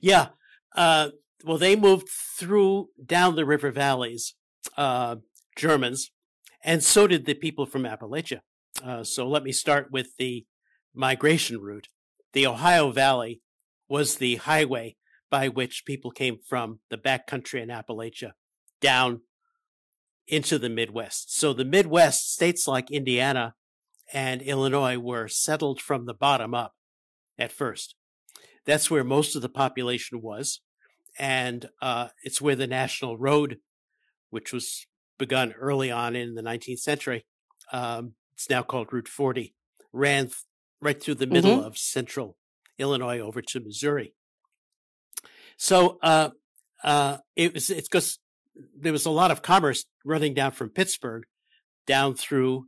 Yeah. 0.00 0.28
Uh, 0.74 1.10
well, 1.44 1.58
they 1.58 1.76
moved 1.76 2.08
through 2.08 2.88
down 3.04 3.36
the 3.36 3.44
river 3.44 3.70
valleys, 3.70 4.34
uh, 4.76 5.16
Germans, 5.56 6.10
and 6.64 6.82
so 6.82 7.06
did 7.06 7.26
the 7.26 7.34
people 7.34 7.66
from 7.66 7.82
Appalachia. 7.82 8.40
Uh, 8.82 9.04
so 9.04 9.28
let 9.28 9.42
me 9.42 9.52
start 9.52 9.92
with 9.92 10.16
the 10.18 10.46
migration 10.94 11.60
route. 11.60 11.88
The 12.32 12.46
Ohio 12.46 12.90
Valley 12.90 13.42
was 13.88 14.16
the 14.16 14.36
highway 14.36 14.96
by 15.30 15.48
which 15.48 15.84
people 15.84 16.10
came 16.10 16.38
from 16.48 16.80
the 16.90 16.96
backcountry 16.96 17.62
in 17.62 17.68
Appalachia 17.68 18.32
down 18.80 19.20
into 20.26 20.58
the 20.58 20.70
Midwest. 20.70 21.36
So 21.38 21.52
the 21.52 21.64
Midwest 21.64 22.32
states 22.32 22.66
like 22.66 22.90
Indiana 22.90 23.54
and 24.12 24.42
Illinois 24.42 24.98
were 24.98 25.28
settled 25.28 25.80
from 25.80 26.06
the 26.06 26.14
bottom 26.14 26.54
up 26.54 26.74
at 27.38 27.52
first. 27.52 27.94
That's 28.64 28.90
where 28.90 29.04
most 29.04 29.36
of 29.36 29.42
the 29.42 29.48
population 29.48 30.20
was. 30.22 30.60
And 31.18 31.68
uh, 31.80 32.08
it's 32.22 32.40
where 32.40 32.56
the 32.56 32.66
National 32.66 33.16
Road, 33.16 33.58
which 34.30 34.52
was 34.52 34.86
begun 35.18 35.52
early 35.52 35.90
on 35.90 36.16
in 36.16 36.34
the 36.34 36.42
19th 36.42 36.80
century, 36.80 37.24
um, 37.72 38.14
it's 38.32 38.50
now 38.50 38.62
called 38.62 38.92
Route 38.92 39.08
40, 39.08 39.54
ran 39.92 40.24
th- 40.24 40.36
right 40.80 41.00
through 41.00 41.14
the 41.14 41.26
middle 41.26 41.58
mm-hmm. 41.58 41.66
of 41.66 41.78
central 41.78 42.36
Illinois 42.78 43.20
over 43.20 43.40
to 43.40 43.60
Missouri. 43.60 44.14
So 45.56 45.98
uh, 46.02 46.30
uh, 46.82 47.18
it 47.36 47.54
was 47.54 47.70
it's 47.70 47.88
because 47.88 48.18
there 48.76 48.92
was 48.92 49.06
a 49.06 49.10
lot 49.10 49.30
of 49.30 49.42
commerce 49.42 49.84
running 50.04 50.34
down 50.34 50.50
from 50.50 50.68
Pittsburgh 50.70 51.24
down 51.86 52.14
through 52.14 52.66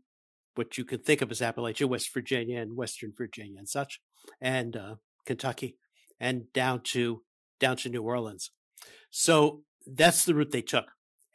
what 0.57 0.79
you 0.79 0.85
can 0.85 1.01
think 1.01 1.23
of 1.23 1.31
as 1.31 1.41
Appalachia, 1.41 1.87
West 1.87 2.13
Virginia 2.13 2.61
and 2.61 2.77
Western 2.77 3.13
Virginia 3.17 3.59
and 3.59 3.69
such, 3.69 4.01
and 4.41 4.77
uh, 4.77 4.95
Kentucky, 5.25 5.77
and 6.19 6.53
down 6.53 6.81
to 6.85 7.23
down 7.61 7.77
to 7.79 7.89
New 7.89 8.03
Orleans. 8.03 8.51
So 9.11 9.63
that's 9.87 10.25
the 10.25 10.35
route 10.35 10.53
they 10.53 10.63
took, 10.63 10.87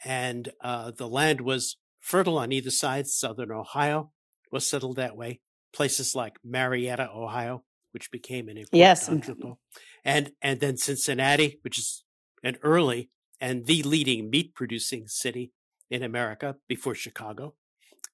and 0.04 0.50
uh, 0.62 0.92
the 0.92 1.08
land 1.08 1.42
was 1.42 1.78
fertile 2.00 2.38
on 2.38 2.52
either 2.52 2.72
side. 2.72 3.08
Southern 3.08 3.52
Ohio 3.52 4.12
was 4.52 4.70
settled 4.70 4.98
that 4.98 5.16
way. 5.16 5.42
Places 5.74 6.16
like 6.16 6.36
Marietta, 6.44 7.10
Ohio, 7.16 7.64
which 7.92 8.12
became 8.12 8.50
an 8.50 8.58
important 8.58 8.80
yes. 8.80 9.08
entrepot, 9.08 9.58
and 10.04 10.32
and 10.42 10.60
then 10.60 10.78
Cincinnati, 10.78 11.60
which 11.62 11.80
is 11.80 12.04
an 12.44 12.58
early 12.64 13.10
and 13.40 13.66
the 13.66 13.82
leading 13.84 14.30
meat 14.30 14.54
producing 14.54 15.08
city 15.08 15.52
in 15.90 16.04
America 16.04 16.56
before 16.68 16.96
Chicago, 16.96 17.56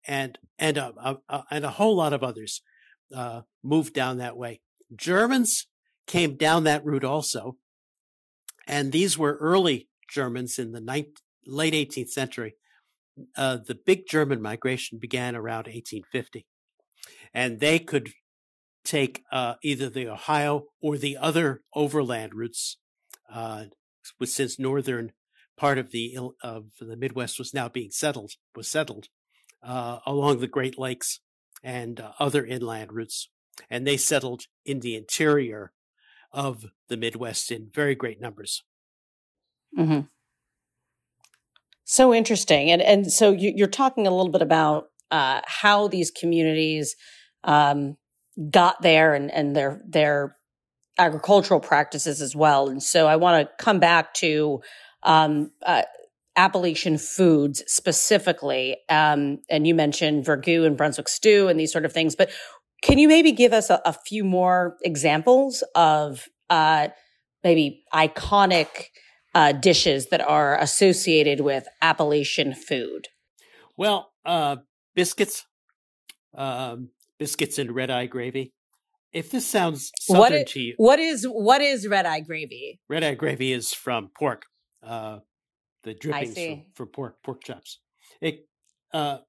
and 0.07 0.39
and 0.57 0.77
a, 0.77 0.93
a, 0.97 1.17
a 1.29 1.43
and 1.51 1.65
a 1.65 1.71
whole 1.71 1.95
lot 1.95 2.13
of 2.13 2.23
others 2.23 2.61
uh, 3.15 3.41
moved 3.63 3.93
down 3.93 4.17
that 4.17 4.37
way. 4.37 4.61
Germans 4.95 5.67
came 6.07 6.35
down 6.35 6.63
that 6.63 6.85
route 6.85 7.03
also, 7.03 7.57
and 8.65 8.91
these 8.91 9.17
were 9.17 9.37
early 9.37 9.89
Germans 10.09 10.57
in 10.57 10.71
the 10.71 10.81
ninth, 10.81 11.17
late 11.45 11.73
18th 11.73 12.09
century. 12.09 12.55
Uh, 13.35 13.57
the 13.57 13.75
big 13.75 14.07
German 14.07 14.41
migration 14.41 14.99
began 14.99 15.35
around 15.35 15.65
1850, 15.65 16.45
and 17.33 17.59
they 17.59 17.79
could 17.79 18.11
take 18.85 19.23
uh, 19.31 19.55
either 19.63 19.89
the 19.89 20.07
Ohio 20.07 20.65
or 20.81 20.97
the 20.97 21.17
other 21.17 21.61
overland 21.75 22.33
routes, 22.33 22.77
uh, 23.31 23.65
since 24.23 24.57
northern 24.57 25.11
part 25.57 25.77
of 25.77 25.91
the 25.91 26.17
of 26.41 26.65
the 26.79 26.95
Midwest 26.95 27.39
was 27.39 27.53
now 27.53 27.67
being 27.67 27.89
settled 27.91 28.33
was 28.55 28.69
settled 28.69 29.07
along 29.63 30.39
the 30.39 30.47
Great 30.47 30.77
Lakes 30.77 31.19
and 31.63 31.99
uh, 31.99 32.11
other 32.19 32.45
inland 32.45 32.93
routes, 32.93 33.29
and 33.69 33.85
they 33.85 33.97
settled 33.97 34.43
in 34.65 34.79
the 34.79 34.95
interior 34.95 35.71
of 36.31 36.65
the 36.87 36.97
Midwest 36.97 37.51
in 37.51 37.69
very 37.73 37.95
great 37.95 38.21
numbers. 38.21 38.63
Mm-hmm. 39.77 40.01
So 41.85 42.13
interesting, 42.13 42.69
and 42.69 42.81
and 42.81 43.11
so 43.11 43.31
you, 43.31 43.63
are 43.63 43.69
talking 43.69 44.07
a 44.07 44.11
little 44.11 44.31
bit 44.31 44.41
about 44.41 44.87
uh, 45.09 45.41
how 45.45 45.87
these 45.87 46.11
communities 46.11 46.95
um, 47.43 47.97
got 48.49 48.81
there 48.81 49.13
and 49.13 49.31
and 49.31 49.55
their 49.55 49.81
their 49.87 50.37
agricultural 50.97 51.59
practices 51.59 52.21
as 52.21 52.35
well. 52.35 52.69
And 52.69 52.81
so 52.81 53.07
I 53.07 53.15
want 53.15 53.47
to 53.47 53.63
come 53.63 53.79
back 53.79 54.13
to 54.15 54.61
um, 55.03 55.51
uh, 55.65 55.83
Appalachian 56.37 56.97
foods 56.97 57.63
specifically. 57.67 58.77
Um, 58.89 59.39
and 59.49 59.67
you 59.67 59.75
mentioned 59.75 60.25
burgoo 60.25 60.65
and 60.65 60.77
Brunswick 60.77 61.09
stew 61.09 61.47
and 61.47 61.59
these 61.59 61.71
sort 61.71 61.83
of 61.83 61.91
things, 61.91 62.15
but 62.15 62.29
can 62.81 62.97
you 62.99 63.07
maybe 63.07 63.31
give 63.31 63.53
us 63.53 63.69
a, 63.69 63.81
a 63.85 63.93
few 63.93 64.23
more 64.23 64.77
examples 64.83 65.63
of 65.75 66.27
uh, 66.49 66.89
maybe 67.43 67.83
iconic 67.93 68.67
uh, 69.33 69.51
dishes 69.51 70.07
that 70.07 70.21
are 70.21 70.57
associated 70.59 71.41
with 71.41 71.67
Appalachian 71.81 72.53
food? 72.53 73.07
Well, 73.75 74.11
uh, 74.25 74.57
biscuits, 74.95 75.45
um, 76.35 76.89
biscuits 77.19 77.57
and 77.57 77.73
red 77.73 77.89
eye 77.89 78.05
gravy. 78.05 78.53
If 79.13 79.31
this 79.31 79.47
sounds 79.47 79.91
southern 79.99 80.19
what 80.19 80.31
is, 80.33 80.51
to 80.51 80.59
you, 80.59 80.73
what 80.77 80.99
is 80.99 81.25
what 81.25 81.61
is 81.61 81.87
red 81.87 82.05
eye 82.05 82.19
gravy? 82.19 82.79
Red 82.89 83.03
eye 83.03 83.15
gravy 83.15 83.53
is 83.53 83.73
from 83.73 84.09
pork 84.17 84.45
uh, 84.83 85.19
the 85.87 85.93
drippings 85.93 86.35
for, 86.35 86.63
from, 86.75 86.87
pork 86.87 87.23
pork 87.23 87.43
chops. 87.43 87.79
It 88.21 88.47
uh, 88.93 89.19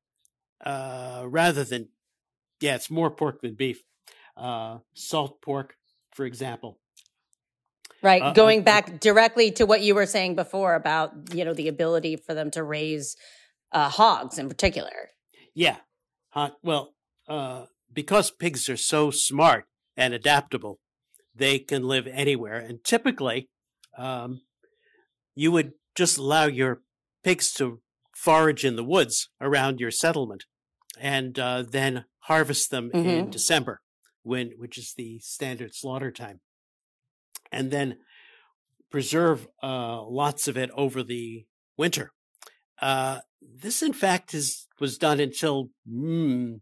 uh, 0.65 1.25
rather 1.27 1.65
than 1.65 1.89
yeah, 2.61 2.75
it's 2.75 2.91
more 2.91 3.11
pork 3.11 3.41
than 3.41 3.55
beef. 3.55 3.83
Uh, 4.37 4.79
salt 4.95 5.41
pork, 5.41 5.75
for 6.13 6.27
example. 6.27 6.79
Right, 8.03 8.23
uh, 8.23 8.33
going 8.33 8.63
back 8.63 9.01
directly 9.01 9.51
to 9.53 9.67
what 9.67 9.81
you 9.81 9.95
were 9.95 10.07
saying 10.07 10.37
before 10.37 10.75
about 10.75 11.35
you 11.35 11.45
know 11.45 11.55
the 11.55 11.69
ability 11.69 12.17
for 12.17 12.35
them 12.35 12.51
to 12.53 12.63
raise 12.63 13.17
uh, 13.73 13.89
hogs 13.89 14.39
in 14.39 14.49
particular. 14.49 15.11
Yeah, 15.55 15.77
well, 16.63 16.95
uh, 17.29 17.65
because 17.93 18.31
pigs 18.31 18.69
are 18.69 18.77
so 18.77 19.11
smart 19.11 19.65
and 19.97 20.15
adaptable, 20.15 20.79
they 21.35 21.59
can 21.59 21.83
live 21.83 22.07
anywhere. 22.07 22.59
And 22.59 22.85
typically, 22.85 23.49
um, 23.97 24.43
you 25.35 25.51
would 25.53 25.73
just 25.99 26.16
allow 26.16 26.46
your 26.46 26.80
pigs 27.24 27.53
to 27.53 27.80
forage 28.14 28.64
in 28.64 28.76
the 28.76 28.84
woods 28.84 29.30
around 29.40 29.80
your 29.80 29.90
settlement 29.90 30.44
and 31.01 31.38
uh, 31.40 31.64
then 31.68 32.05
harvest 32.20 32.70
them 32.70 32.90
mm-hmm. 32.94 33.09
in 33.09 33.30
December, 33.30 33.80
when 34.22 34.53
which 34.57 34.78
is 34.78 34.94
the 34.96 35.18
standard 35.18 35.74
slaughter 35.74 36.12
time, 36.12 36.40
and 37.51 37.72
then 37.72 37.96
preserve 38.90 39.49
uh, 39.61 40.01
lots 40.05 40.46
of 40.46 40.57
it 40.57 40.70
over 40.74 41.03
the 41.03 41.46
winter. 41.76 42.12
Uh, 42.80 43.18
this, 43.42 43.82
in 43.82 43.92
fact, 43.92 44.34
is 44.34 44.68
was 44.80 44.99
done 44.99 45.18
until 45.18 45.70
mm, 45.88 46.61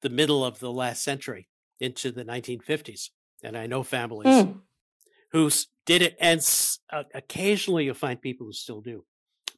the 0.00 0.08
middle 0.08 0.42
of 0.42 0.60
the 0.60 0.72
last 0.72 1.04
century, 1.04 1.48
into 1.78 2.10
the 2.10 2.24
1950s, 2.24 3.10
and 3.42 3.54
I 3.54 3.66
know 3.66 3.82
families 3.82 4.44
mm. 4.44 4.60
Who 5.32 5.50
did 5.86 6.02
it, 6.02 6.16
and 6.20 6.40
uh, 6.92 7.04
occasionally 7.14 7.84
you'll 7.84 7.94
find 7.94 8.20
people 8.20 8.46
who 8.46 8.52
still 8.52 8.80
do. 8.80 9.04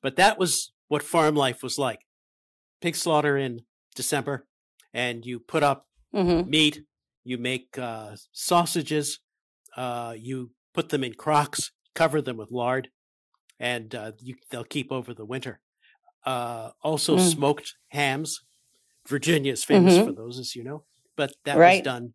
But 0.02 0.16
that 0.16 0.38
was 0.38 0.72
what 0.88 1.02
farm 1.02 1.34
life 1.34 1.62
was 1.62 1.78
like. 1.78 2.00
Pig 2.80 2.96
slaughter 2.96 3.36
in 3.36 3.62
December, 3.94 4.46
and 4.94 5.24
you 5.24 5.38
put 5.38 5.62
up 5.62 5.86
mm-hmm. 6.14 6.48
meat, 6.48 6.82
you 7.24 7.38
make 7.38 7.78
uh, 7.78 8.16
sausages, 8.32 9.20
uh, 9.76 10.14
you 10.18 10.50
put 10.74 10.88
them 10.88 11.04
in 11.04 11.14
crocks, 11.14 11.72
cover 11.94 12.22
them 12.22 12.36
with 12.36 12.50
lard, 12.50 12.88
and 13.58 13.94
uh, 13.94 14.12
you, 14.20 14.36
they'll 14.50 14.64
keep 14.64 14.90
over 14.90 15.12
the 15.12 15.24
winter. 15.24 15.60
Uh, 16.24 16.70
also, 16.82 17.16
mm. 17.16 17.20
smoked 17.20 17.74
hams. 17.88 18.40
Virginia 19.08 19.52
is 19.52 19.64
famous 19.64 19.94
mm-hmm. 19.94 20.06
for 20.06 20.12
those, 20.12 20.38
as 20.38 20.54
you 20.54 20.62
know, 20.62 20.84
but 21.16 21.32
that 21.44 21.56
right. 21.56 21.80
was 21.80 21.84
done. 21.84 22.14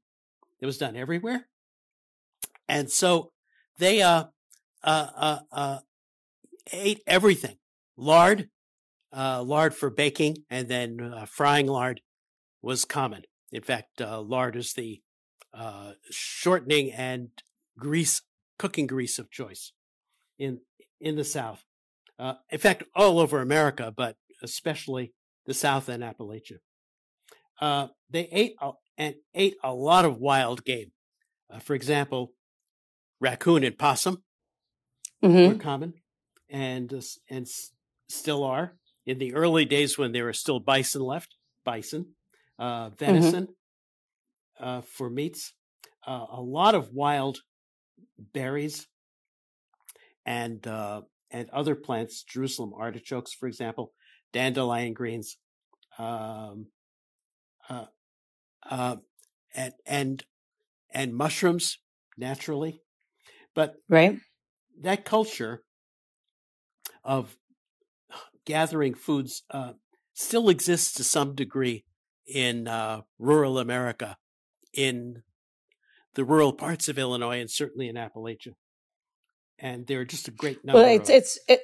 It 0.60 0.66
was 0.66 0.78
done 0.78 0.96
everywhere, 0.96 1.48
and 2.68 2.90
so 2.90 3.32
they 3.78 4.02
uh, 4.02 4.26
uh, 4.84 5.08
uh, 5.16 5.40
uh, 5.52 5.80
ate 6.72 7.02
everything 7.08 7.58
lard, 7.98 8.50
uh, 9.16 9.42
lard 9.42 9.74
for 9.74 9.90
baking, 9.90 10.38
and 10.50 10.68
then 10.68 11.02
uh, 11.02 11.26
frying 11.26 11.68
lard 11.68 12.02
was 12.62 12.86
common. 12.86 13.24
In 13.52 13.62
fact, 13.62 14.00
lard 14.00 14.56
is 14.56 14.74
the 14.74 15.02
shortening 16.10 16.92
and 16.92 17.30
grease, 17.78 18.22
cooking 18.58 18.88
grease 18.88 19.20
of 19.20 19.32
choice 19.32 19.72
in 20.38 20.60
in 21.00 21.16
the 21.16 21.24
South. 21.24 21.64
In 22.20 22.60
fact, 22.60 22.84
all 22.96 23.20
over 23.20 23.42
America, 23.42 23.94
but 23.96 24.18
especially 24.42 25.14
the 25.46 25.54
South 25.54 25.90
and 25.90 26.04
Appalachia. 26.04 26.60
They 28.10 28.28
ate 28.32 28.56
a, 28.62 28.72
and 28.98 29.16
ate 29.34 29.56
a 29.64 29.74
lot 29.74 30.06
of 30.06 30.18
wild 30.18 30.66
game. 30.66 30.92
For 31.62 31.76
example, 31.76 32.34
raccoon 33.20 33.64
and 33.64 33.78
possum 33.78 34.24
mm-hmm. 35.24 35.54
were 35.54 35.60
common, 35.60 35.94
and 36.50 36.94
uh, 36.94 37.02
and 37.30 37.48
still 38.10 38.44
are 38.44 38.76
in 39.06 39.18
the 39.20 39.34
early 39.34 39.66
days 39.66 39.98
when 39.98 40.12
there 40.12 40.26
were 40.26 40.34
still 40.34 40.60
bison 40.60 41.02
left. 41.02 41.36
Bison, 41.64 42.14
uh, 42.60 42.90
mm-hmm. 42.90 42.96
venison, 42.96 43.48
uh, 44.60 44.82
for 44.82 45.10
meats, 45.10 45.54
uh, 46.06 46.26
a 46.32 46.42
lot 46.42 46.76
of 46.76 46.94
wild 46.94 47.40
berries 48.34 48.88
and 50.26 50.66
uh, 50.68 51.02
and 51.32 51.50
other 51.50 51.76
plants, 51.76 52.24
Jerusalem 52.24 52.74
artichokes, 52.78 53.34
for 53.34 53.48
example, 53.48 53.94
dandelion 54.32 54.94
greens, 54.94 55.38
um, 55.98 56.68
uh, 57.70 57.86
uh, 58.70 58.98
and 59.56 59.74
and 59.86 60.24
and 60.92 61.14
mushrooms 61.14 61.80
naturally, 62.18 62.82
but 63.56 63.76
right 63.90 64.20
that 64.82 65.06
culture 65.06 65.64
of 67.04 67.38
gathering 68.46 68.94
foods 68.94 69.44
uh, 69.52 69.74
still 70.14 70.50
exists 70.50 70.94
to 70.94 71.04
some 71.04 71.36
degree 71.36 71.84
in 72.28 72.68
uh, 72.68 73.02
rural 73.20 73.60
America, 73.60 74.18
in 74.74 75.24
the 76.16 76.24
rural 76.24 76.54
parts 76.54 76.88
of 76.88 76.98
Illinois, 76.98 77.40
and 77.40 77.50
certainly 77.50 77.88
in 77.88 77.96
Appalachia. 77.96 78.54
And 79.60 79.88
there 79.88 80.02
are 80.02 80.06
just 80.06 80.28
a 80.28 80.32
great 80.32 80.64
number. 80.66 80.82
Well, 80.82 80.96
it's 80.96 81.10
of, 81.10 81.16
it's 81.16 81.40
it, 81.48 81.62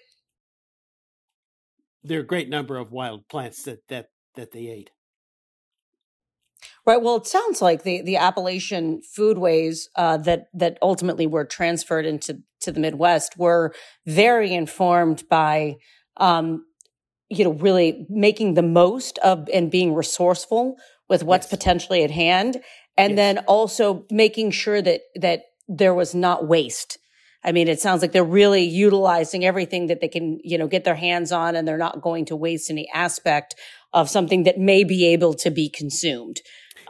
there 2.03 2.19
are 2.19 2.23
a 2.23 2.25
great 2.25 2.49
number 2.49 2.77
of 2.77 2.91
wild 2.91 3.27
plants 3.27 3.63
that 3.63 3.79
that 3.89 4.07
that 4.35 4.51
they 4.51 4.67
ate. 4.67 4.91
Right. 6.85 7.01
Well, 7.01 7.17
it 7.17 7.27
sounds 7.27 7.61
like 7.61 7.83
the 7.83 8.01
the 8.01 8.17
Appalachian 8.17 9.01
foodways 9.17 9.83
uh, 9.95 10.17
that 10.17 10.47
that 10.53 10.79
ultimately 10.81 11.27
were 11.27 11.45
transferred 11.45 12.05
into 12.05 12.39
to 12.61 12.71
the 12.71 12.79
Midwest 12.79 13.37
were 13.37 13.73
very 14.07 14.53
informed 14.53 15.23
by, 15.29 15.77
um, 16.17 16.65
you 17.29 17.43
know, 17.43 17.53
really 17.53 18.07
making 18.09 18.55
the 18.55 18.63
most 18.63 19.19
of 19.19 19.47
and 19.53 19.69
being 19.69 19.93
resourceful 19.93 20.75
with 21.07 21.23
what's 21.23 21.45
yes. 21.45 21.51
potentially 21.51 22.03
at 22.03 22.11
hand, 22.11 22.61
and 22.97 23.11
yes. 23.11 23.17
then 23.17 23.37
also 23.45 24.05
making 24.09 24.49
sure 24.49 24.81
that 24.81 25.01
that 25.15 25.43
there 25.67 25.93
was 25.93 26.15
not 26.15 26.47
waste. 26.47 26.97
I 27.43 27.51
mean, 27.51 27.67
it 27.67 27.79
sounds 27.79 28.01
like 28.01 28.11
they're 28.11 28.23
really 28.23 28.63
utilizing 28.63 29.45
everything 29.45 29.87
that 29.87 29.99
they 29.99 30.07
can, 30.07 30.39
you 30.43 30.57
know, 30.57 30.67
get 30.67 30.83
their 30.83 30.95
hands 30.95 31.31
on, 31.31 31.55
and 31.55 31.67
they're 31.67 31.77
not 31.77 32.01
going 32.01 32.25
to 32.25 32.35
waste 32.35 32.71
any 32.71 32.89
aspect 32.93 33.55
of 33.93 34.09
something 34.09 34.43
that 34.43 34.57
may 34.57 34.83
be 34.83 35.05
able 35.07 35.33
to 35.35 35.51
be 35.51 35.69
consumed. 35.69 36.41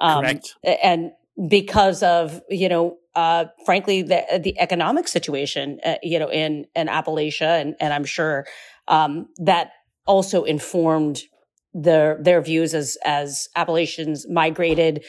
Um, 0.01 0.21
Correct. 0.23 0.55
And 0.83 1.11
because 1.47 2.03
of, 2.03 2.41
you 2.49 2.67
know, 2.67 2.97
uh, 3.15 3.45
frankly, 3.65 4.01
the, 4.01 4.41
the 4.43 4.59
economic 4.59 5.07
situation, 5.07 5.79
uh, 5.85 5.95
you 6.01 6.17
know, 6.17 6.29
in, 6.29 6.65
in 6.75 6.87
Appalachia, 6.87 7.61
and, 7.61 7.75
and 7.79 7.93
I'm 7.93 8.03
sure, 8.03 8.45
um, 8.87 9.27
that 9.37 9.71
also 10.07 10.43
informed 10.43 11.21
their, 11.73 12.19
their 12.21 12.41
views 12.41 12.73
as, 12.73 12.97
as 13.05 13.47
Appalachians 13.55 14.27
migrated 14.27 15.05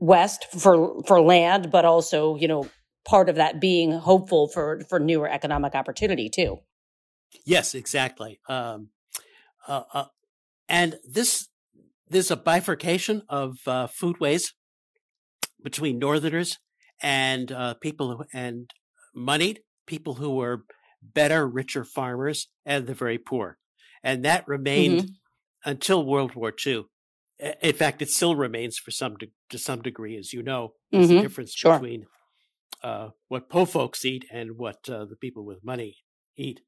west 0.00 0.46
for, 0.50 1.02
for 1.04 1.20
land, 1.22 1.70
but 1.70 1.84
also, 1.84 2.36
you 2.36 2.48
know, 2.48 2.68
part 3.06 3.28
of 3.28 3.36
that 3.36 3.60
being 3.60 3.92
hopeful 3.92 4.48
for, 4.48 4.80
for 4.88 4.98
newer 4.98 5.30
economic 5.30 5.74
opportunity 5.74 6.28
too. 6.28 6.58
Yes, 7.44 7.74
exactly. 7.74 8.40
Um, 8.48 8.88
uh, 9.68 9.82
uh, 9.92 10.04
and 10.68 10.98
this 11.08 11.48
there's 12.14 12.30
a 12.30 12.36
bifurcation 12.36 13.22
of 13.28 13.58
uh, 13.66 13.88
foodways 13.88 14.52
between 15.62 15.98
Northerners 15.98 16.58
and 17.02 17.50
uh, 17.50 17.74
people 17.74 18.16
who, 18.16 18.24
and 18.32 18.70
moneyed 19.14 19.60
people 19.86 20.14
who 20.14 20.30
were 20.30 20.64
better, 21.02 21.46
richer 21.46 21.84
farmers 21.84 22.48
and 22.64 22.86
the 22.86 22.94
very 22.94 23.18
poor, 23.18 23.58
and 24.02 24.24
that 24.24 24.46
remained 24.46 25.00
mm-hmm. 25.00 25.70
until 25.70 26.06
World 26.06 26.34
War 26.34 26.52
II. 26.64 26.84
In 27.60 27.74
fact, 27.74 28.00
it 28.00 28.10
still 28.10 28.36
remains 28.36 28.78
for 28.78 28.92
some 28.92 29.16
de- 29.16 29.32
to 29.50 29.58
some 29.58 29.82
degree, 29.82 30.16
as 30.16 30.32
you 30.32 30.42
know. 30.42 30.74
Mm-hmm. 30.94 31.18
a 31.18 31.22
difference 31.22 31.52
sure. 31.52 31.74
between 31.74 32.06
uh, 32.84 33.08
what 33.26 33.50
poor 33.50 33.66
folks 33.66 34.04
eat 34.04 34.24
and 34.32 34.52
what 34.56 34.88
uh, 34.88 35.04
the 35.04 35.16
people 35.16 35.44
with 35.44 35.64
money 35.64 35.96
eat. 36.36 36.60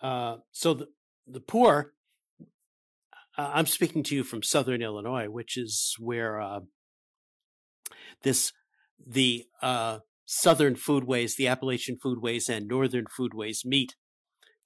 Uh, 0.00 0.36
so 0.52 0.74
the 0.74 0.86
the 1.26 1.40
poor 1.40 1.92
uh, 3.36 3.50
I'm 3.54 3.66
speaking 3.66 4.02
to 4.04 4.14
you 4.14 4.24
from 4.24 4.42
Southern 4.42 4.82
Illinois, 4.82 5.28
which 5.28 5.56
is 5.56 5.96
where 5.98 6.40
uh, 6.40 6.60
this 8.22 8.52
the 9.04 9.46
uh, 9.62 9.98
Southern 10.26 10.74
foodways, 10.74 11.36
the 11.36 11.48
Appalachian 11.48 11.98
foodways, 12.02 12.48
and 12.48 12.68
Northern 12.68 13.06
foodways 13.06 13.64
meet. 13.64 13.96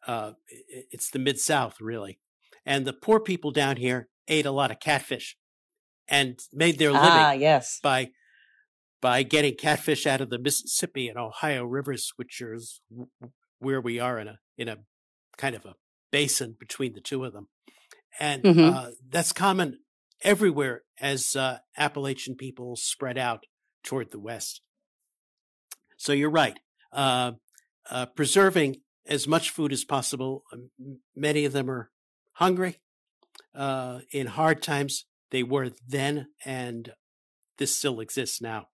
Uh, 0.06 0.32
it's 0.48 1.10
the 1.10 1.18
Mid 1.18 1.38
South, 1.38 1.80
really, 1.80 2.18
and 2.64 2.86
the 2.86 2.92
poor 2.92 3.20
people 3.20 3.50
down 3.50 3.76
here 3.76 4.08
ate 4.28 4.46
a 4.46 4.50
lot 4.50 4.70
of 4.70 4.80
catfish 4.80 5.36
and 6.08 6.40
made 6.52 6.78
their 6.78 6.92
living 6.92 7.08
ah, 7.08 7.32
yes. 7.32 7.80
by 7.82 8.10
by 9.00 9.22
getting 9.22 9.54
catfish 9.54 10.06
out 10.06 10.20
of 10.20 10.30
the 10.30 10.38
Mississippi 10.38 11.08
and 11.08 11.18
Ohio 11.18 11.64
rivers, 11.64 12.12
which 12.16 12.40
is 12.40 12.80
where 13.58 13.80
we 13.80 14.00
are 14.00 14.18
in 14.18 14.28
a 14.28 14.38
in 14.58 14.68
a 14.68 14.78
kind 15.36 15.54
of 15.54 15.64
a 15.64 15.74
basin 16.10 16.56
between 16.58 16.92
the 16.92 17.00
two 17.00 17.24
of 17.24 17.32
them 17.32 17.48
and 18.18 18.42
mm-hmm. 18.42 18.76
uh, 18.76 18.90
that's 19.08 19.32
common 19.32 19.78
everywhere 20.22 20.82
as 21.00 21.36
uh, 21.36 21.58
Appalachian 21.76 22.36
people 22.36 22.76
spread 22.76 23.18
out 23.18 23.44
toward 23.82 24.10
the 24.10 24.18
west. 24.18 24.60
So 25.96 26.12
you're 26.12 26.30
right. 26.30 26.58
Uh, 26.92 27.32
uh 27.90 28.06
preserving 28.06 28.76
as 29.06 29.28
much 29.28 29.50
food 29.50 29.72
as 29.72 29.84
possible. 29.84 30.44
Um, 30.52 30.70
many 31.14 31.44
of 31.44 31.52
them 31.52 31.70
are 31.70 31.90
hungry. 32.34 32.78
Uh, 33.54 34.00
in 34.12 34.26
hard 34.26 34.62
times, 34.62 35.06
they 35.30 35.42
were 35.42 35.70
then, 35.86 36.28
and 36.44 36.92
this 37.58 37.74
still 37.74 38.00
exists 38.00 38.40
now. 38.40 38.68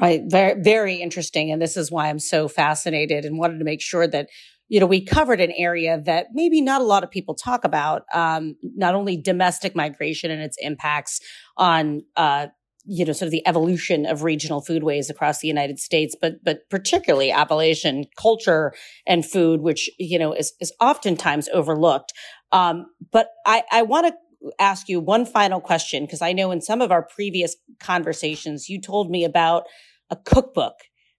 Right. 0.00 0.22
Very, 0.26 0.60
very 0.60 0.96
interesting. 0.96 1.52
And 1.52 1.62
this 1.62 1.76
is 1.76 1.90
why 1.90 2.08
I'm 2.08 2.18
so 2.18 2.48
fascinated 2.48 3.24
and 3.24 3.38
wanted 3.38 3.58
to 3.58 3.64
make 3.64 3.80
sure 3.80 4.08
that 4.08 4.28
you 4.68 4.80
know, 4.80 4.86
we 4.86 5.04
covered 5.04 5.40
an 5.40 5.52
area 5.56 6.00
that 6.06 6.28
maybe 6.32 6.60
not 6.60 6.80
a 6.80 6.84
lot 6.84 7.04
of 7.04 7.10
people 7.10 7.34
talk 7.34 7.64
about, 7.64 8.02
um, 8.14 8.56
not 8.62 8.94
only 8.94 9.16
domestic 9.16 9.76
migration 9.76 10.30
and 10.30 10.42
its 10.42 10.56
impacts 10.60 11.20
on, 11.56 12.02
uh, 12.16 12.46
you 12.86 13.04
know, 13.04 13.12
sort 13.12 13.26
of 13.26 13.30
the 13.30 13.46
evolution 13.46 14.04
of 14.06 14.22
regional 14.22 14.62
foodways 14.62 15.08
across 15.08 15.40
the 15.40 15.48
United 15.48 15.78
States, 15.78 16.14
but 16.20 16.44
but 16.44 16.68
particularly 16.70 17.30
Appalachian 17.30 18.04
culture 18.16 18.74
and 19.06 19.24
food, 19.24 19.60
which 19.60 19.90
you 19.98 20.18
know 20.18 20.32
is 20.32 20.52
is 20.60 20.72
oftentimes 20.80 21.48
overlooked. 21.52 22.12
Um, 22.52 22.86
but 23.10 23.28
I 23.46 23.64
I 23.72 23.82
want 23.82 24.08
to 24.08 24.14
ask 24.58 24.88
you 24.88 25.00
one 25.00 25.24
final 25.24 25.60
question 25.60 26.04
because 26.04 26.20
I 26.20 26.32
know 26.32 26.50
in 26.50 26.60
some 26.60 26.82
of 26.82 26.92
our 26.92 27.02
previous 27.02 27.56
conversations 27.80 28.68
you 28.68 28.80
told 28.80 29.10
me 29.10 29.24
about 29.24 29.64
a 30.10 30.16
cookbook 30.16 30.74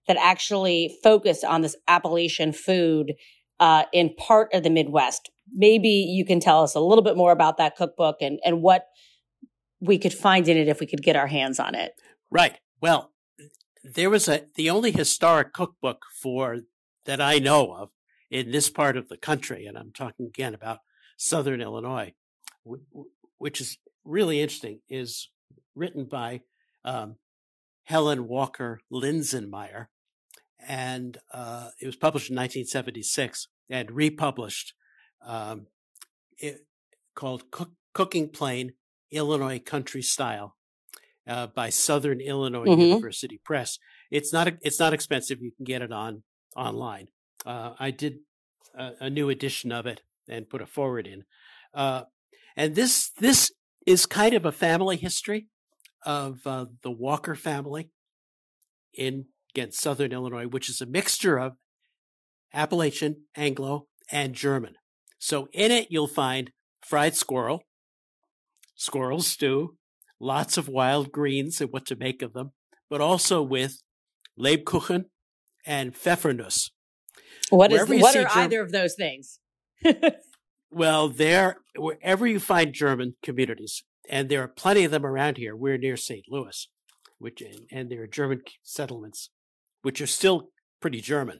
that 0.06 0.16
actually 0.20 0.96
focused 1.02 1.44
on 1.44 1.62
this 1.62 1.76
Appalachian 1.88 2.52
food 2.52 3.14
uh, 3.60 3.84
in 3.92 4.14
part 4.14 4.52
of 4.52 4.62
the 4.62 4.70
Midwest. 4.70 5.30
Maybe 5.52 5.88
you 5.88 6.24
can 6.24 6.40
tell 6.40 6.62
us 6.62 6.74
a 6.74 6.80
little 6.80 7.04
bit 7.04 7.16
more 7.16 7.32
about 7.32 7.56
that 7.58 7.76
cookbook 7.76 8.16
and, 8.20 8.38
and 8.44 8.62
what 8.62 8.86
we 9.80 9.98
could 9.98 10.14
find 10.14 10.48
in 10.48 10.56
it 10.56 10.68
if 10.68 10.80
we 10.80 10.86
could 10.86 11.02
get 11.02 11.16
our 11.16 11.26
hands 11.26 11.60
on 11.60 11.74
it. 11.74 11.92
Right. 12.30 12.58
Well, 12.80 13.12
there 13.84 14.10
was 14.10 14.28
a 14.28 14.46
the 14.56 14.68
only 14.70 14.90
historic 14.90 15.52
cookbook 15.52 16.02
for 16.20 16.58
that 17.04 17.20
I 17.20 17.38
know 17.38 17.72
of 17.72 17.90
in 18.30 18.50
this 18.50 18.68
part 18.68 18.96
of 18.96 19.08
the 19.08 19.16
country, 19.16 19.66
and 19.66 19.78
I'm 19.78 19.92
talking 19.92 20.26
again 20.26 20.54
about 20.54 20.80
Southern 21.16 21.60
Illinois, 21.60 22.12
which 23.38 23.60
is 23.60 23.78
really 24.04 24.40
interesting, 24.40 24.80
is 24.88 25.30
written 25.74 26.04
by 26.04 26.42
um, 26.84 27.16
Helen 27.84 28.26
Walker 28.26 28.80
Linsenmeyer, 28.92 29.86
and 30.66 31.18
uh, 31.32 31.68
it 31.80 31.86
was 31.86 31.96
published 31.96 32.30
in 32.30 32.36
1976 32.36 33.48
and 33.70 33.90
republished 33.90 34.74
um, 35.24 35.66
it, 36.38 36.66
called 37.14 37.50
Cook, 37.50 37.70
Cooking 37.94 38.28
Plain 38.28 38.72
Illinois 39.10 39.58
Country 39.58 40.02
Style 40.02 40.56
uh, 41.26 41.46
by 41.48 41.70
Southern 41.70 42.20
Illinois 42.20 42.66
mm-hmm. 42.66 42.80
University 42.80 43.40
Press. 43.42 43.78
It's 44.10 44.32
not 44.32 44.48
it's 44.62 44.78
not 44.78 44.92
expensive. 44.92 45.40
You 45.40 45.52
can 45.52 45.64
get 45.64 45.82
it 45.82 45.92
on 45.92 46.22
online. 46.54 47.08
Uh, 47.44 47.74
I 47.78 47.90
did 47.90 48.18
a, 48.74 48.92
a, 49.00 49.10
new 49.10 49.28
edition 49.28 49.70
of 49.70 49.86
it 49.86 50.02
and 50.28 50.48
put 50.48 50.62
a 50.62 50.66
foreword 50.66 51.06
in. 51.06 51.24
Uh, 51.74 52.04
and 52.56 52.74
this 52.74 53.10
this 53.18 53.52
is 53.86 54.06
kind 54.06 54.34
of 54.34 54.44
a 54.44 54.52
family 54.52 54.96
history 54.96 55.46
of 56.04 56.46
uh, 56.46 56.66
the 56.82 56.90
Walker 56.90 57.34
family 57.34 57.90
in 58.94 59.26
against 59.56 59.80
Southern 59.80 60.12
Illinois, 60.12 60.46
which 60.46 60.68
is 60.68 60.82
a 60.82 60.86
mixture 60.86 61.38
of 61.38 61.54
Appalachian, 62.52 63.24
Anglo, 63.34 63.86
and 64.12 64.34
German. 64.34 64.74
So 65.18 65.48
in 65.52 65.70
it, 65.70 65.88
you'll 65.90 66.06
find 66.06 66.50
fried 66.86 67.16
squirrel, 67.16 67.62
squirrel 68.74 69.22
stew, 69.22 69.76
lots 70.20 70.58
of 70.58 70.68
wild 70.68 71.10
greens 71.10 71.60
and 71.62 71.70
what 71.72 71.86
to 71.86 71.96
make 71.96 72.20
of 72.20 72.34
them, 72.34 72.52
but 72.90 73.00
also 73.00 73.42
with 73.42 73.82
Lebkuchen 74.38 75.06
and 75.64 75.94
Pfeffernuss. 75.94 76.70
What 77.48 77.72
is 77.72 77.88
what 77.88 78.14
are 78.14 78.24
German, 78.24 78.38
either 78.38 78.60
of 78.60 78.72
those 78.72 78.94
things? 78.94 79.38
well, 80.70 81.08
there 81.08 81.56
wherever 81.78 82.26
you 82.26 82.40
find 82.40 82.74
German 82.74 83.14
communities, 83.22 83.84
and 84.10 84.28
there 84.28 84.42
are 84.42 84.48
plenty 84.48 84.84
of 84.84 84.90
them 84.90 85.06
around 85.06 85.38
here. 85.38 85.56
We're 85.56 85.78
near 85.78 85.96
St. 85.96 86.24
Louis, 86.28 86.68
which 87.18 87.42
and 87.72 87.90
there 87.90 88.02
are 88.02 88.06
German 88.06 88.42
settlements, 88.62 89.30
which 89.86 90.00
are 90.00 90.06
still 90.08 90.50
pretty 90.80 91.00
German. 91.00 91.38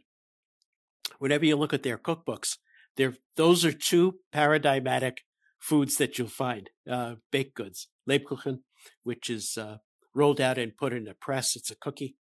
Whenever 1.18 1.44
you 1.44 1.56
look 1.56 1.74
at 1.74 1.82
their 1.82 1.98
cookbooks, 1.98 2.58
there 2.96 3.14
those 3.34 3.64
are 3.64 3.72
two 3.72 4.20
paradigmatic 4.30 5.22
foods 5.58 5.96
that 5.96 6.16
you'll 6.16 6.28
find: 6.28 6.70
uh, 6.88 7.16
baked 7.32 7.56
goods, 7.56 7.88
Lebkuchen, 8.08 8.58
which 9.02 9.28
is 9.28 9.58
uh, 9.58 9.78
rolled 10.14 10.40
out 10.40 10.58
and 10.58 10.76
put 10.76 10.92
in 10.92 11.08
a 11.08 11.14
press. 11.14 11.56
It's 11.56 11.72
a 11.72 11.74
cookie, 11.74 12.14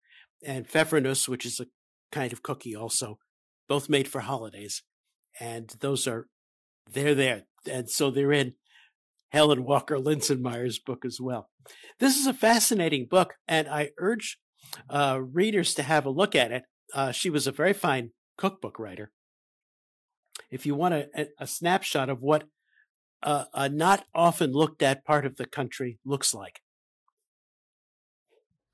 and 0.43 0.67
Pfeffernuss, 0.67 1.27
which 1.27 1.45
is 1.45 1.59
a 1.59 1.67
kind 2.11 2.33
of 2.33 2.41
cookie 2.41 2.75
also, 2.75 3.19
both 3.69 3.87
made 3.87 4.07
for 4.07 4.21
holidays. 4.21 4.81
And 5.39 5.71
those 5.79 6.07
are 6.07 6.25
they're 6.91 7.13
there, 7.13 7.43
and 7.71 7.87
so 7.87 8.09
they're 8.09 8.31
in 8.31 8.55
Helen 9.29 9.63
Walker 9.63 9.99
Linsenmeyer's 9.99 10.79
book 10.79 11.05
as 11.05 11.19
well. 11.21 11.51
This 11.99 12.17
is 12.17 12.25
a 12.25 12.33
fascinating 12.33 13.05
book, 13.05 13.35
and 13.47 13.67
I 13.67 13.91
urge 13.99 14.39
uh, 14.89 15.19
readers 15.21 15.73
to 15.75 15.83
have 15.83 16.05
a 16.05 16.09
look 16.09 16.35
at 16.35 16.51
it. 16.51 16.63
Uh, 16.93 17.11
she 17.11 17.29
was 17.29 17.47
a 17.47 17.51
very 17.51 17.73
fine 17.73 18.11
cookbook 18.37 18.79
writer. 18.79 19.11
If 20.51 20.65
you 20.65 20.75
want 20.75 20.93
a, 20.93 21.27
a 21.39 21.47
snapshot 21.47 22.09
of 22.09 22.21
what 22.21 22.43
uh, 23.23 23.45
a 23.53 23.67
not 23.67 24.05
often 24.13 24.51
looked 24.51 24.81
at 24.81 25.03
part 25.03 25.25
of 25.25 25.37
the 25.37 25.47
country 25.47 25.99
looks 26.05 26.33
like. 26.33 26.61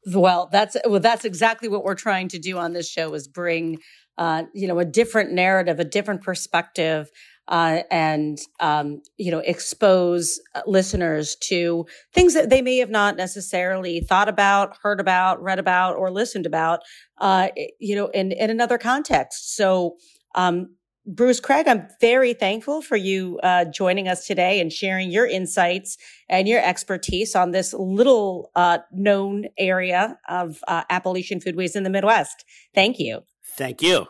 Well, 0.06 0.50
that's 0.52 0.76
well, 0.86 1.00
that's 1.00 1.26
exactly 1.26 1.70
what 1.70 1.84
we're 1.84 1.96
trying 1.96 2.28
to 2.30 2.40
do 2.40 2.58
on 2.58 2.74
this 2.74 2.90
show 2.90 3.14
is 3.14 3.28
bring, 3.28 3.80
uh, 4.18 4.44
you 4.54 4.68
know, 4.68 4.80
a 4.80 4.86
different 4.86 5.32
narrative, 5.32 5.80
a 5.80 5.86
different 5.86 6.24
perspective, 6.24 7.10
uh, 7.52 7.84
and 7.92 8.40
um, 8.62 9.02
you 9.18 9.30
know 9.30 9.40
expose 9.40 10.40
uh, 10.56 10.62
listeners 10.66 11.36
to 11.36 11.86
things 12.14 12.34
that 12.34 12.50
they 12.50 12.62
may 12.62 12.78
have 12.78 12.90
not 12.90 13.18
necessarily 13.18 14.00
thought 14.00 14.30
about, 14.30 14.78
heard 14.82 15.00
about, 15.00 15.44
read 15.44 15.60
about, 15.60 15.96
or 15.98 16.10
listened 16.10 16.46
about, 16.46 16.80
uh, 17.20 17.50
you 17.80 17.96
know, 17.96 18.08
in 18.08 18.32
in 18.32 18.50
another 18.50 18.80
context. 18.80 19.56
So. 19.56 19.98
Um, 20.34 20.76
Bruce 21.08 21.40
Kraig, 21.40 21.68
I'm 21.68 21.88
very 22.00 22.36
thankful 22.36 22.84
for 22.84 22.96
you 22.96 23.40
uh, 23.42 23.66
joining 23.66 24.08
us 24.08 24.28
today 24.28 24.62
and 24.62 24.72
sharing 24.72 25.10
your 25.10 25.26
insights 25.26 25.98
and 26.30 26.48
your 26.48 26.64
expertise 26.64 27.36
on 27.36 27.50
this 27.50 27.74
little 27.74 28.52
uh, 28.56 28.78
known 28.92 29.46
area 29.58 30.20
of 30.30 30.60
uh, 30.68 30.84
Appalachian 30.92 31.40
foodways 31.40 31.76
in 31.76 31.82
the 31.82 31.90
Midwest. 31.90 32.46
Thank 32.76 33.00
you. 33.00 33.22
Thank 33.58 33.82
you. 33.82 34.10